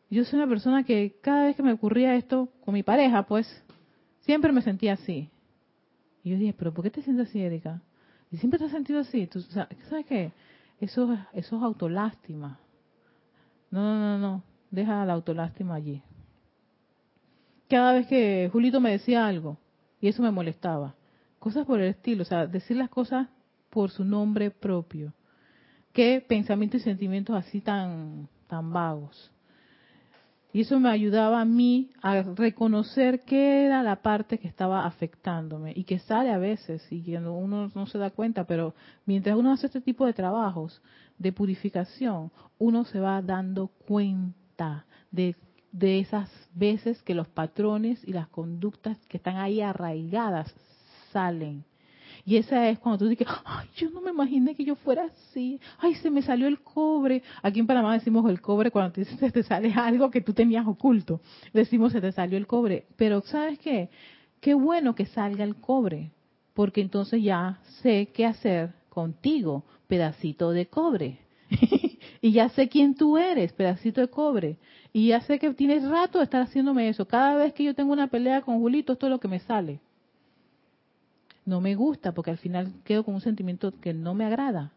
Yo 0.08 0.24
soy 0.24 0.38
una 0.38 0.48
persona 0.48 0.84
que 0.84 1.16
cada 1.20 1.44
vez 1.44 1.56
que 1.56 1.62
me 1.62 1.72
ocurría 1.72 2.16
esto 2.16 2.48
con 2.64 2.74
mi 2.74 2.82
pareja, 2.82 3.26
pues, 3.26 3.46
siempre 4.20 4.52
me 4.52 4.62
sentía 4.62 4.94
así. 4.94 5.28
Y 6.24 6.30
yo 6.30 6.38
dije, 6.38 6.54
¿pero 6.54 6.72
por 6.72 6.82
qué 6.82 6.90
te 6.90 7.02
sientes 7.02 7.28
así, 7.28 7.40
Erika? 7.40 7.82
Y 8.30 8.38
siempre 8.38 8.58
te 8.58 8.64
has 8.64 8.72
sentido 8.72 9.00
así. 9.00 9.26
¿Tú, 9.26 9.42
¿Sabes 9.42 10.06
qué? 10.08 10.32
Eso, 10.80 11.16
eso 11.32 11.56
es 11.56 11.62
autolástima. 11.62 12.58
No, 13.70 13.82
no, 13.82 13.98
no, 13.98 14.18
no. 14.18 14.42
Deja 14.70 15.04
la 15.04 15.12
autolástima 15.12 15.74
allí. 15.74 16.02
Cada 17.68 17.92
vez 17.92 18.06
que 18.06 18.48
Julito 18.52 18.80
me 18.80 18.90
decía 18.90 19.26
algo, 19.26 19.58
y 20.00 20.08
eso 20.08 20.22
me 20.22 20.30
molestaba. 20.30 20.94
Cosas 21.38 21.66
por 21.66 21.80
el 21.80 21.88
estilo, 21.90 22.22
o 22.22 22.26
sea, 22.26 22.46
decir 22.46 22.76
las 22.76 22.88
cosas 22.88 23.28
por 23.68 23.90
su 23.90 24.04
nombre 24.04 24.50
propio. 24.50 25.12
Qué 25.92 26.24
pensamientos 26.26 26.80
y 26.80 26.84
sentimientos 26.84 27.36
así 27.36 27.60
tan, 27.60 28.28
tan 28.46 28.72
vagos. 28.72 29.30
Y 30.52 30.62
eso 30.62 30.80
me 30.80 30.90
ayudaba 30.90 31.40
a 31.40 31.44
mí 31.44 31.90
a 32.02 32.22
reconocer 32.22 33.20
qué 33.20 33.66
era 33.66 33.84
la 33.84 34.02
parte 34.02 34.38
que 34.38 34.48
estaba 34.48 34.84
afectándome 34.84 35.72
y 35.76 35.84
que 35.84 36.00
sale 36.00 36.30
a 36.30 36.38
veces 36.38 36.84
y 36.90 37.02
que 37.02 37.18
uno 37.18 37.70
no 37.72 37.86
se 37.86 37.98
da 37.98 38.10
cuenta, 38.10 38.44
pero 38.44 38.74
mientras 39.06 39.36
uno 39.36 39.52
hace 39.52 39.66
este 39.66 39.80
tipo 39.80 40.06
de 40.06 40.12
trabajos 40.12 40.82
de 41.18 41.32
purificación, 41.32 42.32
uno 42.58 42.84
se 42.84 42.98
va 42.98 43.22
dando 43.22 43.68
cuenta 43.68 44.86
de, 45.12 45.36
de 45.70 46.00
esas 46.00 46.28
veces 46.52 47.00
que 47.02 47.14
los 47.14 47.28
patrones 47.28 48.02
y 48.06 48.12
las 48.12 48.26
conductas 48.28 48.98
que 49.06 49.18
están 49.18 49.36
ahí 49.36 49.60
arraigadas 49.60 50.52
salen 51.12 51.64
y 52.24 52.36
esa 52.36 52.68
es 52.68 52.78
cuando 52.78 52.98
tú 52.98 53.08
dices, 53.08 53.26
ay, 53.44 53.68
yo 53.76 53.90
no 53.90 54.00
me 54.00 54.10
imaginé 54.10 54.54
que 54.54 54.64
yo 54.64 54.76
fuera 54.76 55.04
así. 55.04 55.60
Ay, 55.78 55.94
se 55.96 56.10
me 56.10 56.22
salió 56.22 56.46
el 56.48 56.60
cobre. 56.60 57.22
Aquí 57.42 57.60
en 57.60 57.66
Panamá 57.66 57.94
decimos 57.94 58.28
el 58.28 58.40
cobre 58.40 58.70
cuando 58.70 58.92
te, 58.92 59.04
se 59.16 59.30
te 59.30 59.42
sale 59.42 59.72
algo 59.74 60.10
que 60.10 60.20
tú 60.20 60.32
tenías 60.32 60.66
oculto. 60.66 61.20
Decimos 61.52 61.92
se 61.92 62.00
te 62.00 62.12
salió 62.12 62.36
el 62.36 62.46
cobre. 62.46 62.86
Pero 62.96 63.22
¿sabes 63.22 63.58
qué? 63.58 63.90
Qué 64.40 64.54
bueno 64.54 64.94
que 64.94 65.06
salga 65.06 65.44
el 65.44 65.56
cobre. 65.56 66.10
Porque 66.54 66.80
entonces 66.80 67.22
ya 67.22 67.60
sé 67.82 68.10
qué 68.12 68.26
hacer 68.26 68.74
contigo, 68.88 69.64
pedacito 69.86 70.50
de 70.50 70.66
cobre. 70.66 71.20
y 72.20 72.32
ya 72.32 72.48
sé 72.50 72.68
quién 72.68 72.94
tú 72.94 73.16
eres, 73.16 73.52
pedacito 73.52 74.00
de 74.00 74.08
cobre. 74.08 74.58
Y 74.92 75.08
ya 75.08 75.20
sé 75.22 75.38
que 75.38 75.54
tienes 75.54 75.88
rato 75.88 76.18
de 76.18 76.24
estar 76.24 76.42
haciéndome 76.42 76.88
eso. 76.88 77.06
Cada 77.06 77.36
vez 77.36 77.54
que 77.54 77.64
yo 77.64 77.74
tengo 77.74 77.92
una 77.92 78.08
pelea 78.08 78.42
con 78.42 78.58
Julito, 78.58 78.92
esto 78.92 79.06
es 79.06 79.10
lo 79.10 79.20
que 79.20 79.28
me 79.28 79.38
sale 79.40 79.80
no 81.50 81.60
me 81.60 81.74
gusta 81.74 82.12
porque 82.12 82.30
al 82.30 82.38
final 82.38 82.72
quedo 82.84 83.04
con 83.04 83.14
un 83.14 83.20
sentimiento 83.20 83.72
que 83.80 83.92
no 83.92 84.14
me 84.14 84.24
agrada. 84.24 84.70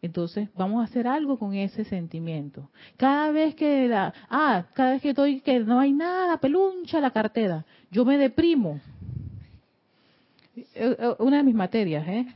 Entonces, 0.00 0.48
vamos 0.56 0.80
a 0.80 0.84
hacer 0.84 1.06
algo 1.06 1.38
con 1.38 1.54
ese 1.54 1.84
sentimiento. 1.84 2.70
Cada 2.96 3.30
vez 3.32 3.54
que 3.54 3.86
la, 3.86 4.14
ah, 4.30 4.64
cada 4.72 4.92
vez 4.92 5.02
que 5.02 5.10
estoy 5.10 5.40
que 5.40 5.60
no 5.60 5.78
hay 5.78 5.92
nada, 5.92 6.38
peluncha 6.38 7.00
la 7.00 7.10
cartera, 7.10 7.66
yo 7.90 8.04
me 8.04 8.16
deprimo. 8.16 8.80
Eh, 10.56 10.64
eh, 10.74 11.14
una 11.18 11.38
de 11.38 11.42
mis 11.42 11.54
materias, 11.54 12.06
¿eh? 12.08 12.26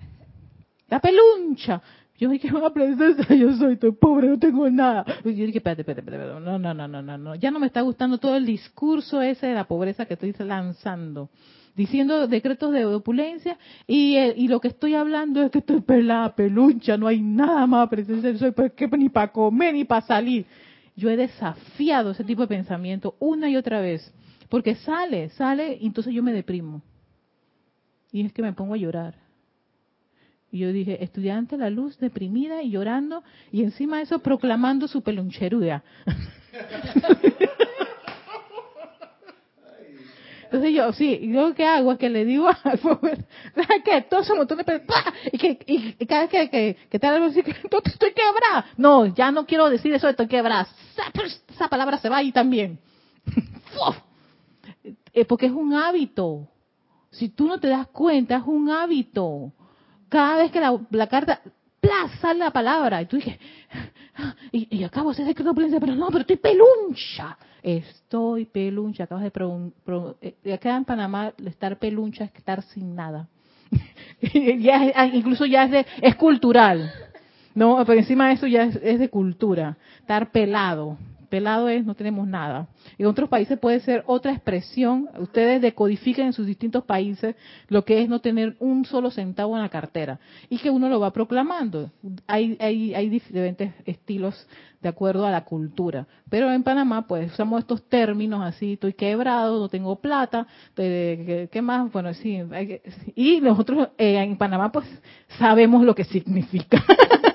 La 0.88 1.00
peluncha. 1.00 1.80
Yo 2.18 2.28
dije, 2.28 2.48
a 2.48 2.66
aprender 2.66 3.16
yo 3.36 3.56
soy, 3.56 3.76
pobre, 3.76 4.28
no 4.28 4.38
tengo 4.38 4.68
nada. 4.68 5.04
Yo 5.24 5.30
dije, 5.30 5.58
espérate, 5.58 5.82
espérate, 5.82 6.02
espérate, 6.02 6.40
no, 6.40 6.58
no, 6.58 6.74
no, 6.74 6.86
no, 6.86 7.18
no, 7.18 7.34
ya 7.36 7.50
no 7.50 7.58
me 7.58 7.66
está 7.66 7.80
gustando 7.80 8.18
todo 8.18 8.36
el 8.36 8.44
discurso 8.44 9.22
ese 9.22 9.46
de 9.46 9.54
la 9.54 9.64
pobreza 9.64 10.04
que 10.04 10.14
estoy 10.14 10.34
lanzando 10.38 11.30
diciendo 11.74 12.26
decretos 12.26 12.72
de 12.72 12.84
opulencia 12.84 13.58
y, 13.86 14.16
eh, 14.16 14.34
y 14.36 14.48
lo 14.48 14.60
que 14.60 14.68
estoy 14.68 14.94
hablando 14.94 15.42
es 15.42 15.50
que 15.50 15.58
estoy 15.58 15.80
pelada, 15.80 16.34
peluncha, 16.34 16.96
no 16.96 17.06
hay 17.06 17.20
nada 17.20 17.66
más 17.66 17.88
presencia 17.88 18.52
porque 18.52 18.88
ni 18.88 19.08
para 19.08 19.32
comer 19.32 19.74
ni 19.74 19.84
para 19.84 20.06
salir. 20.06 20.46
Yo 20.94 21.08
he 21.08 21.16
desafiado 21.16 22.10
ese 22.10 22.24
tipo 22.24 22.42
de 22.42 22.48
pensamiento 22.48 23.16
una 23.18 23.48
y 23.48 23.56
otra 23.56 23.80
vez, 23.80 24.12
porque 24.48 24.74
sale, 24.74 25.30
sale 25.30 25.78
y 25.80 25.86
entonces 25.86 26.12
yo 26.12 26.22
me 26.22 26.32
deprimo. 26.32 26.82
Y 28.12 28.26
es 28.26 28.32
que 28.32 28.42
me 28.42 28.52
pongo 28.52 28.74
a 28.74 28.76
llorar. 28.76 29.14
Y 30.50 30.58
yo 30.58 30.70
dije, 30.70 31.02
estudiante 31.02 31.56
la 31.56 31.70
luz, 31.70 31.98
deprimida 31.98 32.62
y 32.62 32.70
llorando, 32.70 33.24
y 33.50 33.62
encima 33.62 33.96
de 33.96 34.02
eso 34.02 34.18
proclamando 34.18 34.86
su 34.86 35.00
peluncheruda. 35.00 35.82
Entonces 40.52 40.74
yo, 40.74 40.92
sí, 40.92 41.18
yo 41.32 41.48
lo 41.48 41.54
que 41.54 41.64
hago 41.64 41.92
es 41.92 41.98
que 41.98 42.10
le 42.10 42.26
digo 42.26 42.46
al 42.46 42.78
pobre, 42.82 43.24
¿sabes 43.54 43.82
qué? 43.82 44.02
Todo 44.02 44.20
ese 44.20 44.34
montón 44.34 44.58
de 44.58 44.82
y 45.32 45.38
que 45.38 45.58
y, 45.66 46.04
cada 46.04 46.26
vez 46.26 46.30
que, 46.30 46.50
que, 46.50 46.76
que 46.90 46.98
te 46.98 47.06
algo 47.06 47.24
así, 47.24 47.40
estoy 47.40 48.12
quebrada. 48.12 48.66
No, 48.76 49.06
ya 49.06 49.32
no 49.32 49.46
quiero 49.46 49.70
decir 49.70 49.94
eso 49.94 50.08
de 50.08 50.10
estoy 50.10 50.28
quebrada. 50.28 50.68
Esa, 51.48 51.68
palabra 51.68 51.96
se 51.96 52.10
va 52.10 52.18
ahí 52.18 52.32
también. 52.32 52.78
Eh, 55.14 55.26
porque 55.26 55.44
es 55.44 55.52
un 55.52 55.74
hábito. 55.74 56.48
Si 57.10 57.28
tú 57.28 57.46
no 57.46 57.60
te 57.60 57.68
das 57.68 57.86
cuenta, 57.88 58.36
es 58.36 58.44
un 58.46 58.70
hábito. 58.70 59.52
Cada 60.08 60.38
vez 60.38 60.50
que 60.50 60.58
la, 60.58 60.78
la 60.90 61.06
carta, 61.06 61.42
¡plas! 61.80 62.12
sale 62.22 62.38
la 62.38 62.50
palabra. 62.50 63.02
Y 63.02 63.06
tú 63.06 63.16
dices, 63.16 63.36
y, 64.52 64.74
y 64.74 64.84
acabo 64.84 65.12
de 65.12 65.22
hacer 65.22 65.34
que 65.34 65.44
pero 65.44 65.94
no, 65.94 66.06
pero 66.06 66.20
estoy 66.20 66.36
peluncha. 66.36 67.36
Estoy 67.62 68.46
peluncha, 68.46 69.04
acabas 69.04 69.24
de... 69.24 69.30
Pro, 69.30 69.72
eh, 70.20 70.34
acá 70.52 70.76
en 70.76 70.84
Panamá 70.84 71.32
estar 71.46 71.78
peluncha 71.78 72.24
es 72.24 72.34
estar 72.34 72.62
sin 72.62 72.94
nada. 72.94 73.28
ya 74.58 74.92
ah, 74.94 75.06
incluso 75.06 75.46
ya 75.46 75.64
es, 75.64 75.70
de, 75.70 75.86
es 76.00 76.16
cultural. 76.16 76.92
No, 77.54 77.82
pero 77.86 77.98
encima 78.00 78.28
de 78.28 78.34
eso 78.34 78.46
ya 78.46 78.64
es 78.64 78.98
de 78.98 79.08
cultura. 79.08 79.76
Estar 80.00 80.30
pelado 80.32 80.96
pelado 81.32 81.70
es 81.70 81.86
no 81.86 81.94
tenemos 81.94 82.28
nada. 82.28 82.68
En 82.98 83.06
otros 83.06 83.30
países 83.30 83.58
puede 83.58 83.80
ser 83.80 84.04
otra 84.06 84.32
expresión. 84.32 85.08
Ustedes 85.18 85.62
decodifican 85.62 86.26
en 86.26 86.34
sus 86.34 86.46
distintos 86.46 86.84
países 86.84 87.36
lo 87.68 87.86
que 87.86 88.02
es 88.02 88.08
no 88.10 88.20
tener 88.20 88.54
un 88.58 88.84
solo 88.84 89.10
centavo 89.10 89.56
en 89.56 89.62
la 89.62 89.70
cartera 89.70 90.20
y 90.50 90.58
que 90.58 90.68
uno 90.68 90.90
lo 90.90 91.00
va 91.00 91.10
proclamando. 91.10 91.90
Hay, 92.26 92.58
hay, 92.60 92.94
hay 92.94 93.08
diferentes 93.08 93.72
estilos 93.86 94.46
de 94.82 94.90
acuerdo 94.90 95.24
a 95.24 95.30
la 95.30 95.46
cultura. 95.46 96.06
Pero 96.28 96.52
en 96.52 96.62
Panamá, 96.62 97.06
pues 97.06 97.32
usamos 97.32 97.60
estos 97.60 97.88
términos 97.88 98.42
así, 98.42 98.74
estoy 98.74 98.92
quebrado, 98.92 99.58
no 99.58 99.70
tengo 99.70 99.96
plata, 99.96 100.46
¿qué, 100.76 101.60
más? 101.62 101.90
Bueno, 101.92 102.12
sí. 102.12 102.42
y 103.16 103.40
nosotros 103.40 103.88
eh, 103.96 104.18
en 104.18 104.36
Panamá, 104.36 104.70
pues 104.70 104.86
sabemos 105.38 105.82
lo 105.82 105.94
que 105.94 106.04
significa. 106.04 106.84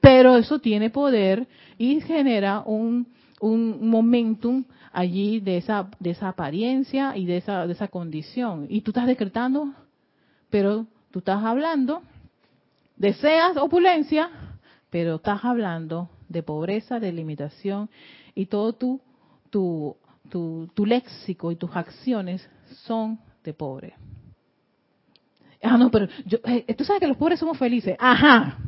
Pero 0.00 0.36
eso 0.36 0.58
tiene 0.58 0.90
poder 0.90 1.46
y 1.78 2.00
genera 2.00 2.60
un, 2.60 3.06
un 3.40 3.88
momentum 3.88 4.64
allí 4.92 5.40
de 5.40 5.58
esa, 5.58 5.88
de 5.98 6.10
esa 6.10 6.28
apariencia 6.28 7.16
y 7.16 7.26
de 7.26 7.38
esa, 7.38 7.66
de 7.66 7.72
esa 7.72 7.88
condición. 7.88 8.66
Y 8.68 8.80
tú 8.80 8.90
estás 8.90 9.06
decretando, 9.06 9.72
pero 10.48 10.86
tú 11.10 11.20
estás 11.20 11.42
hablando, 11.44 12.02
deseas 12.96 13.56
opulencia, 13.56 14.30
pero 14.90 15.16
estás 15.16 15.44
hablando 15.44 16.08
de 16.28 16.42
pobreza, 16.42 17.00
de 17.00 17.12
limitación 17.12 17.88
y 18.34 18.46
todo 18.46 18.72
tu, 18.72 19.00
tu, 19.50 19.96
tu, 20.28 20.68
tu 20.74 20.86
léxico 20.86 21.52
y 21.52 21.56
tus 21.56 21.74
acciones 21.74 22.48
son 22.84 23.18
de 23.44 23.52
pobre. 23.54 23.94
Ah, 25.62 25.76
no, 25.76 25.90
pero 25.90 26.08
yo, 26.24 26.38
eh, 26.44 26.74
tú 26.74 26.84
sabes 26.84 27.00
que 27.00 27.06
los 27.06 27.16
pobres 27.16 27.38
somos 27.38 27.58
felices. 27.58 27.96
Ajá. 27.98 28.58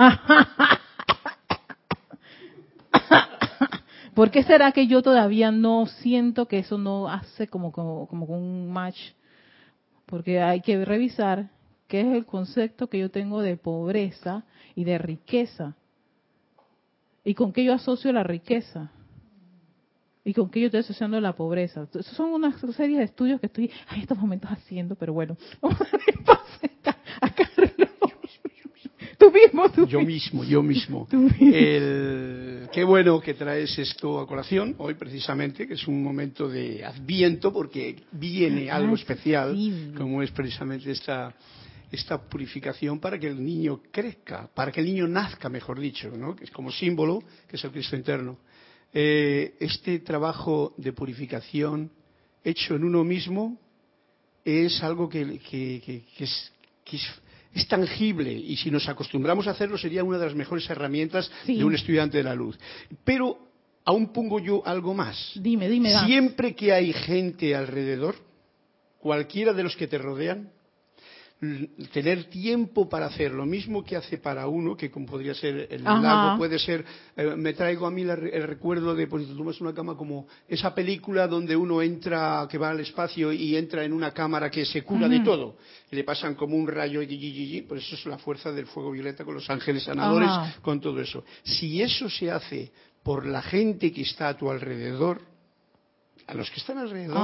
¿Por 4.14 4.30
qué 4.30 4.42
será 4.42 4.72
que 4.72 4.86
yo 4.86 5.02
todavía 5.02 5.50
no 5.50 5.84
siento 5.86 6.46
que 6.46 6.58
eso 6.58 6.76
no 6.78 7.08
hace 7.08 7.48
como, 7.48 7.72
como, 7.72 8.06
como 8.06 8.26
un 8.26 8.72
match? 8.72 8.98
Porque 10.06 10.40
hay 10.40 10.62
que 10.62 10.82
revisar 10.84 11.50
qué 11.86 12.00
es 12.00 12.06
el 12.08 12.26
concepto 12.26 12.88
que 12.88 12.98
yo 12.98 13.10
tengo 13.10 13.42
de 13.42 13.56
pobreza 13.56 14.44
y 14.74 14.82
de 14.84 14.98
riqueza. 14.98 15.76
¿Y 17.24 17.34
con 17.34 17.52
qué 17.52 17.64
yo 17.64 17.74
asocio 17.74 18.12
la 18.12 18.24
riqueza? 18.24 18.90
¿Y 20.24 20.34
con 20.34 20.50
qué 20.50 20.60
yo 20.60 20.66
estoy 20.66 20.80
asociando 20.80 21.18
la 21.20 21.34
pobreza? 21.34 21.82
Esos 21.82 22.06
son 22.16 22.32
una 22.32 22.58
serie 22.72 22.98
de 22.98 23.04
estudios 23.04 23.40
que 23.40 23.46
estoy 23.46 23.70
en 23.92 24.00
estos 24.00 24.18
momentos 24.18 24.50
haciendo, 24.50 24.96
pero 24.96 25.12
bueno, 25.12 25.36
vamos 25.60 25.80
a 25.82 25.86
acá 27.26 27.50
Tú 29.20 29.30
mismo, 29.30 29.70
tú 29.70 29.86
Yo 29.86 30.00
mismo, 30.00 30.44
yo 30.44 30.62
mismo. 30.62 31.06
qué 31.38 32.84
bueno 32.86 33.20
que 33.20 33.34
traes 33.34 33.78
esto 33.78 34.18
a 34.18 34.26
colación 34.26 34.74
hoy 34.78 34.94
precisamente, 34.94 35.68
que 35.68 35.74
es 35.74 35.86
un 35.86 36.02
momento 36.02 36.48
de 36.48 36.82
adviento 36.82 37.52
porque 37.52 37.96
viene 38.12 38.70
algo 38.70 38.94
especial, 38.94 39.92
como 39.94 40.22
es 40.22 40.30
precisamente 40.30 40.90
esta 40.90 41.34
esta 41.92 42.22
purificación 42.22 43.00
para 43.00 43.18
que 43.18 43.26
el 43.26 43.44
niño 43.44 43.82
crezca, 43.90 44.48
para 44.54 44.70
que 44.70 44.78
el 44.80 44.86
niño 44.86 45.08
nazca, 45.08 45.48
mejor 45.48 45.80
dicho, 45.80 46.08
¿no? 46.16 46.36
que 46.36 46.44
es 46.44 46.50
como 46.52 46.70
símbolo, 46.70 47.20
que 47.48 47.56
es 47.56 47.64
el 47.64 47.72
Cristo 47.72 47.96
interno. 47.96 48.38
Eh, 48.94 49.54
este 49.58 49.98
trabajo 49.98 50.72
de 50.76 50.92
purificación 50.92 51.90
hecho 52.44 52.76
en 52.76 52.84
uno 52.84 53.02
mismo 53.02 53.58
es 54.44 54.80
algo 54.84 55.08
que, 55.08 55.40
que, 55.40 56.04
es, 56.16 56.52
que 56.84 56.96
es 56.96 57.02
es 57.06 57.20
tangible 57.68 58.32
y 58.32 58.56
si 58.56 58.70
nos 58.70 58.88
acostumbramos 58.88 59.46
a 59.46 59.52
hacerlo 59.52 59.76
sería 59.76 60.04
una 60.04 60.18
de 60.18 60.26
las 60.26 60.34
mejores 60.34 60.68
herramientas 60.70 61.30
de 61.46 61.64
un 61.64 61.74
estudiante 61.74 62.18
de 62.18 62.24
la 62.24 62.34
luz. 62.34 62.58
Pero 63.04 63.38
aún 63.84 64.12
pongo 64.12 64.38
yo 64.38 64.62
algo 64.66 64.94
más. 64.94 65.32
Dime, 65.34 65.68
dime. 65.68 65.90
Siempre 66.06 66.54
que 66.54 66.72
hay 66.72 66.92
gente 66.92 67.54
alrededor, 67.54 68.14
cualquiera 68.98 69.52
de 69.52 69.62
los 69.62 69.76
que 69.76 69.88
te 69.88 69.98
rodean, 69.98 70.50
tener 71.92 72.24
tiempo 72.24 72.86
para 72.86 73.06
hacer 73.06 73.32
lo 73.32 73.46
mismo 73.46 73.82
que 73.82 73.96
hace 73.96 74.18
para 74.18 74.46
uno, 74.46 74.76
que 74.76 74.90
como 74.90 75.06
podría 75.06 75.34
ser 75.34 75.68
el 75.70 75.82
lago, 75.82 76.36
puede 76.36 76.58
ser, 76.58 76.84
eh, 77.16 77.34
me 77.34 77.54
traigo 77.54 77.86
a 77.86 77.90
mí 77.90 78.02
el 78.02 78.46
recuerdo 78.46 78.94
de, 78.94 79.06
pues 79.06 79.26
tú 79.26 79.36
tomas 79.36 79.58
una 79.60 79.72
cama 79.72 79.96
como 79.96 80.26
esa 80.46 80.74
película 80.74 81.26
donde 81.26 81.56
uno 81.56 81.80
entra, 81.80 82.46
que 82.50 82.58
va 82.58 82.70
al 82.70 82.80
espacio 82.80 83.32
y 83.32 83.56
entra 83.56 83.84
en 83.84 83.94
una 83.94 84.12
cámara 84.12 84.50
que 84.50 84.66
se 84.66 84.82
cura 84.82 85.08
de 85.08 85.20
todo, 85.20 85.56
y 85.90 85.96
le 85.96 86.04
pasan 86.04 86.34
como 86.34 86.56
un 86.56 86.68
rayo, 86.68 87.00
y, 87.00 87.62
pues 87.62 87.86
eso 87.86 87.94
es 87.94 88.04
la 88.04 88.18
fuerza 88.18 88.52
del 88.52 88.66
fuego 88.66 88.90
violeta 88.90 89.24
con 89.24 89.34
los 89.34 89.48
ángeles 89.48 89.84
sanadores, 89.84 90.30
con 90.60 90.78
todo 90.78 91.00
eso. 91.00 91.24
Si 91.42 91.80
eso 91.80 92.10
se 92.10 92.30
hace 92.30 92.70
por 93.02 93.24
la 93.24 93.40
gente 93.40 93.90
que 93.92 94.02
está 94.02 94.28
a 94.28 94.36
tu 94.36 94.50
alrededor, 94.50 95.22
a 96.26 96.34
los 96.34 96.50
que 96.50 96.60
están 96.60 96.76
alrededor, 96.76 97.16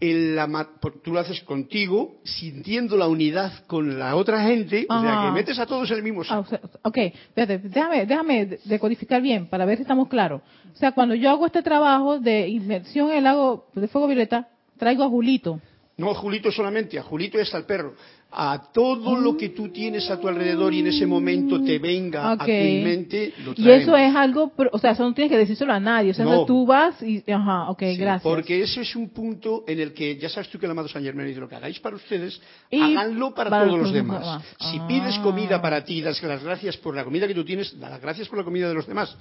ah, 0.00 0.68
tú 1.02 1.12
lo 1.12 1.20
haces 1.20 1.42
contigo, 1.42 2.16
sintiendo 2.24 2.96
la 2.96 3.08
unidad 3.08 3.64
con 3.66 3.98
la 3.98 4.16
otra 4.16 4.42
gente, 4.44 4.86
o 4.88 5.00
sea, 5.00 5.24
que 5.26 5.32
metes 5.32 5.58
a 5.58 5.66
todos 5.66 5.90
en 5.90 5.96
el 5.96 6.02
mismo 6.02 6.24
saco. 6.24 6.56
ok, 6.82 6.96
espérate, 6.96 7.58
déjame, 7.58 8.06
déjame 8.06 8.58
decodificar 8.64 9.20
bien 9.20 9.46
para 9.46 9.64
ver 9.64 9.76
si 9.76 9.82
estamos 9.82 10.08
claros. 10.08 10.42
O 10.72 10.76
sea, 10.76 10.92
cuando 10.92 11.14
yo 11.14 11.30
hago 11.30 11.46
este 11.46 11.62
trabajo 11.62 12.18
de 12.18 12.48
inmersión 12.48 13.10
en 13.10 13.18
el 13.18 13.24
lago 13.24 13.66
de 13.74 13.88
fuego 13.88 14.06
violeta, 14.06 14.48
traigo 14.78 15.02
a 15.04 15.08
Julito. 15.08 15.60
No 15.96 16.10
a 16.10 16.14
Julito 16.14 16.52
solamente, 16.52 16.98
a 16.98 17.02
Julito 17.02 17.38
y 17.38 17.40
hasta 17.40 17.56
al 17.56 17.66
perro 17.66 17.94
a 18.30 18.70
todo 18.72 19.16
lo 19.18 19.36
que 19.36 19.50
tú 19.50 19.70
tienes 19.70 20.10
a 20.10 20.20
tu 20.20 20.28
alrededor 20.28 20.74
y 20.74 20.80
en 20.80 20.88
ese 20.88 21.06
momento 21.06 21.62
te 21.62 21.78
venga 21.78 22.32
a 22.32 22.36
tu 22.36 22.44
mente, 22.46 23.32
lo 23.42 23.54
Y 23.56 23.70
eso 23.70 23.96
es 23.96 24.14
algo, 24.14 24.52
o 24.70 24.78
sea, 24.78 24.90
eso 24.90 25.02
no 25.02 25.14
tienes 25.14 25.30
que 25.30 25.38
decírselo 25.38 25.72
a 25.72 25.80
nadie, 25.80 26.10
o 26.10 26.14
sea, 26.14 26.26
tú 26.46 26.66
vas 26.66 27.02
y, 27.02 27.24
ajá, 27.30 27.70
ok, 27.70 27.82
gracias. 27.98 28.22
Porque 28.22 28.62
ese 28.62 28.82
es 28.82 28.94
un 28.96 29.08
punto 29.08 29.64
en 29.66 29.80
el 29.80 29.94
que, 29.94 30.18
ya 30.18 30.28
sabes 30.28 30.50
tú 30.50 30.58
que 30.58 30.66
el 30.66 30.72
amado 30.72 30.88
San 30.88 31.02
Germán 31.02 31.26
dice, 31.26 31.40
lo 31.40 31.48
que 31.48 31.56
hagáis 31.56 31.80
para 31.80 31.96
ustedes, 31.96 32.38
háganlo 32.70 33.34
para, 33.34 33.64
todos 33.64 33.78
los 33.78 33.92
demás. 33.92 34.42
Si 34.60 34.78
pides 34.80 35.16
ah. 35.18 35.22
comida 35.22 35.62
para 35.62 35.82
ti, 35.84 36.02
das 36.02 36.22
las 36.22 36.44
gracias 36.44 36.76
por 36.76 36.94
la 36.94 37.04
comida 37.04 37.26
que 37.26 37.34
tú 37.34 37.44
tienes, 37.44 37.78
das 37.80 37.90
las 37.90 38.00
gracias 38.00 38.28
por 38.28 38.38
la 38.38 38.44
comida 38.44 38.68
de 38.68 38.74
los 38.74 38.86
demás. 38.86 39.16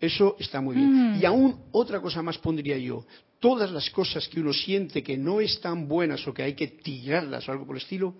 eso 0.00 0.36
está 0.38 0.62
muy 0.62 0.76
bien. 0.76 1.18
Y 1.20 1.26
aún 1.26 1.56
otra 1.72 2.00
cosa 2.00 2.22
más 2.22 2.38
pondría 2.38 2.78
yo, 2.78 3.04
todas 3.40 3.70
las 3.70 3.90
cosas 3.90 4.28
que 4.28 4.40
uno 4.40 4.52
siente 4.52 5.02
que 5.02 5.16
no 5.16 5.40
están 5.40 5.88
buenas 5.88 6.26
o 6.26 6.34
que 6.34 6.42
hay 6.42 6.54
que 6.54 6.68
tirarlas 6.68 7.48
o 7.48 7.52
algo 7.52 7.66
por 7.66 7.76
el 7.76 7.82
estilo, 7.82 8.14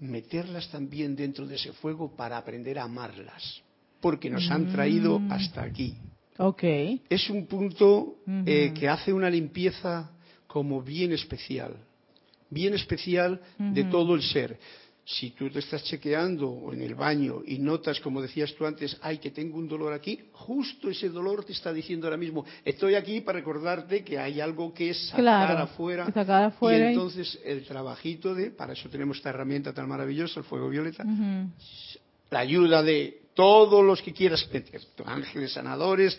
meterlas 0.00 0.68
también 0.70 1.16
dentro 1.16 1.46
de 1.46 1.56
ese 1.56 1.72
fuego 1.72 2.14
para 2.14 2.38
aprender 2.38 2.78
a 2.78 2.84
amarlas, 2.84 3.62
porque 4.00 4.30
nos 4.30 4.50
han 4.50 4.70
traído 4.72 5.18
mm. 5.18 5.32
hasta 5.32 5.62
aquí. 5.62 5.94
Okay. 6.36 7.02
Es 7.08 7.28
un 7.30 7.46
punto 7.46 8.18
eh, 8.46 8.72
que 8.72 8.88
hace 8.88 9.12
una 9.12 9.28
limpieza 9.28 10.12
como 10.46 10.80
bien 10.82 11.12
especial, 11.12 11.76
bien 12.48 12.74
especial 12.74 13.40
de 13.58 13.84
todo 13.84 14.14
el 14.14 14.22
ser 14.22 14.58
si 15.08 15.30
tú 15.30 15.48
te 15.48 15.60
estás 15.60 15.82
chequeando 15.84 16.68
en 16.70 16.82
el 16.82 16.94
baño 16.94 17.40
y 17.46 17.58
notas, 17.58 17.98
como 17.98 18.20
decías 18.20 18.54
tú 18.54 18.66
antes, 18.66 18.94
ay, 19.00 19.16
que 19.16 19.30
tengo 19.30 19.56
un 19.56 19.66
dolor 19.66 19.94
aquí, 19.94 20.20
justo 20.32 20.90
ese 20.90 21.08
dolor 21.08 21.46
te 21.46 21.52
está 21.52 21.72
diciendo 21.72 22.06
ahora 22.06 22.18
mismo, 22.18 22.44
estoy 22.62 22.94
aquí 22.94 23.22
para 23.22 23.38
recordarte 23.38 24.04
que 24.04 24.18
hay 24.18 24.38
algo 24.38 24.74
que 24.74 24.90
es 24.90 25.08
sacar 25.08 25.56
afuera. 25.56 26.04
y 26.90 26.92
entonces 26.92 27.38
el 27.42 27.64
trabajito 27.64 28.34
de, 28.34 28.50
para 28.50 28.74
eso 28.74 28.90
tenemos 28.90 29.16
esta 29.16 29.30
herramienta 29.30 29.72
tan 29.72 29.88
maravillosa, 29.88 30.40
el 30.40 30.44
fuego 30.44 30.68
violeta, 30.68 31.04
la 32.28 32.40
ayuda 32.40 32.82
de 32.82 33.22
todos 33.32 33.82
los 33.82 34.02
que 34.02 34.12
quieras 34.12 34.46
meter, 34.52 34.82
ángeles 35.06 35.54
sanadores, 35.54 36.18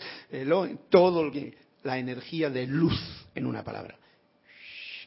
todo 0.88 1.22
lo 1.22 1.30
que, 1.30 1.56
la 1.84 1.96
energía 1.96 2.50
de 2.50 2.66
luz, 2.66 2.98
en 3.36 3.46
una 3.46 3.62
palabra 3.62 4.00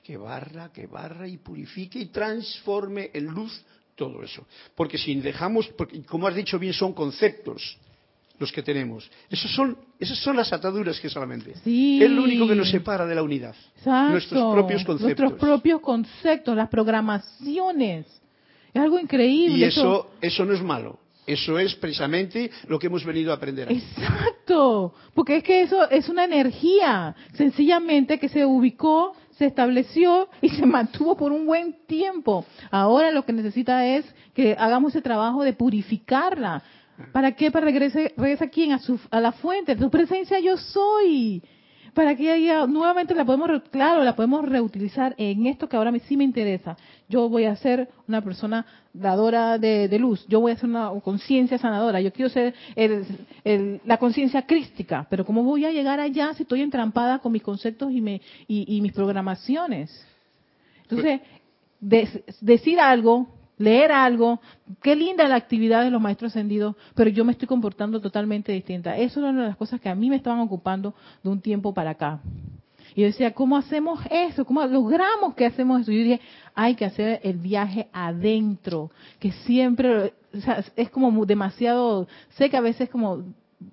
que 0.03 0.17
barra, 0.17 0.71
que 0.71 0.85
barra 0.85 1.27
y 1.27 1.37
purifique 1.37 1.97
y 1.97 2.07
transforme 2.07 3.09
en 3.13 3.25
luz 3.25 3.63
todo 3.95 4.23
eso. 4.23 4.45
Porque 4.75 4.97
si 4.97 5.15
dejamos, 5.15 5.67
porque 5.69 6.03
como 6.03 6.27
has 6.27 6.35
dicho 6.35 6.57
bien, 6.59 6.73
son 6.73 6.93
conceptos 6.93 7.77
los 8.39 8.51
que 8.51 8.63
tenemos. 8.63 9.09
Esos 9.29 9.51
son, 9.53 9.77
esas 9.99 10.17
son 10.17 10.35
las 10.35 10.51
ataduras 10.51 10.99
que 10.99 11.09
solamente. 11.09 11.51
Es 11.51 12.09
lo 12.09 12.23
único 12.23 12.47
que 12.47 12.55
nos 12.55 12.69
separa 12.69 13.05
de 13.05 13.15
la 13.15 13.23
unidad. 13.23 13.55
Nuestros 13.85 14.53
propios 14.53 14.83
conceptos. 14.83 15.19
Nuestros 15.19 15.33
propios 15.33 15.81
conceptos, 15.81 16.55
las 16.55 16.69
programaciones. 16.69 18.05
Es 18.73 18.81
algo 18.81 18.99
increíble. 18.99 19.57
Y 19.57 19.63
eso, 19.63 20.11
eso 20.19 20.45
no 20.45 20.53
es 20.53 20.61
malo. 20.61 20.99
Eso 21.25 21.57
es 21.57 21.73
precisamente 21.75 22.51
lo 22.67 22.77
que 22.77 22.87
hemos 22.87 23.05
venido 23.05 23.31
a 23.31 23.35
aprender. 23.35 23.71
Exacto, 23.71 24.93
porque 25.13 25.37
es 25.37 25.43
que 25.43 25.61
eso 25.61 25.89
es 25.89 26.09
una 26.09 26.25
energía, 26.25 27.15
sencillamente 27.33 28.19
que 28.19 28.27
se 28.27 28.45
ubicó 28.45 29.15
se 29.37 29.45
estableció 29.45 30.29
y 30.41 30.49
se 30.49 30.65
mantuvo 30.65 31.15
por 31.15 31.31
un 31.31 31.45
buen 31.45 31.85
tiempo. 31.85 32.45
Ahora 32.71 33.11
lo 33.11 33.25
que 33.25 33.33
necesita 33.33 33.85
es 33.85 34.05
que 34.33 34.55
hagamos 34.57 34.93
ese 34.93 35.01
trabajo 35.01 35.43
de 35.43 35.53
purificarla. 35.53 36.63
¿Para 37.11 37.31
qué? 37.35 37.49
Para 37.49 37.65
regrese, 37.65 38.13
regresa 38.17 38.45
aquí 38.45 38.71
a, 38.71 38.79
su, 38.79 38.99
a 39.09 39.19
la 39.19 39.31
fuente. 39.31 39.75
Tu 39.75 39.89
presencia 39.89 40.39
yo 40.39 40.57
soy 40.57 41.41
para 41.93 42.15
que 42.15 42.33
ella 42.33 42.65
nuevamente 42.65 43.13
la 43.13 43.25
podemos, 43.25 43.49
claro, 43.69 44.03
la 44.03 44.15
podemos 44.15 44.47
reutilizar 44.47 45.13
en 45.17 45.45
esto 45.45 45.69
que 45.69 45.77
ahora 45.77 45.91
mí 45.91 45.99
sí 46.01 46.17
me 46.17 46.23
interesa. 46.23 46.75
Yo 47.07 47.29
voy 47.29 47.45
a 47.45 47.55
ser 47.55 47.89
una 48.07 48.21
persona 48.21 48.65
dadora 48.93 49.57
de, 49.57 49.97
luz, 49.99 50.25
yo 50.27 50.39
voy 50.39 50.53
a 50.53 50.57
ser 50.57 50.69
una 50.69 50.89
conciencia 51.03 51.57
sanadora, 51.57 52.01
yo 52.01 52.11
quiero 52.11 52.29
ser 52.29 52.53
la 53.85 53.97
conciencia 53.97 54.45
crística, 54.45 55.05
pero 55.09 55.25
¿cómo 55.25 55.43
voy 55.43 55.65
a 55.65 55.71
llegar 55.71 55.99
allá 55.99 56.33
si 56.33 56.43
estoy 56.43 56.61
entrampada 56.61 57.19
con 57.19 57.31
mis 57.31 57.43
conceptos 57.43 57.91
y, 57.91 58.01
me, 58.01 58.21
y, 58.47 58.81
mis 58.81 58.93
programaciones? 58.93 60.05
Entonces, 60.83 61.21
decir 62.41 62.79
algo 62.79 63.27
leer 63.57 63.91
algo, 63.91 64.39
qué 64.81 64.95
linda 64.95 65.27
la 65.27 65.35
actividad 65.35 65.83
de 65.83 65.91
los 65.91 66.01
maestros 66.01 66.31
ascendidos, 66.31 66.75
pero 66.95 67.09
yo 67.09 67.25
me 67.25 67.31
estoy 67.31 67.47
comportando 67.47 68.01
totalmente 68.01 68.51
distinta. 68.51 68.97
Eso 68.97 69.19
es 69.19 69.25
una 69.25 69.41
de 69.41 69.47
las 69.49 69.57
cosas 69.57 69.79
que 69.79 69.89
a 69.89 69.95
mí 69.95 70.09
me 70.09 70.15
estaban 70.15 70.39
ocupando 70.39 70.93
de 71.23 71.29
un 71.29 71.41
tiempo 71.41 71.73
para 71.73 71.91
acá. 71.91 72.19
Y 72.95 73.01
yo 73.01 73.07
decía, 73.07 73.33
¿cómo 73.33 73.57
hacemos 73.57 73.99
eso? 74.11 74.45
¿Cómo 74.45 74.65
logramos 74.65 75.33
que 75.35 75.45
hacemos 75.45 75.81
eso? 75.81 75.91
Y 75.91 75.97
yo 75.97 76.03
dije, 76.03 76.21
hay 76.53 76.75
que 76.75 76.85
hacer 76.85 77.19
el 77.23 77.37
viaje 77.37 77.87
adentro, 77.91 78.91
que 79.19 79.31
siempre, 79.31 80.13
es 80.75 80.89
como 80.89 81.25
demasiado, 81.25 82.07
sé 82.29 82.49
que 82.49 82.57
a 82.57 82.61
veces 82.61 82.81
es 82.81 82.89
como 82.89 83.23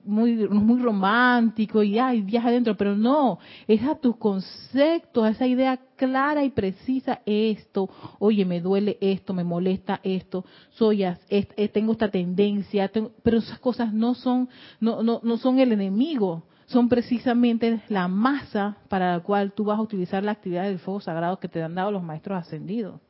muy, 0.05 0.49
muy 0.49 0.81
romántico 0.81 1.83
y 1.83 1.99
ay, 1.99 2.23
viaja 2.23 2.49
adentro, 2.49 2.77
pero 2.77 2.97
no, 2.97 3.39
es 3.67 3.83
a 3.83 3.95
tus 3.95 4.17
conceptos, 4.17 5.25
a 5.25 5.31
esa 5.31 5.47
idea 5.47 5.79
clara 5.97 6.45
y 6.45 6.51
precisa, 6.51 7.21
esto, 7.27 7.89
oye, 8.19 8.45
me 8.45 8.61
duele 8.61 8.99
esto, 9.01 9.35
me 9.35 9.45
molesta 9.45 10.01
esto, 10.03 10.45
soy, 10.71 11.05
eh, 11.05 11.69
tengo 11.73 11.93
esta 11.93 12.11
tendencia, 12.11 12.91
pero 13.23 13.39
esas 13.39 13.59
cosas 13.59 13.93
no 13.93 14.15
son, 14.15 14.49
no, 14.81 15.03
no, 15.03 15.21
no 15.23 15.37
son 15.37 15.59
el 15.59 15.73
enemigo, 15.73 16.45
son 16.67 16.89
precisamente 16.89 17.83
la 17.89 18.09
masa 18.09 18.77
para 18.89 19.17
la 19.17 19.21
cual 19.21 19.53
tú 19.53 19.65
vas 19.65 19.79
a 19.79 19.83
utilizar 19.83 20.23
la 20.23 20.33
actividad 20.33 20.65
del 20.65 20.79
fuego 20.79 21.01
sagrado 21.01 21.39
que 21.39 21.49
te 21.49 21.63
han 21.63 21.75
dado 21.75 21.91
los 21.91 22.03
maestros 22.03 22.39
ascendidos 22.39 23.01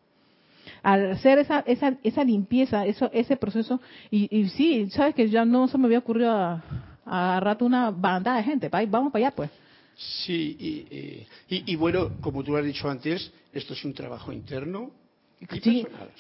al 0.83 1.13
hacer 1.13 1.39
esa, 1.39 1.61
esa, 1.61 1.97
esa 2.03 2.25
limpieza, 2.25 2.87
eso, 2.87 3.11
ese 3.13 3.37
proceso, 3.37 3.81
y, 4.11 4.29
y 4.37 4.49
sí, 4.49 4.91
sabes 4.91 5.15
que 5.15 5.29
ya 5.29 5.45
no 5.45 5.69
se 5.69 5.79
me 5.79 5.87
había 5.87 5.99
ocurrido 5.99 6.31
a, 6.31 6.63
a 7.05 7.41
rato 7.41 7.65
una 7.65 7.91
banda 7.91 8.37
de 8.37 8.43
gente, 8.43 8.69
vamos 8.69 9.13
para 9.13 9.27
allá 9.27 9.37
pues. 9.37 9.51
Sí, 9.97 10.57
y, 10.59 11.73
y, 11.73 11.77
bueno, 11.77 12.13
como 12.23 12.43
tú 12.43 12.57
has 12.57 12.65
dicho 12.65 12.89
antes, 12.89 13.31
esto 13.53 13.75
es 13.75 13.85
un 13.85 13.93
trabajo 13.93 14.33
interno 14.33 14.93
y 15.39 15.47
personal. 15.47 16.11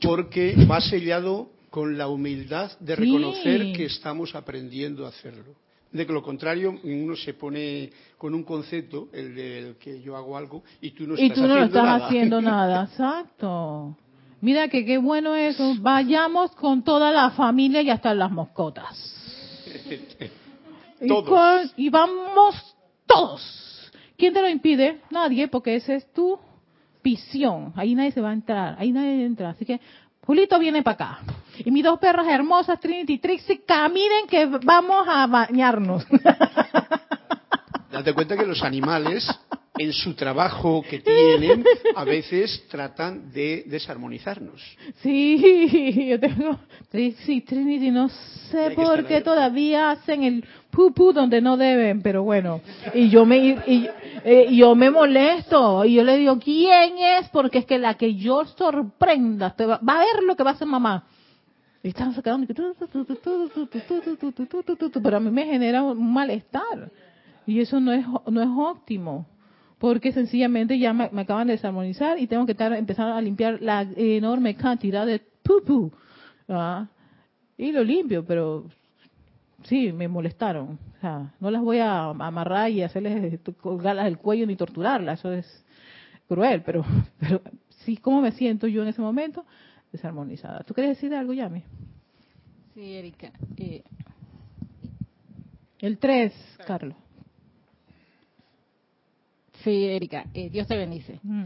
Porque 0.00 0.54
va 0.70 0.80
sellado 0.80 1.50
con 1.70 1.98
la 1.98 2.06
humildad 2.06 2.78
de 2.78 2.94
reconocer 2.94 3.72
que 3.72 3.86
estamos 3.86 4.36
aprendiendo 4.36 5.04
a 5.04 5.08
hacerlo. 5.08 5.54
De 5.90 6.06
que 6.06 6.12
lo 6.12 6.22
contrario, 6.22 6.78
uno 6.84 7.16
se 7.16 7.32
pone 7.34 7.90
con 8.18 8.34
un 8.34 8.42
concepto, 8.42 9.08
el 9.12 9.34
del 9.34 9.76
que 9.76 10.02
yo 10.02 10.16
hago 10.16 10.36
algo, 10.36 10.62
y 10.82 10.90
tú 10.90 11.06
no 11.06 11.14
estás, 11.14 11.26
y 11.26 11.30
tú 11.30 11.46
no 11.46 11.64
estás 11.64 12.02
haciendo 12.02 12.42
nada. 12.42 12.84
Exacto. 12.84 13.96
Mira 14.40 14.68
que 14.68 14.84
qué 14.84 14.98
bueno 14.98 15.34
eso. 15.34 15.74
Vayamos 15.80 16.52
con 16.52 16.84
toda 16.84 17.10
la 17.10 17.30
familia 17.30 17.82
y 17.82 17.90
hasta 17.90 18.14
las 18.14 18.30
moscotas. 18.30 19.14
y, 21.00 21.84
y 21.84 21.90
vamos 21.90 22.76
todos. 23.06 23.90
¿Quién 24.16 24.34
te 24.34 24.42
lo 24.42 24.48
impide? 24.48 25.00
Nadie, 25.10 25.48
porque 25.48 25.74
esa 25.76 25.94
es 25.94 26.12
tu 26.12 26.38
visión. 27.02 27.72
Ahí 27.76 27.94
nadie 27.94 28.12
se 28.12 28.20
va 28.20 28.30
a 28.30 28.34
entrar, 28.34 28.76
ahí 28.78 28.92
nadie 28.92 29.24
entra. 29.24 29.50
Así 29.50 29.64
que 29.64 29.80
Julito 30.28 30.58
viene 30.58 30.82
para 30.82 30.94
acá. 30.94 31.18
Y 31.64 31.70
mis 31.70 31.82
dos 31.82 31.98
perras 31.98 32.26
hermosas, 32.28 32.78
Trinity 32.78 33.14
y 33.14 33.18
Trixie, 33.18 33.62
caminen 33.64 34.26
que 34.28 34.44
vamos 34.44 35.06
a 35.08 35.26
bañarnos. 35.26 36.06
Date 37.90 38.12
cuenta 38.12 38.36
que 38.36 38.44
los 38.44 38.62
animales 38.62 39.26
en 39.78 39.90
su 39.94 40.12
trabajo 40.12 40.82
que 40.82 40.98
tienen, 41.00 41.64
a 41.96 42.04
veces 42.04 42.62
tratan 42.68 43.32
de 43.32 43.64
desarmonizarnos. 43.68 44.62
Sí, 45.02 46.08
yo 46.10 46.20
tengo, 46.20 46.60
sí, 47.24 47.40
Trinity, 47.40 47.90
no 47.90 48.10
sé 48.50 48.72
por 48.72 49.06
qué 49.06 49.22
todavía 49.22 49.92
hacen 49.92 50.24
el 50.24 50.44
pupu 50.70 51.12
donde 51.12 51.40
no 51.40 51.56
deben, 51.56 52.02
pero 52.02 52.22
bueno, 52.22 52.60
y 52.94 53.08
yo 53.08 53.24
me, 53.26 53.38
y, 53.38 53.88
eh, 54.24 54.48
yo 54.54 54.74
me 54.74 54.90
molesto, 54.90 55.84
y 55.84 55.94
yo 55.94 56.04
le 56.04 56.18
digo, 56.18 56.38
¿quién 56.38 56.98
es? 56.98 57.28
Porque 57.30 57.58
es 57.58 57.66
que 57.66 57.78
la 57.78 57.94
que 57.94 58.14
yo 58.14 58.44
sorprenda, 58.44 59.54
va, 59.58 59.74
a 59.74 59.98
ver 59.98 60.22
lo 60.24 60.36
que 60.36 60.42
va 60.42 60.50
a 60.50 60.54
hacer 60.54 60.68
mamá. 60.68 61.04
Y 61.82 61.88
están 61.88 62.12
sacando, 62.12 62.46
pero 65.02 65.16
a 65.16 65.20
mí 65.20 65.30
me 65.30 65.46
genera 65.46 65.82
un 65.82 66.12
malestar. 66.12 66.90
Y 67.46 67.60
eso 67.60 67.78
no 67.78 67.92
es, 67.92 68.04
no 68.26 68.42
es 68.42 68.48
óptimo. 68.48 69.26
Porque 69.78 70.12
sencillamente 70.12 70.78
ya 70.78 70.92
me, 70.92 71.04
acaban 71.04 71.46
de 71.46 71.52
desarmonizar 71.52 72.18
y 72.18 72.26
tengo 72.26 72.46
que 72.46 72.52
estar, 72.52 72.72
empezar 72.72 73.08
a 73.12 73.20
limpiar 73.20 73.62
la 73.62 73.82
enorme 73.96 74.56
cantidad 74.56 75.06
de 75.06 75.22
pupu. 75.42 75.92
Y 77.56 77.72
lo 77.72 77.84
limpio, 77.84 78.24
pero 78.24 78.64
sí, 79.68 79.92
me 79.92 80.08
molestaron. 80.08 80.78
O 80.96 81.00
sea, 81.00 81.34
no 81.40 81.50
las 81.50 81.62
voy 81.62 81.78
a 81.78 82.06
amarrar 82.08 82.70
y 82.70 82.82
hacerles 82.82 83.40
colgarlas 83.60 84.06
del 84.06 84.18
cuello 84.18 84.46
ni 84.46 84.56
torturarlas. 84.56 85.20
Eso 85.20 85.32
es 85.32 85.64
cruel, 86.26 86.62
pero, 86.62 86.84
pero 87.20 87.40
sí, 87.84 87.96
¿cómo 87.96 88.20
me 88.20 88.32
siento 88.32 88.66
yo 88.66 88.82
en 88.82 88.88
ese 88.88 89.00
momento? 89.00 89.44
Desarmonizada. 89.92 90.64
¿Tú 90.64 90.74
quieres 90.74 90.96
decir 90.96 91.14
algo, 91.14 91.32
Yami? 91.32 91.62
Sí, 92.74 92.94
Erika. 92.94 93.32
Eh, 93.56 93.82
el 95.80 95.98
3, 95.98 96.32
Carlos. 96.66 96.96
Sí, 99.64 99.84
Erika, 99.86 100.26
eh, 100.34 100.50
Dios 100.50 100.66
te 100.66 100.76
bendice. 100.76 101.18
Mm. 101.22 101.44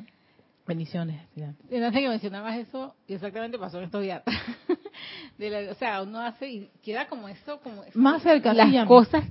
Bendiciones. 0.72 1.20
Sé 1.68 2.00
que 2.00 2.08
mencionabas 2.08 2.56
eso, 2.56 2.94
exactamente 3.06 3.58
pasó 3.58 3.76
en 3.76 3.84
estos 3.84 4.00
días. 4.00 4.22
o 5.70 5.74
sea, 5.74 6.00
uno 6.00 6.18
hace 6.20 6.48
y 6.48 6.70
queda 6.82 7.06
como 7.08 7.28
eso, 7.28 7.60
como 7.60 7.82
más 7.92 8.22
cerca 8.22 8.54
las 8.54 8.86
cosas. 8.86 9.24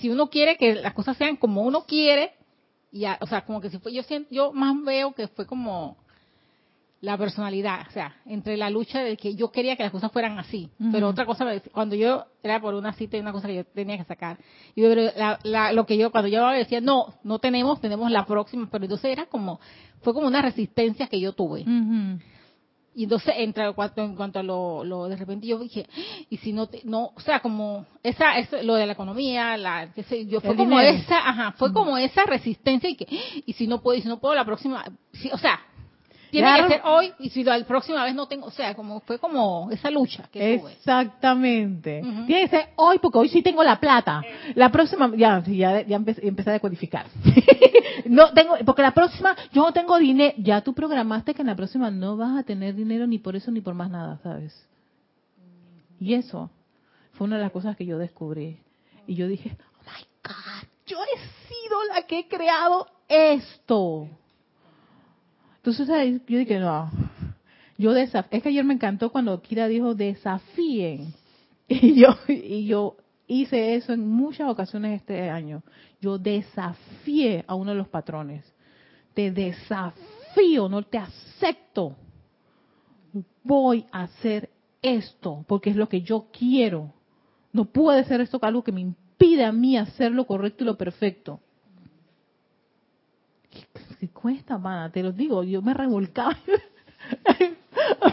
Si 0.00 0.08
uno 0.08 0.30
quiere 0.30 0.56
que 0.56 0.76
las 0.76 0.94
cosas 0.94 1.18
sean 1.18 1.36
como 1.36 1.62
uno 1.62 1.84
quiere, 1.84 2.32
ya, 2.90 3.18
o 3.20 3.26
sea, 3.26 3.44
como 3.44 3.60
que 3.60 3.68
si 3.68 3.78
fue, 3.78 3.92
yo 3.92 4.02
siento, 4.02 4.30
yo 4.30 4.52
más 4.52 4.74
veo 4.82 5.12
que 5.12 5.28
fue 5.28 5.44
como 5.44 5.98
la 7.00 7.16
personalidad, 7.16 7.86
o 7.88 7.92
sea, 7.92 8.16
entre 8.26 8.56
la 8.56 8.70
lucha 8.70 9.00
de 9.00 9.16
que 9.16 9.36
yo 9.36 9.52
quería 9.52 9.76
que 9.76 9.84
las 9.84 9.92
cosas 9.92 10.10
fueran 10.10 10.38
así, 10.38 10.68
pero 10.90 11.08
otra 11.08 11.26
cosa, 11.26 11.46
cuando 11.72 11.94
yo 11.94 12.24
era 12.42 12.60
por 12.60 12.74
una 12.74 12.92
cita 12.92 13.16
y 13.16 13.20
una 13.20 13.32
cosa 13.32 13.46
que 13.46 13.54
yo 13.54 13.64
tenía 13.64 13.96
que 13.96 14.04
sacar, 14.04 14.38
y 14.74 14.82
lo 14.82 15.86
que 15.86 15.96
yo, 15.96 16.10
cuando 16.10 16.28
yo 16.28 16.48
decía, 16.50 16.80
no, 16.80 17.14
no 17.22 17.38
tenemos, 17.38 17.80
tenemos 17.80 18.10
la 18.10 18.26
próxima, 18.26 18.68
pero 18.70 18.84
entonces 18.84 19.12
era 19.12 19.26
como, 19.26 19.60
fue 20.00 20.12
como 20.12 20.26
una 20.26 20.42
resistencia 20.42 21.06
que 21.06 21.20
yo 21.20 21.32
tuve. 21.34 21.64
Y 22.98 23.04
entonces, 23.04 23.32
entra, 23.36 23.72
en 23.94 24.16
cuanto 24.16 24.40
a 24.40 24.42
lo, 24.42 25.06
de 25.08 25.14
repente 25.14 25.46
yo 25.46 25.60
dije, 25.60 25.86
y 26.28 26.36
si 26.38 26.52
no, 26.52 26.68
no, 26.82 27.12
o 27.14 27.20
sea, 27.20 27.38
como 27.38 27.86
esa, 28.02 28.32
lo 28.62 28.74
de 28.74 28.86
la 28.86 28.94
economía, 28.94 29.56
la, 29.56 29.92
qué 29.94 30.02
sé, 30.02 30.26
yo 30.26 30.40
fue 30.40 30.56
como 30.56 30.80
esa, 30.80 31.16
ajá, 31.16 31.52
fue 31.52 31.72
como 31.72 31.96
esa 31.96 32.24
resistencia 32.24 32.90
y 32.90 32.96
que, 32.96 33.06
y 33.46 33.52
si 33.52 33.68
no 33.68 33.82
puedo, 33.82 33.96
y 33.96 34.02
si 34.02 34.08
no 34.08 34.18
puedo 34.18 34.34
la 34.34 34.44
próxima, 34.44 34.84
o 35.32 35.38
sea, 35.38 35.60
tiene 36.30 36.62
que 36.62 36.68
ser 36.68 36.80
hoy 36.84 37.12
y 37.18 37.30
si 37.30 37.44
la 37.44 37.62
próxima 37.64 38.04
vez 38.04 38.14
no 38.14 38.26
tengo, 38.26 38.46
o 38.46 38.50
sea, 38.50 38.74
como 38.74 39.00
fue 39.00 39.18
como 39.18 39.70
esa 39.70 39.90
lucha 39.90 40.24
que 40.30 40.54
Exactamente. 40.54 42.02
Tiene 42.26 42.42
que 42.42 42.48
ser 42.48 42.68
hoy 42.76 42.98
porque 42.98 43.18
hoy 43.18 43.28
sí 43.28 43.42
tengo 43.42 43.62
la 43.62 43.78
plata. 43.80 44.22
La 44.54 44.70
próxima, 44.70 45.10
ya, 45.16 45.42
ya, 45.46 45.82
ya 45.82 45.96
empecé, 45.96 46.50
a 46.50 46.52
decodificar. 46.52 47.06
no 48.06 48.32
tengo, 48.32 48.56
porque 48.64 48.82
la 48.82 48.92
próxima 48.92 49.36
yo 49.52 49.62
no 49.62 49.72
tengo 49.72 49.98
dinero. 49.98 50.34
Ya 50.38 50.60
tú 50.60 50.74
programaste 50.74 51.34
que 51.34 51.42
en 51.42 51.48
la 51.48 51.56
próxima 51.56 51.90
no 51.90 52.16
vas 52.16 52.38
a 52.38 52.42
tener 52.42 52.74
dinero 52.74 53.06
ni 53.06 53.18
por 53.18 53.36
eso 53.36 53.50
ni 53.50 53.60
por 53.60 53.74
más 53.74 53.90
nada, 53.90 54.18
¿sabes? 54.22 54.66
Y 56.00 56.14
eso 56.14 56.50
fue 57.12 57.26
una 57.26 57.36
de 57.36 57.42
las 57.42 57.52
cosas 57.52 57.76
que 57.76 57.86
yo 57.86 57.98
descubrí. 57.98 58.58
Y 59.06 59.14
yo 59.14 59.26
dije, 59.26 59.56
oh 59.58 59.82
my 59.84 60.04
God, 60.22 60.68
yo 60.86 60.98
he 61.02 61.18
sido 61.48 61.84
la 61.94 62.02
que 62.02 62.20
he 62.20 62.28
creado 62.28 62.86
esto. 63.08 64.08
Entonces 65.58 65.88
yo 66.26 66.38
dije, 66.38 66.58
no, 66.58 66.90
yo 67.76 67.92
desaf 67.92 68.26
es 68.30 68.42
que 68.42 68.48
ayer 68.48 68.64
me 68.64 68.74
encantó 68.74 69.10
cuando 69.10 69.40
Kira 69.40 69.68
dijo 69.68 69.94
desafíen. 69.94 71.14
Y 71.70 72.00
yo, 72.00 72.16
y 72.26 72.64
yo 72.64 72.96
hice 73.26 73.74
eso 73.74 73.92
en 73.92 74.08
muchas 74.08 74.48
ocasiones 74.48 75.02
este 75.02 75.28
año. 75.28 75.62
Yo 76.00 76.16
desafié 76.16 77.44
a 77.46 77.54
uno 77.54 77.72
de 77.72 77.76
los 77.76 77.88
patrones. 77.88 78.42
Te 79.12 79.30
desafío, 79.30 80.70
no 80.70 80.82
te 80.82 80.96
acepto. 80.96 81.94
Voy 83.42 83.84
a 83.92 84.04
hacer 84.04 84.48
esto 84.80 85.44
porque 85.46 85.68
es 85.68 85.76
lo 85.76 85.90
que 85.90 86.00
yo 86.00 86.28
quiero. 86.32 86.94
No 87.52 87.66
puede 87.66 88.04
ser 88.04 88.22
esto 88.22 88.38
algo 88.40 88.64
que 88.64 88.72
me 88.72 88.80
impide 88.80 89.44
a 89.44 89.52
mí 89.52 89.76
hacer 89.76 90.12
lo 90.12 90.26
correcto 90.26 90.64
y 90.64 90.68
lo 90.68 90.78
perfecto 90.78 91.40
que 93.98 94.08
cuesta, 94.08 94.58
mana, 94.58 94.90
te 94.90 95.02
lo 95.02 95.12
digo, 95.12 95.42
yo 95.42 95.60
me 95.62 95.74
revolcaba. 95.74 96.36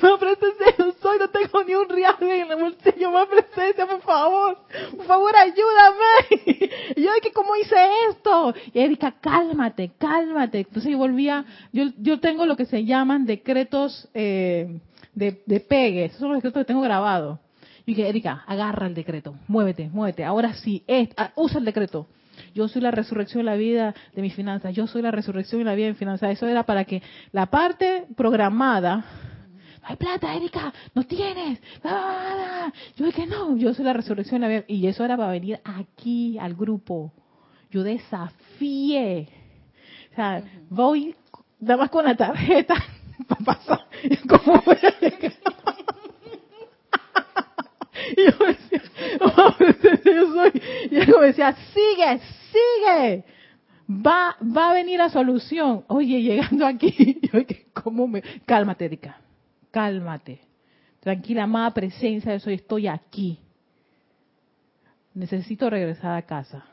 me 0.01 0.17
presencia 0.19 0.75
soy, 1.01 1.19
no 1.19 1.29
tengo 1.29 1.63
ni 1.63 1.75
un 1.75 1.89
real 1.89 2.15
en 2.21 2.51
el 2.51 2.57
bolsillo, 2.57 3.11
más 3.11 3.27
presencia, 3.27 3.85
por 3.85 4.01
favor, 4.01 4.57
por 4.95 5.05
favor, 5.05 5.35
ayúdame. 5.35 6.71
Y 6.95 7.01
yo, 7.03 7.09
que 7.21 7.31
¿cómo 7.31 7.55
hice 7.55 7.75
esto? 8.09 8.53
Y 8.73 8.79
Erika, 8.79 9.13
cálmate, 9.19 9.91
cálmate. 9.97 10.59
Entonces 10.59 10.91
yo 10.91 10.97
volvía, 10.97 11.45
yo, 11.71 11.85
yo 11.97 12.19
tengo 12.19 12.45
lo 12.45 12.55
que 12.55 12.65
se 12.65 12.85
llaman 12.85 13.25
decretos 13.25 14.07
eh, 14.13 14.79
de, 15.13 15.41
de 15.45 15.59
pegue, 15.59 16.05
esos 16.05 16.19
son 16.19 16.29
los 16.29 16.37
decretos 16.37 16.61
que 16.61 16.67
tengo 16.67 16.81
grabados. 16.81 17.39
Y 17.85 17.93
dije, 17.93 18.09
Erika, 18.09 18.43
agarra 18.47 18.87
el 18.87 18.95
decreto, 18.95 19.35
muévete, 19.47 19.89
muévete, 19.89 20.23
ahora 20.23 20.55
sí, 20.55 20.83
ah, 21.17 21.31
usa 21.35 21.59
el 21.59 21.65
decreto 21.65 22.07
yo 22.55 22.69
soy 22.69 22.81
la 22.81 22.89
resurrección 22.89 23.39
de 23.43 23.51
la 23.51 23.57
vida 23.57 23.93
de 24.13 24.21
mis 24.21 24.33
finanzas, 24.33 24.73
yo 24.73 24.87
soy 24.87 25.01
la 25.01 25.11
resurrección 25.11 25.59
de 25.59 25.65
la 25.65 25.75
vida 25.75 25.87
de 25.87 25.91
mis 25.91 25.99
finanzas. 25.99 26.31
Eso 26.31 26.47
era 26.47 26.63
para 26.63 26.85
que 26.85 27.03
la 27.33 27.47
parte 27.47 28.05
programada, 28.15 28.95
no 28.95 29.03
hay 29.83 29.97
plata, 29.97 30.33
Erika, 30.33 30.73
no 30.95 31.03
tienes, 31.03 31.61
nada. 31.83 32.71
Yo 32.95 33.05
dije, 33.07 33.27
no, 33.27 33.57
yo 33.57 33.73
soy 33.73 33.83
la 33.83 33.91
resurrección 33.91 34.39
de 34.39 34.47
la 34.47 34.53
vida. 34.53 34.65
Y 34.69 34.87
eso 34.87 35.03
era 35.03 35.17
para 35.17 35.31
venir 35.31 35.59
aquí 35.65 36.39
al 36.39 36.55
grupo. 36.55 37.11
Yo 37.71 37.83
desafié. 37.83 39.27
O 40.13 40.15
sea, 40.15 40.41
voy 40.69 41.13
nada 41.59 41.75
más 41.77 41.89
con 41.89 42.05
la 42.05 42.15
tarjeta 42.15 42.75
para 43.27 43.43
pasar. 43.43 43.85
¿Cómo 44.29 44.63
voy 44.65 44.77
a 44.81 44.99
llegar? 45.01 45.33
y 48.15 48.25
yo 48.25 48.45
yo 50.05 50.33
soy, 50.33 50.61
y 50.91 50.95
él 50.95 51.15
me 51.19 51.27
decía, 51.27 51.55
sigue, 51.73 52.19
sigue. 52.51 53.23
Va, 53.89 54.35
va 54.41 54.71
a 54.71 54.73
venir 54.73 54.97
la 54.97 55.09
solución. 55.09 55.85
Oye, 55.87 56.21
llegando 56.21 56.65
aquí, 56.65 57.19
yo, 57.33 57.39
¿cómo 57.73 58.07
me? 58.07 58.21
Cálmate, 58.45 58.85
Erika. 58.85 59.17
Cálmate. 59.71 60.41
Tranquila, 60.99 61.43
amada 61.43 61.71
presencia 61.71 62.31
de 62.31 62.39
soy, 62.39 62.55
estoy 62.55 62.87
aquí. 62.87 63.39
Necesito 65.13 65.69
regresar 65.69 66.15
a 66.15 66.23
casa. 66.23 66.65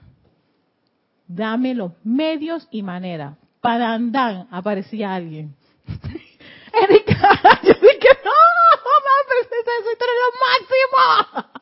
Dame 1.26 1.74
los 1.74 1.92
medios 2.02 2.66
y 2.70 2.82
manera. 2.82 3.36
Para 3.60 3.92
andar, 3.92 4.46
aparecía 4.50 5.14
alguien. 5.14 5.54
Erika, 5.86 7.40
yo 7.62 7.74
dije, 7.74 8.08
no, 8.24 8.32
amada 8.72 9.22
presencia 9.28 9.72
de 9.74 9.84
soy, 9.84 9.96
tú 9.98 10.04
eres 10.04 10.18
lo 10.22 10.30
máximo. 10.48 11.61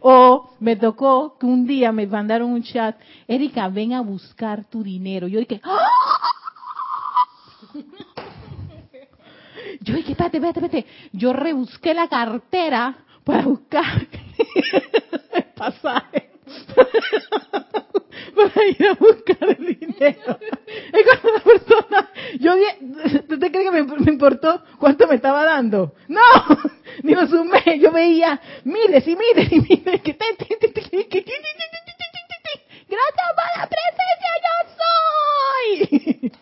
O 0.00 0.50
me 0.60 0.76
tocó 0.76 1.36
que 1.38 1.46
un 1.46 1.66
día 1.66 1.92
me 1.92 2.06
mandaron 2.06 2.50
un 2.50 2.62
chat, 2.62 2.96
Erika, 3.28 3.68
ven 3.68 3.92
a 3.92 4.00
buscar 4.00 4.64
tu 4.64 4.82
dinero. 4.82 5.28
Yo 5.28 5.40
dije, 5.40 5.60
¡Ah! 5.64 5.78
Yo 9.80 9.94
dije, 9.94 10.12
espérate, 10.12 10.36
espérate, 10.38 10.60
espérate. 10.60 10.86
Yo 11.12 11.32
rebusqué 11.32 11.94
la 11.94 12.08
cartera 12.08 12.98
para 13.24 13.42
buscar 13.42 13.84
el 15.32 15.44
pasaje. 15.56 16.30
Para 18.34 18.66
ir 18.66 18.86
a 18.86 18.94
buscar 18.94 19.56
el 19.58 19.78
dinero. 19.78 20.38
Es 20.92 21.06
cuando 21.06 21.32
la 21.32 21.40
persona, 21.40 22.10
yo, 22.38 22.54
¿tú 23.28 23.38
te 23.38 23.50
crees 23.50 23.70
que 23.70 23.82
me, 23.82 24.12
importó 24.12 24.62
cuánto 24.78 25.06
me 25.06 25.16
estaba 25.16 25.44
dando? 25.44 25.94
No, 26.08 26.20
ni 27.02 27.14
lo 27.14 27.26
sumé, 27.26 27.78
yo 27.78 27.92
veía 27.92 28.40
miles 28.64 29.06
y 29.06 29.16
miles 29.16 29.52
y 29.52 29.60
miles 29.60 30.00
que 30.02 30.14
gracias 32.88 33.28
por 33.36 33.48
la 33.56 33.68
presencia 33.68 34.30
yo 34.44 34.54
soy. 36.28 36.32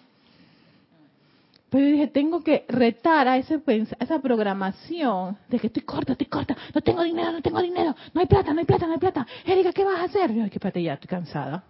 Pero 1.71 1.85
yo 1.85 1.93
dije, 1.93 2.07
tengo 2.07 2.43
que 2.43 2.65
retar 2.69 3.29
a, 3.29 3.37
ese, 3.37 3.61
esa 4.01 4.19
programación 4.21 5.37
de 5.49 5.59
que 5.59 5.67
estoy 5.67 5.83
corta, 5.83 6.13
estoy 6.13 6.27
corta, 6.27 6.57
no 6.75 6.81
tengo 6.81 7.03
dinero, 7.03 7.31
no 7.33 7.43
tengo 7.43 7.61
dinero, 7.61 7.95
no 8.15 8.21
hay 8.21 8.27
plata, 8.27 8.55
no 8.55 8.61
hay 8.61 8.65
plata, 8.65 8.87
no 8.87 8.95
hay 8.95 8.99
plata. 8.99 9.27
Erika, 9.45 9.73
¿qué 9.73 9.85
vas 9.85 10.01
a 10.01 10.05
hacer? 10.05 10.31
Yo 10.31 10.45
dije, 10.45 10.57
espérate, 10.57 10.83
ya 10.83 10.95
estoy 10.95 11.09
cansada. 11.09 11.65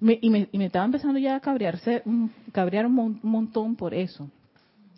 y, 0.00 0.30
me, 0.30 0.48
y, 0.52 0.58
me, 0.58 0.66
estaba 0.66 0.84
empezando 0.84 1.18
ya 1.18 1.36
a 1.36 1.40
cabrearse, 1.40 2.04
cabrear 2.52 2.86
un, 2.86 3.18
montón 3.22 3.74
por 3.74 3.92
eso. 3.92 4.30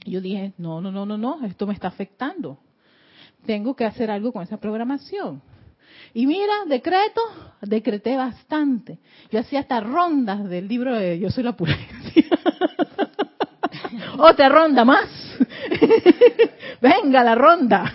Y 0.04 0.10
yo 0.10 0.20
dije, 0.20 0.52
no, 0.58 0.82
no, 0.82 0.92
no, 0.92 1.06
no, 1.06 1.16
no, 1.16 1.46
esto 1.46 1.66
me 1.66 1.72
está 1.72 1.88
afectando. 1.88 2.58
Tengo 3.46 3.74
que 3.74 3.86
hacer 3.86 4.10
algo 4.10 4.32
con 4.32 4.42
esa 4.42 4.58
programación. 4.58 5.40
Y 6.12 6.26
mira, 6.26 6.52
decreto, 6.66 7.22
decreté 7.62 8.16
bastante. 8.16 8.98
Yo 9.30 9.40
hacía 9.40 9.60
hasta 9.60 9.80
rondas 9.80 10.46
del 10.48 10.68
libro 10.68 10.94
de 10.94 11.18
Yo 11.18 11.30
soy 11.30 11.44
la 11.44 11.56
purencia. 11.56 12.24
Otra 14.18 14.48
ronda 14.48 14.84
más. 14.84 15.08
Venga, 16.80 17.24
la 17.24 17.34
ronda 17.34 17.92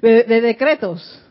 de, 0.00 0.40
decretos. 0.40 1.22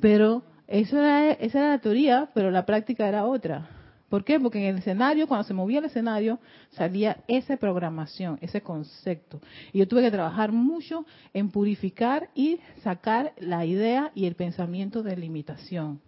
Pero 0.00 0.42
eso 0.66 0.98
era, 0.98 1.32
esa 1.32 1.58
era 1.58 1.68
la 1.70 1.78
teoría, 1.78 2.28
pero 2.34 2.50
la 2.50 2.66
práctica 2.66 3.08
era 3.08 3.24
otra. 3.24 3.68
¿Por 4.08 4.24
qué? 4.24 4.40
Porque 4.40 4.58
en 4.58 4.74
el 4.74 4.78
escenario, 4.78 5.26
cuando 5.26 5.44
se 5.44 5.52
movía 5.52 5.80
el 5.80 5.84
escenario, 5.84 6.38
salía 6.70 7.18
esa 7.28 7.56
programación, 7.58 8.38
ese 8.40 8.62
concepto. 8.62 9.40
Y 9.72 9.80
yo 9.80 9.88
tuve 9.88 10.02
que 10.02 10.10
trabajar 10.10 10.50
mucho 10.50 11.04
en 11.34 11.50
purificar 11.50 12.30
y 12.34 12.58
sacar 12.82 13.32
la 13.38 13.66
idea 13.66 14.10
y 14.14 14.24
el 14.24 14.34
pensamiento 14.34 15.02
de 15.02 15.16
limitación. 15.16 16.00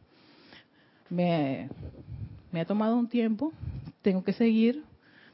Me, 1.10 1.68
me 2.52 2.60
ha 2.60 2.64
tomado 2.64 2.96
un 2.96 3.08
tiempo, 3.08 3.52
tengo 4.00 4.24
que 4.24 4.32
seguir, 4.32 4.82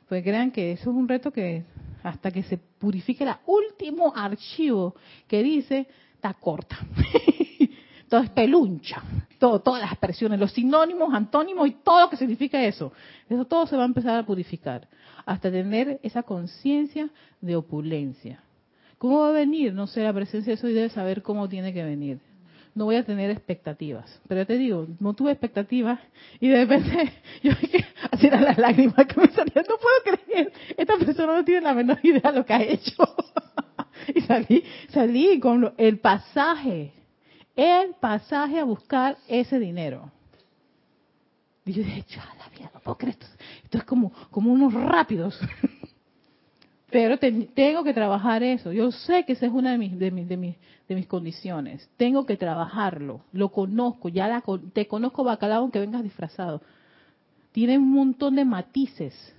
pues 0.09 0.25
crean 0.25 0.51
que 0.51 0.73
eso 0.73 0.91
es 0.91 0.97
un 0.97 1.09
reto 1.09 1.33
que 1.33 1.65
hasta 2.07 2.31
que 2.31 2.43
se 2.45 2.57
purifique 2.57 3.25
el 3.25 3.35
último 3.47 4.13
archivo 4.15 4.95
que 5.27 5.43
dice, 5.43 5.89
está 6.15 6.35
corta. 6.35 6.79
todo 8.09 8.21
es 8.21 8.31
peluncha, 8.31 9.03
todo, 9.39 9.61
todas 9.61 9.83
las 9.83 9.91
expresiones, 9.91 10.39
los 10.39 10.53
sinónimos, 10.53 11.13
antónimos 11.13 11.67
y 11.69 11.73
todo 11.83 12.03
lo 12.03 12.11
que 12.11 12.17
significa 12.17 12.63
eso. 12.65 12.93
Eso 13.29 13.45
todo 13.45 13.67
se 13.67 13.77
va 13.77 13.83
a 13.83 13.87
empezar 13.87 14.17
a 14.17 14.25
purificar 14.25 14.87
hasta 15.25 15.51
tener 15.51 15.99
esa 16.05 16.23
conciencia 16.23 17.11
de 17.41 17.57
opulencia. 17.57 18.41
¿Cómo 18.99 19.21
va 19.21 19.31
a 19.31 19.33
venir? 19.33 19.75
No 19.75 19.89
sé, 19.89 20.03
la 20.03 20.13
presencia 20.13 20.53
de 20.53 20.55
eso 20.55 20.69
y 20.69 20.75
debe 20.75 20.89
saber 20.91 21.23
cómo 21.23 21.49
tiene 21.49 21.73
que 21.73 21.83
venir. 21.83 22.21
No 22.77 22.85
voy 22.85 22.95
a 22.95 23.05
tener 23.05 23.31
expectativas. 23.31 24.21
Pero 24.29 24.43
ya 24.43 24.45
te 24.45 24.57
digo, 24.57 24.87
no 25.01 25.15
tuve 25.15 25.33
expectativas 25.33 25.99
y 26.39 26.49
de 26.49 26.65
repente 26.65 27.13
yo 27.43 27.53
dije, 27.61 27.85
así 28.13 28.29
eran 28.29 28.45
las 28.45 28.59
lágrimas 28.59 29.05
que 29.07 29.21
me 29.21 29.27
salían. 29.29 29.65
No 29.69 29.77
puedo 29.77 30.19
creer, 30.25 30.53
esta 30.77 30.97
persona 30.97 31.35
no 31.35 31.45
tiene 31.45 31.63
la 31.63 31.75
menor 31.75 31.99
idea 32.05 32.31
de 32.31 32.39
lo 32.39 32.47
que 32.47 32.53
ha 32.53 32.63
hecho. 32.63 33.03
y 34.15 34.21
salí, 34.21 34.63
salí 34.91 35.41
con 35.41 35.75
el 35.77 35.99
pasaje 35.99 36.93
el 37.57 37.95
pasaje 37.95 38.61
a 38.61 38.65
buscar 38.65 39.17
ese 39.27 39.59
dinero. 39.59 40.13
Y 41.65 41.73
yo 41.73 41.83
dije, 41.83 42.05
ya 42.09 42.25
la 42.39 42.71
no 42.73 42.81
puedo 42.81 42.99
creer 42.99 43.17
esto. 43.19 43.27
Esto 43.65 43.79
es 43.79 43.85
como, 43.85 44.13
como 44.31 44.53
unos 44.53 44.73
rápidos. 44.75 45.39
Pero 46.91 47.19
tengo 47.19 47.83
que 47.83 47.93
trabajar 47.93 48.43
eso. 48.43 48.73
Yo 48.73 48.93
sé 48.93 49.25
que 49.25 49.33
esa 49.33 49.47
es 49.47 49.53
una 49.53 49.73
de 49.73 49.79
mis, 49.79 49.99
de, 49.99 50.11
mis, 50.11 50.29
de, 50.29 50.37
mis, 50.37 50.57
de 50.89 50.95
mis 50.95 51.07
condiciones. 51.07 51.91
Tengo 51.97 52.25
que 52.27 52.37
trabajarlo. 52.37 53.23
Lo 53.33 53.51
conozco. 53.51 54.09
Ya 54.09 54.29
la, 54.29 54.43
te 54.73 54.87
conozco 54.87 55.25
bacalao 55.25 55.63
aunque 55.63 55.81
vengas 55.81 56.05
disfrazado. 56.05 56.63
Tiene 57.51 57.77
un 57.79 57.91
montón 57.91 58.37
de 58.37 58.45
matices. 58.45 59.35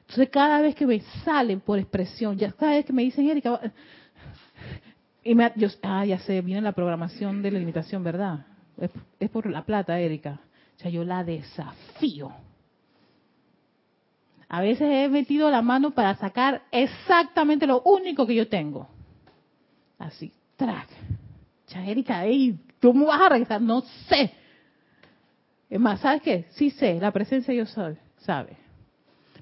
Entonces 0.00 0.30
cada 0.30 0.62
vez 0.62 0.74
que 0.74 0.86
me 0.86 1.00
salen 1.24 1.60
por 1.60 1.78
expresión, 1.78 2.38
ya 2.38 2.50
cada 2.52 2.72
vez 2.72 2.86
que 2.86 2.94
me 2.94 3.02
dicen, 3.02 3.28
Erika, 3.28 3.60
y 5.22 5.34
me, 5.34 5.52
yo, 5.56 5.68
ah, 5.82 6.06
ya 6.06 6.18
sé, 6.20 6.40
viene 6.40 6.62
la 6.62 6.72
programación 6.72 7.42
de 7.42 7.50
la 7.50 7.58
limitación, 7.58 8.02
¿verdad? 8.02 8.46
Es, 9.20 9.28
por 9.28 9.50
la 9.50 9.66
plata, 9.66 10.00
Erika. 10.00 10.40
O 10.76 10.80
sea, 10.80 10.90
yo 10.90 11.04
la 11.04 11.24
desafío. 11.24 12.32
A 14.48 14.60
veces 14.62 14.88
he 14.90 15.08
metido 15.08 15.50
la 15.50 15.60
mano 15.60 15.90
para 15.90 16.14
sacar 16.16 16.62
exactamente 16.70 17.66
lo 17.66 17.82
único 17.82 18.26
que 18.26 18.34
yo 18.34 18.48
tengo. 18.48 18.88
Así, 19.98 20.32
track. 20.56 20.88
sea, 21.66 21.86
Erika, 21.86 22.24
¿cómo 22.80 23.06
vas 23.06 23.20
a 23.20 23.28
regresar? 23.28 23.60
No 23.60 23.82
sé. 24.08 24.32
Es 25.68 25.78
más, 25.78 26.00
¿sabes 26.00 26.22
qué? 26.22 26.46
Sí 26.50 26.70
sé, 26.70 26.98
la 26.98 27.10
presencia 27.12 27.52
yo 27.52 27.66
soy, 27.66 27.96
sabe. 28.18 28.56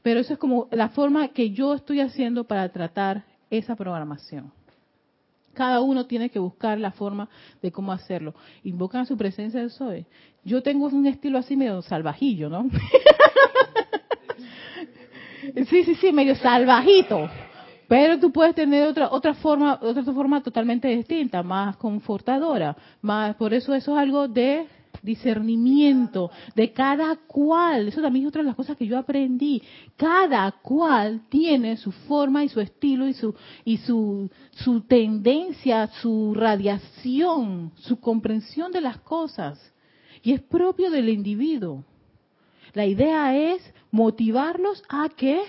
Pero 0.02 0.20
eso 0.20 0.32
es 0.32 0.38
como 0.38 0.68
la 0.72 0.88
forma 0.88 1.28
que 1.28 1.50
yo 1.50 1.74
estoy 1.74 2.00
haciendo 2.00 2.44
para 2.44 2.68
tratar 2.70 3.24
esa 3.50 3.76
programación. 3.76 4.52
Cada 5.54 5.80
uno 5.80 6.06
tiene 6.06 6.30
que 6.30 6.38
buscar 6.38 6.78
la 6.78 6.90
forma 6.90 7.28
de 7.62 7.72
cómo 7.72 7.92
hacerlo. 7.92 8.34
Invocan 8.62 9.02
a 9.02 9.06
su 9.06 9.16
presencia 9.16 9.60
del 9.60 9.70
Soy. 9.70 10.04
Yo 10.44 10.62
tengo 10.62 10.86
un 10.86 11.06
estilo 11.06 11.38
así 11.38 11.56
medio 11.56 11.80
salvajillo, 11.80 12.48
¿no? 12.48 12.68
sí, 15.68 15.84
sí, 15.84 15.94
sí, 15.94 16.12
medio 16.12 16.34
salvajito. 16.36 17.28
Pero 17.88 18.18
tú 18.18 18.32
puedes 18.32 18.54
tener 18.54 18.88
otra 18.88 19.08
otra 19.10 19.34
forma, 19.34 19.78
otra 19.80 20.02
forma 20.02 20.42
totalmente 20.42 20.88
distinta, 20.88 21.42
más 21.42 21.76
confortadora, 21.76 22.76
más 23.00 23.36
por 23.36 23.54
eso 23.54 23.74
eso 23.74 23.92
es 23.92 23.98
algo 23.98 24.26
de 24.26 24.66
discernimiento 25.02 26.30
de 26.54 26.72
cada 26.72 27.14
cual. 27.16 27.88
Eso 27.88 28.02
también 28.02 28.24
es 28.24 28.28
otra 28.30 28.42
de 28.42 28.48
las 28.48 28.56
cosas 28.56 28.76
que 28.76 28.86
yo 28.86 28.98
aprendí. 28.98 29.62
Cada 29.96 30.50
cual 30.50 31.22
tiene 31.28 31.76
su 31.76 31.92
forma 31.92 32.42
y 32.42 32.48
su 32.48 32.60
estilo 32.60 33.06
y 33.06 33.14
su 33.14 33.34
y 33.64 33.76
su 33.76 34.28
su 34.50 34.80
tendencia, 34.80 35.86
su 36.02 36.34
radiación, 36.34 37.72
su 37.76 38.00
comprensión 38.00 38.72
de 38.72 38.80
las 38.80 38.98
cosas 38.98 39.72
y 40.22 40.32
es 40.32 40.40
propio 40.40 40.90
del 40.90 41.08
individuo. 41.08 41.84
La 42.74 42.84
idea 42.84 43.36
es 43.36 43.62
motivarlos 43.90 44.82
a 44.88 45.08
que 45.08 45.40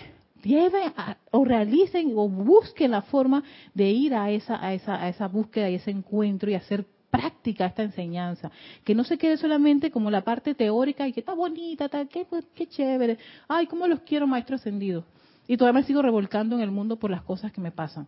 lleven 0.44 0.94
o 1.32 1.44
realicen 1.44 2.14
o 2.16 2.30
busquen 2.30 2.92
la 2.92 3.02
forma 3.02 3.44
de 3.74 3.90
ir 3.90 4.14
a 4.14 4.32
esa 4.32 4.64
a 4.64 4.74
esa 4.74 5.02
a 5.02 5.10
esa 5.10 5.28
búsqueda 5.28 5.70
y 5.70 5.76
ese 5.76 5.92
encuentro 5.92 6.50
y 6.50 6.56
hacer 6.56 6.86
práctica 7.10 7.66
esta 7.66 7.84
enseñanza, 7.84 8.52
que 8.84 8.94
no 8.94 9.04
se 9.04 9.18
quede 9.18 9.38
solamente 9.38 9.92
como 9.92 10.12
la 10.12 10.22
parte 10.22 10.54
teórica 10.54 11.08
y 11.08 11.14
que 11.14 11.22
está 11.22 11.34
bonita, 11.34 11.86
está, 11.86 12.06
qué, 12.06 12.28
qué 12.54 12.68
chévere, 12.68 13.18
ay, 13.48 13.68
cómo 13.68 13.88
los 13.88 14.02
quiero, 14.02 14.28
maestro 14.28 14.56
ascendido. 14.56 15.06
Y 15.48 15.58
todavía 15.58 15.82
me 15.82 15.88
sigo 15.88 16.02
revolcando 16.02 16.56
en 16.56 16.62
el 16.62 16.72
mundo 16.72 16.98
por 16.98 17.10
las 17.10 17.24
cosas 17.24 17.52
que 17.52 17.62
me 17.62 17.72
pasan 17.72 18.08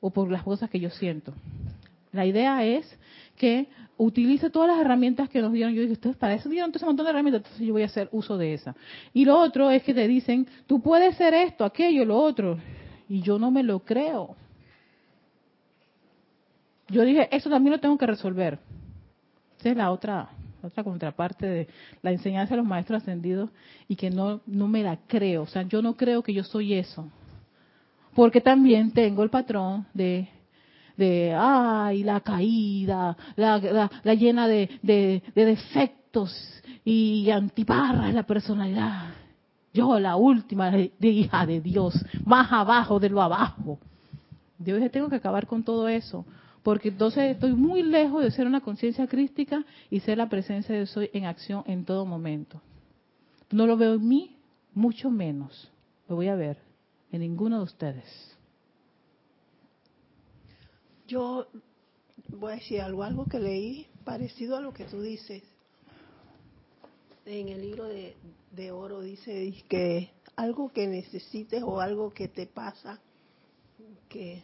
o 0.00 0.10
por 0.10 0.30
las 0.30 0.44
cosas 0.44 0.70
que 0.70 0.78
yo 0.78 0.90
siento. 0.90 1.34
La 2.12 2.24
idea 2.24 2.64
es 2.64 2.98
que 3.38 3.68
utilice 3.96 4.50
todas 4.50 4.68
las 4.68 4.80
herramientas 4.80 5.30
que 5.30 5.40
nos 5.40 5.52
dieron. 5.52 5.72
Yo 5.72 5.80
dije, 5.80 5.94
ustedes 5.94 6.16
para 6.16 6.34
eso 6.34 6.48
dieron 6.48 6.70
un 6.74 6.86
montón 6.86 7.06
de 7.06 7.10
herramientas, 7.10 7.42
entonces 7.44 7.66
yo 7.66 7.72
voy 7.72 7.82
a 7.82 7.86
hacer 7.86 8.08
uso 8.12 8.36
de 8.36 8.54
esa. 8.54 8.76
Y 9.14 9.24
lo 9.24 9.38
otro 9.38 9.70
es 9.70 9.82
que 9.82 9.94
te 9.94 10.06
dicen, 10.06 10.46
tú 10.66 10.82
puedes 10.82 11.16
ser 11.16 11.32
esto, 11.32 11.64
aquello, 11.64 12.04
lo 12.04 12.18
otro. 12.18 12.58
Y 13.08 13.22
yo 13.22 13.38
no 13.38 13.50
me 13.50 13.62
lo 13.62 13.80
creo 13.80 14.36
yo 16.88 17.02
dije, 17.02 17.28
eso 17.34 17.50
también 17.50 17.72
lo 17.72 17.80
tengo 17.80 17.98
que 17.98 18.06
resolver. 18.06 18.58
Esa 19.58 19.70
es 19.70 19.76
la 19.76 19.90
otra, 19.90 20.30
otra 20.62 20.84
contraparte 20.84 21.46
de 21.46 21.68
la 22.02 22.12
enseñanza 22.12 22.54
de 22.54 22.58
los 22.58 22.66
maestros 22.66 23.02
ascendidos 23.02 23.50
y 23.88 23.96
que 23.96 24.10
no, 24.10 24.40
no 24.46 24.68
me 24.68 24.82
la 24.82 24.98
creo. 25.06 25.42
O 25.42 25.46
sea, 25.46 25.62
yo 25.62 25.82
no 25.82 25.96
creo 25.96 26.22
que 26.22 26.32
yo 26.32 26.44
soy 26.44 26.74
eso. 26.74 27.08
Porque 28.14 28.40
también 28.40 28.92
tengo 28.92 29.22
el 29.22 29.30
patrón 29.30 29.86
de, 29.92 30.28
de 30.98 31.32
ay, 31.34 32.02
la 32.02 32.20
caída, 32.20 33.16
la, 33.36 33.88
la, 34.02 34.14
llena 34.14 34.46
de, 34.46 34.68
de, 34.82 35.22
defectos 35.34 36.62
y 36.84 37.30
antiparras 37.30 38.12
la 38.12 38.24
personalidad. 38.24 39.14
Yo, 39.72 39.98
la 40.00 40.16
última 40.16 40.76
hija 40.76 41.46
de 41.46 41.60
Dios, 41.60 41.94
más 42.26 42.52
abajo 42.52 42.98
de 42.98 43.08
lo 43.08 43.22
abajo. 43.22 43.78
Dios 44.58 44.78
dije, 44.78 44.90
tengo 44.90 45.08
que 45.08 45.16
acabar 45.16 45.46
con 45.46 45.62
todo 45.62 45.88
eso 45.88 46.26
porque 46.62 46.88
entonces 46.88 47.30
estoy 47.30 47.54
muy 47.54 47.82
lejos 47.82 48.22
de 48.22 48.30
ser 48.30 48.46
una 48.46 48.60
conciencia 48.60 49.06
crística 49.06 49.64
y 49.88 50.00
ser 50.00 50.18
la 50.18 50.28
presencia 50.28 50.74
de 50.74 50.86
soy 50.86 51.08
en 51.14 51.24
acción 51.24 51.62
en 51.66 51.84
todo 51.84 52.04
momento. 52.04 52.60
No 53.50 53.66
lo 53.66 53.76
veo 53.76 53.94
en 53.94 54.06
mí, 54.06 54.36
mucho 54.74 55.10
menos 55.10 55.72
lo 56.08 56.16
voy 56.16 56.28
a 56.28 56.34
ver 56.34 56.58
en 57.12 57.20
ninguno 57.20 57.58
de 57.58 57.64
ustedes. 57.64 58.37
Yo 61.08 61.46
voy 62.28 62.52
a 62.52 62.56
decir 62.56 62.82
algo, 62.82 63.02
algo 63.02 63.24
que 63.24 63.40
leí 63.40 63.86
parecido 64.04 64.56
a 64.56 64.60
lo 64.60 64.72
que 64.72 64.84
tú 64.84 65.00
dices. 65.00 65.42
En 67.24 67.48
el 67.48 67.62
libro 67.62 67.84
de, 67.84 68.14
de 68.52 68.70
oro 68.70 69.00
dice 69.00 69.52
que 69.68 70.10
algo 70.36 70.70
que 70.70 70.86
necesites 70.86 71.62
o 71.64 71.80
algo 71.80 72.12
que 72.12 72.28
te 72.28 72.46
pasa, 72.46 73.00
que 74.08 74.42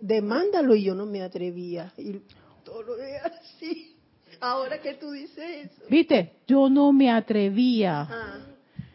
demándalo 0.00 0.74
y 0.74 0.84
yo 0.84 0.94
no 0.94 1.04
me 1.04 1.22
atrevía. 1.22 1.92
Y 1.98 2.20
todo 2.64 2.82
lo 2.82 2.96
de 2.96 3.18
así. 3.18 3.94
Ahora 4.40 4.80
que 4.80 4.94
tú 4.94 5.10
dices 5.10 5.70
eso. 5.70 5.84
Viste, 5.90 6.36
yo 6.46 6.68
no 6.68 6.92
me 6.92 7.10
atrevía. 7.10 8.08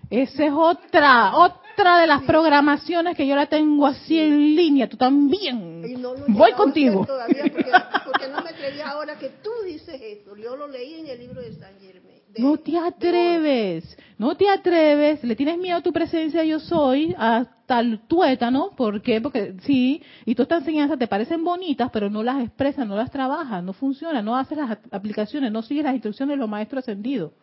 Esa 0.09 0.45
es 0.45 0.53
otra, 0.53 1.35
otra 1.35 1.62
de 1.75 2.07
las 2.07 2.23
programaciones 2.23 3.15
que 3.17 3.27
yo 3.27 3.35
la 3.35 3.47
tengo 3.47 3.85
así 3.85 4.19
en 4.19 4.55
línea. 4.55 4.87
Tú 4.87 4.97
también. 4.97 5.81
Voy 6.27 6.51
contigo. 6.53 7.05
porque, 8.05 8.27
no 8.29 8.41
me 8.41 8.49
atrevía 8.49 8.89
ahora 8.89 9.17
que 9.17 9.29
tú 9.43 9.49
dices 9.65 9.99
eso. 10.01 10.35
Yo 10.37 10.55
lo 10.55 10.67
leí 10.67 11.01
en 11.01 11.07
el 11.07 11.19
libro 11.19 11.41
de 11.41 11.53
San 11.53 11.73
Germán. 11.79 12.13
no 12.37 12.57
te 12.57 12.77
atreves, 12.77 13.97
no 14.17 14.35
te 14.35 14.49
atreves, 14.49 15.23
le 15.23 15.35
tienes 15.35 15.57
miedo 15.57 15.77
a 15.77 15.81
tu 15.81 15.93
presencia 15.93 16.43
yo 16.43 16.59
soy, 16.59 17.13
hasta 17.17 17.79
el 17.79 17.99
tuétano, 18.07 18.71
¿por 18.75 19.01
qué? 19.01 19.21
Porque 19.21 19.55
sí, 19.61 20.01
y 20.25 20.33
todas 20.33 20.45
estas 20.45 20.61
enseñanzas 20.61 20.97
te 20.97 21.07
parecen 21.07 21.43
bonitas, 21.43 21.89
pero 21.91 22.09
no 22.09 22.23
las 22.23 22.43
expresas, 22.43 22.87
no 22.87 22.95
las 22.95 23.11
trabajas, 23.11 23.63
no 23.63 23.73
funciona, 23.73 24.21
no 24.21 24.35
haces 24.35 24.57
las 24.57 24.79
aplicaciones, 24.91 25.51
no 25.51 25.61
sigues 25.61 25.83
las 25.83 25.93
instrucciones 25.93 26.33
de 26.33 26.39
los 26.39 26.49
maestros 26.49 26.83
ascendidos. 26.83 27.33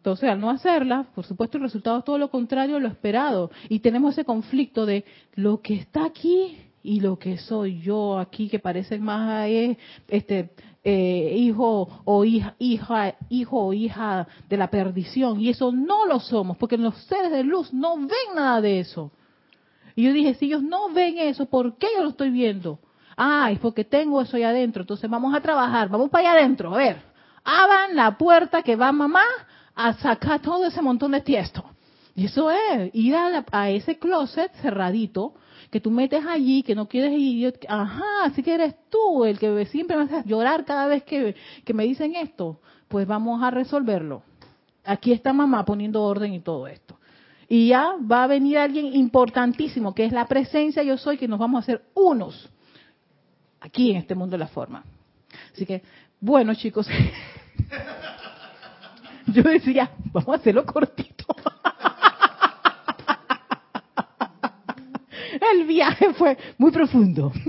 Entonces, 0.00 0.30
al 0.30 0.40
no 0.40 0.48
hacerlas, 0.48 1.08
por 1.08 1.26
supuesto, 1.26 1.58
el 1.58 1.64
resultado 1.64 1.98
es 1.98 2.04
todo 2.06 2.16
lo 2.16 2.30
contrario 2.30 2.76
a 2.76 2.80
lo 2.80 2.88
esperado. 2.88 3.50
Y 3.68 3.80
tenemos 3.80 4.14
ese 4.14 4.24
conflicto 4.24 4.86
de 4.86 5.04
lo 5.34 5.60
que 5.60 5.74
está 5.74 6.06
aquí 6.06 6.56
y 6.82 7.00
lo 7.00 7.18
que 7.18 7.36
soy 7.36 7.82
yo 7.82 8.18
aquí, 8.18 8.48
que 8.48 8.58
parece 8.58 8.98
más 8.98 9.46
es 9.46 9.76
este 10.08 10.52
eh, 10.82 11.34
hijo 11.36 12.02
o 12.06 12.24
hija, 12.24 12.54
hija, 12.58 13.14
hijo 13.28 13.66
o 13.66 13.72
hija 13.74 14.26
de 14.48 14.56
la 14.56 14.70
perdición. 14.70 15.38
Y 15.38 15.50
eso 15.50 15.70
no 15.70 16.06
lo 16.06 16.18
somos, 16.18 16.56
porque 16.56 16.78
los 16.78 16.96
seres 17.04 17.30
de 17.30 17.44
luz 17.44 17.70
no 17.74 17.98
ven 17.98 18.34
nada 18.34 18.62
de 18.62 18.80
eso. 18.80 19.12
Y 19.96 20.04
yo 20.04 20.14
dije, 20.14 20.32
si 20.32 20.46
ellos 20.46 20.62
no 20.62 20.88
ven 20.94 21.18
eso, 21.18 21.44
¿por 21.44 21.76
qué 21.76 21.88
yo 21.94 22.04
lo 22.04 22.08
estoy 22.08 22.30
viendo? 22.30 22.78
Ah, 23.18 23.50
es 23.52 23.58
porque 23.58 23.84
tengo 23.84 24.22
eso 24.22 24.38
ahí 24.38 24.44
adentro. 24.44 24.80
Entonces 24.80 25.10
vamos 25.10 25.34
a 25.34 25.42
trabajar, 25.42 25.90
vamos 25.90 26.08
para 26.08 26.30
allá 26.30 26.40
adentro. 26.40 26.74
A 26.74 26.78
ver, 26.78 27.02
abran 27.44 27.94
la 27.94 28.16
puerta 28.16 28.62
que 28.62 28.76
va 28.76 28.92
mamá 28.92 29.20
a 29.74 29.94
sacar 29.94 30.40
todo 30.40 30.66
ese 30.66 30.82
montón 30.82 31.12
de 31.12 31.20
tiesto. 31.20 31.64
Y 32.14 32.26
eso 32.26 32.50
es, 32.50 32.90
ir 32.92 33.14
a, 33.14 33.70
ese 33.70 33.98
closet 33.98 34.52
cerradito 34.56 35.34
que 35.70 35.80
tú 35.80 35.90
metes 35.90 36.24
allí, 36.26 36.62
que 36.62 36.74
no 36.74 36.88
quieres 36.88 37.12
ir, 37.16 37.58
ajá, 37.68 38.24
así 38.24 38.42
que 38.42 38.54
eres 38.54 38.74
tú 38.90 39.24
el 39.24 39.38
que 39.38 39.64
siempre 39.66 39.96
me 39.96 40.04
haces 40.04 40.24
llorar 40.24 40.64
cada 40.64 40.86
vez 40.86 41.04
que, 41.04 41.36
que 41.64 41.74
me 41.74 41.84
dicen 41.84 42.16
esto, 42.16 42.60
pues 42.88 43.06
vamos 43.06 43.42
a 43.42 43.50
resolverlo. 43.50 44.22
Aquí 44.84 45.12
está 45.12 45.32
mamá 45.32 45.64
poniendo 45.64 46.02
orden 46.02 46.34
y 46.34 46.40
todo 46.40 46.66
esto. 46.66 46.98
Y 47.48 47.68
ya 47.68 47.94
va 48.00 48.24
a 48.24 48.26
venir 48.26 48.58
alguien 48.58 48.94
importantísimo, 48.94 49.94
que 49.94 50.04
es 50.04 50.12
la 50.12 50.26
presencia 50.26 50.82
yo 50.82 50.96
soy, 50.96 51.18
que 51.18 51.28
nos 51.28 51.38
vamos 51.38 51.58
a 51.58 51.62
hacer 51.62 51.82
unos 51.94 52.48
aquí 53.60 53.90
en 53.90 53.96
este 53.98 54.14
mundo 54.14 54.32
de 54.32 54.38
la 54.38 54.48
forma. 54.48 54.84
Así 55.52 55.66
que, 55.66 55.82
bueno 56.20 56.54
chicos, 56.54 56.88
yo 59.34 59.42
decía, 59.42 59.90
vamos 60.12 60.28
a 60.28 60.34
hacerlo 60.36 60.64
cortito. 60.66 61.24
El 65.52 65.64
viaje 65.66 66.12
fue 66.14 66.36
muy 66.58 66.70
profundo. 66.70 67.32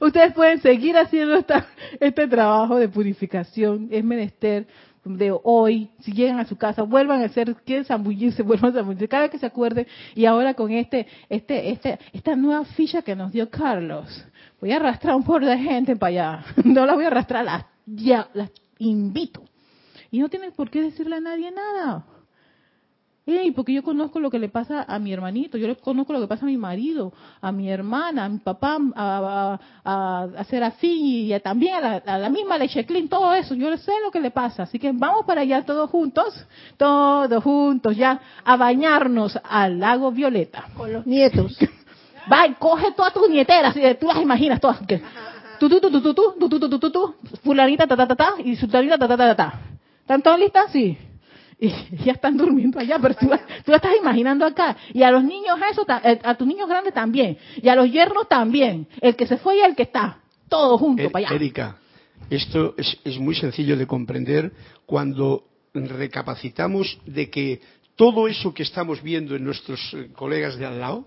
Ustedes 0.00 0.32
pueden 0.32 0.60
seguir 0.60 0.96
haciendo 0.96 1.34
esta, 1.36 1.66
este 1.98 2.26
trabajo 2.26 2.76
de 2.76 2.88
purificación. 2.88 3.88
Es 3.90 4.02
menester 4.04 4.66
de 5.04 5.34
hoy, 5.42 5.90
si 6.00 6.12
llegan 6.12 6.38
a 6.40 6.44
su 6.44 6.56
casa, 6.56 6.82
vuelvan 6.82 7.22
a 7.22 7.26
hacer, 7.26 7.54
quieren 7.64 7.84
zambullirse, 7.84 8.42
vuelvan 8.42 8.72
a 8.72 8.74
zambullirse, 8.74 9.08
cada 9.08 9.22
vez 9.22 9.30
que 9.30 9.38
se 9.38 9.46
acuerden, 9.46 9.86
y 10.14 10.26
ahora 10.26 10.52
con 10.52 10.70
este, 10.70 11.06
este, 11.30 11.70
este, 11.70 11.98
esta 12.12 12.36
nueva 12.36 12.66
ficha 12.66 13.00
que 13.00 13.16
nos 13.16 13.32
dio 13.32 13.48
Carlos, 13.48 14.24
voy 14.60 14.72
a 14.72 14.76
arrastrar 14.76 15.16
un 15.16 15.22
poco 15.22 15.40
de 15.40 15.56
gente 15.56 15.96
para 15.96 16.08
allá, 16.10 16.44
no 16.64 16.84
la 16.84 16.94
voy 16.94 17.04
a 17.04 17.06
arrastrar, 17.06 17.46
las, 17.46 17.64
ya, 17.86 18.28
las 18.34 18.50
invito. 18.80 19.42
Y 20.10 20.18
no 20.18 20.28
tienen 20.28 20.52
por 20.52 20.70
qué 20.70 20.82
decirle 20.82 21.16
a 21.16 21.20
nadie 21.20 21.52
nada. 21.52 22.04
Hey, 23.26 23.52
porque 23.52 23.72
yo 23.72 23.82
conozco 23.82 24.18
lo 24.18 24.30
que 24.30 24.38
le 24.38 24.48
pasa 24.48 24.84
a 24.88 24.98
mi 24.98 25.12
hermanito, 25.12 25.56
yo 25.58 25.76
conozco 25.78 26.12
lo 26.12 26.20
que 26.20 26.26
pasa 26.26 26.46
a 26.46 26.48
mi 26.48 26.56
marido, 26.56 27.12
a 27.40 27.52
mi 27.52 27.70
hermana, 27.70 28.24
a 28.24 28.28
mi 28.28 28.38
papá, 28.38 28.78
a, 28.96 29.58
a, 29.84 30.28
a 30.36 30.44
Serafín 30.44 31.30
y 31.32 31.40
también 31.40 31.74
a 31.84 32.18
la, 32.18 32.28
misma 32.30 32.58
Leche 32.58 32.84
Clean, 32.86 33.08
todo 33.08 33.32
eso, 33.34 33.54
yo 33.54 33.76
sé 33.76 33.92
lo 34.02 34.10
que 34.10 34.20
le 34.20 34.30
pasa. 34.30 34.64
Así 34.64 34.78
que 34.78 34.90
vamos 34.92 35.26
para 35.26 35.42
allá 35.42 35.64
todos 35.64 35.90
juntos, 35.90 36.44
todos 36.76 37.44
juntos 37.44 37.96
ya, 37.96 38.20
a 38.42 38.56
bañarnos 38.56 39.38
al 39.48 39.78
lago 39.78 40.10
Violeta. 40.10 40.64
Con 40.76 40.92
los 40.92 41.06
nietos. 41.06 41.56
Va, 42.32 42.52
coge 42.58 42.92
todas 42.92 43.12
tus 43.12 43.28
nieteras, 43.28 43.74
tú 44.00 44.06
las 44.06 44.20
imaginas 44.20 44.60
todas. 44.60 44.80
Tú, 45.68 45.80
tú, 45.80 45.90
tú, 45.90 46.14
tú, 46.14 46.48
tú, 46.48 46.58
tú, 46.58 46.78
tú, 46.78 46.90
tú, 46.90 47.14
fulanita, 47.44 47.86
ta, 47.86 47.96
ta, 47.96 48.08
ta, 48.08 48.16
ta, 48.16 48.30
y 48.44 48.56
sultanita, 48.56 48.96
ta, 48.96 49.06
ta, 49.06 49.16
ta, 49.16 49.36
ta. 49.36 49.60
¿Están 50.00 50.22
todas 50.22 50.40
listas? 50.40 50.72
Sí. 50.72 50.96
Y 51.60 51.68
ya 52.04 52.12
están 52.12 52.38
durmiendo 52.38 52.80
allá, 52.80 52.98
pero 52.98 53.14
tú, 53.14 53.28
tú 53.66 53.74
estás 53.74 53.92
imaginando 54.00 54.46
acá. 54.46 54.76
Y 54.94 55.02
a 55.02 55.10
los 55.10 55.22
niños 55.22 55.58
eso, 55.70 55.84
eh, 56.02 56.18
a 56.24 56.34
tus 56.34 56.46
niños 56.46 56.66
grandes 56.66 56.94
también. 56.94 57.36
Y 57.62 57.68
a 57.68 57.76
los 57.76 57.92
yernos 57.92 58.26
también. 58.28 58.88
El 59.00 59.14
que 59.14 59.26
se 59.26 59.36
fue 59.36 59.58
y 59.58 59.60
el 59.60 59.76
que 59.76 59.82
está. 59.82 60.20
Todo 60.48 60.78
junto 60.78 61.02
er, 61.02 61.12
para 61.12 61.26
allá. 61.26 61.36
Erika, 61.36 61.76
esto 62.30 62.74
es, 62.78 62.98
es 63.04 63.18
muy 63.18 63.34
sencillo 63.34 63.76
de 63.76 63.86
comprender 63.86 64.52
cuando 64.86 65.44
recapacitamos 65.74 66.98
de 67.04 67.28
que 67.28 67.60
todo 67.94 68.26
eso 68.26 68.54
que 68.54 68.62
estamos 68.62 69.02
viendo 69.02 69.36
en 69.36 69.44
nuestros 69.44 69.78
eh, 69.92 70.08
colegas 70.14 70.56
de 70.56 70.64
al 70.64 70.80
lado 70.80 71.04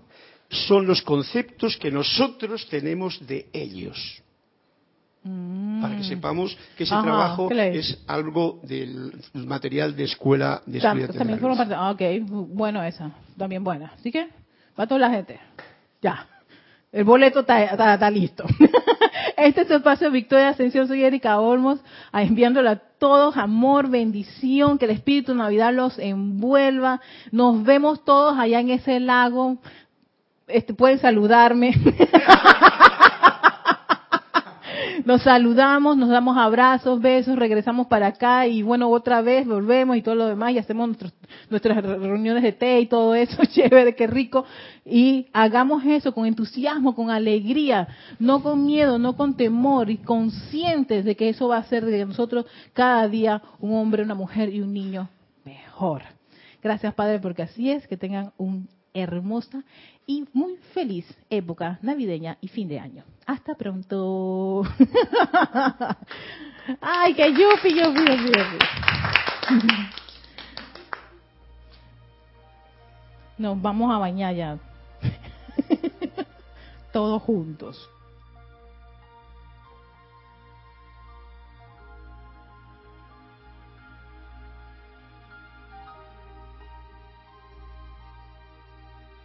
son 0.48 0.86
los 0.86 1.02
conceptos 1.02 1.76
que 1.76 1.90
nosotros 1.90 2.68
tenemos 2.68 3.26
de 3.26 3.48
ellos. 3.52 4.22
Para 5.24 5.96
que 5.96 6.02
mm. 6.02 6.08
sepamos 6.08 6.58
que 6.76 6.84
ese 6.84 6.94
trabajo 6.94 7.50
es 7.50 7.98
algo 8.06 8.60
del 8.62 9.10
material 9.32 9.96
de 9.96 10.04
escuela 10.04 10.60
de 10.66 10.80
También 10.80 11.38
forma 11.40 11.56
parte. 11.56 11.72
Ah, 11.74 11.92
ok, 11.92 12.02
bueno 12.28 12.82
esa, 12.82 13.10
también 13.38 13.64
buena. 13.64 13.92
Así 13.98 14.12
que, 14.12 14.28
va 14.78 14.86
toda 14.86 15.00
la 15.00 15.10
gente. 15.10 15.40
Ya. 16.02 16.26
El 16.92 17.04
boleto 17.04 17.40
está, 17.40 18.10
listo. 18.10 18.44
este 19.38 19.62
es 19.62 19.70
el 19.70 19.78
espacio 19.78 20.10
Victoria 20.10 20.50
Ascensión. 20.50 20.86
Soy 20.88 21.02
Erika 21.02 21.40
Olmos, 21.40 21.80
enviándole 22.12 22.68
a 22.68 22.76
todos 22.76 23.38
amor, 23.38 23.88
bendición, 23.88 24.76
que 24.76 24.84
el 24.84 24.90
Espíritu 24.90 25.32
de 25.32 25.38
Navidad 25.38 25.72
los 25.72 25.98
envuelva. 25.98 27.00
Nos 27.32 27.64
vemos 27.64 28.04
todos 28.04 28.38
allá 28.38 28.60
en 28.60 28.68
ese 28.68 29.00
lago. 29.00 29.56
Este, 30.46 30.74
pueden 30.74 30.98
saludarme. 30.98 31.72
nos 35.04 35.22
saludamos, 35.22 35.96
nos 35.96 36.08
damos 36.08 36.36
abrazos, 36.36 37.00
besos, 37.00 37.36
regresamos 37.36 37.86
para 37.88 38.08
acá 38.08 38.46
y 38.46 38.62
bueno, 38.62 38.88
otra 38.90 39.20
vez 39.20 39.46
volvemos 39.46 39.96
y 39.96 40.02
todo 40.02 40.14
lo 40.14 40.26
demás 40.26 40.52
y 40.52 40.58
hacemos 40.58 40.96
nuestras 41.50 41.82
reuniones 41.82 42.42
de 42.42 42.52
té 42.52 42.80
y 42.80 42.86
todo 42.86 43.14
eso, 43.14 43.44
chévere, 43.52 43.94
qué 43.94 44.06
rico. 44.06 44.44
Y 44.84 45.26
hagamos 45.32 45.84
eso 45.84 46.12
con 46.12 46.26
entusiasmo, 46.26 46.94
con 46.94 47.10
alegría, 47.10 47.88
no 48.18 48.42
con 48.42 48.64
miedo, 48.64 48.98
no 48.98 49.16
con 49.16 49.36
temor 49.36 49.90
y 49.90 49.98
conscientes 49.98 51.04
de 51.04 51.16
que 51.16 51.28
eso 51.28 51.48
va 51.48 51.56
a 51.56 51.60
hacer 51.60 51.84
de 51.84 52.06
nosotros 52.06 52.46
cada 52.72 53.06
día 53.08 53.42
un 53.60 53.74
hombre, 53.74 54.02
una 54.02 54.14
mujer 54.14 54.52
y 54.54 54.60
un 54.60 54.72
niño 54.72 55.08
mejor. 55.44 56.02
Gracias 56.62 56.94
Padre 56.94 57.18
porque 57.18 57.42
así 57.42 57.70
es, 57.70 57.86
que 57.86 57.98
tengan 57.98 58.32
un 58.38 58.68
hermosa 58.94 59.64
y 60.06 60.24
muy 60.32 60.56
feliz 60.72 61.06
época 61.30 61.78
navideña 61.82 62.36
y 62.40 62.48
fin 62.48 62.68
de 62.68 62.78
año. 62.78 63.04
Hasta 63.26 63.54
pronto. 63.54 64.62
Ay, 66.80 67.14
que 67.14 67.32
yupi, 67.32 67.74
yupi, 67.74 68.04
yupi. 68.04 68.58
Nos 73.38 73.60
vamos 73.60 73.94
a 73.94 73.98
bañar 73.98 74.34
ya. 74.34 74.58
Todos 76.92 77.22
juntos. 77.22 77.90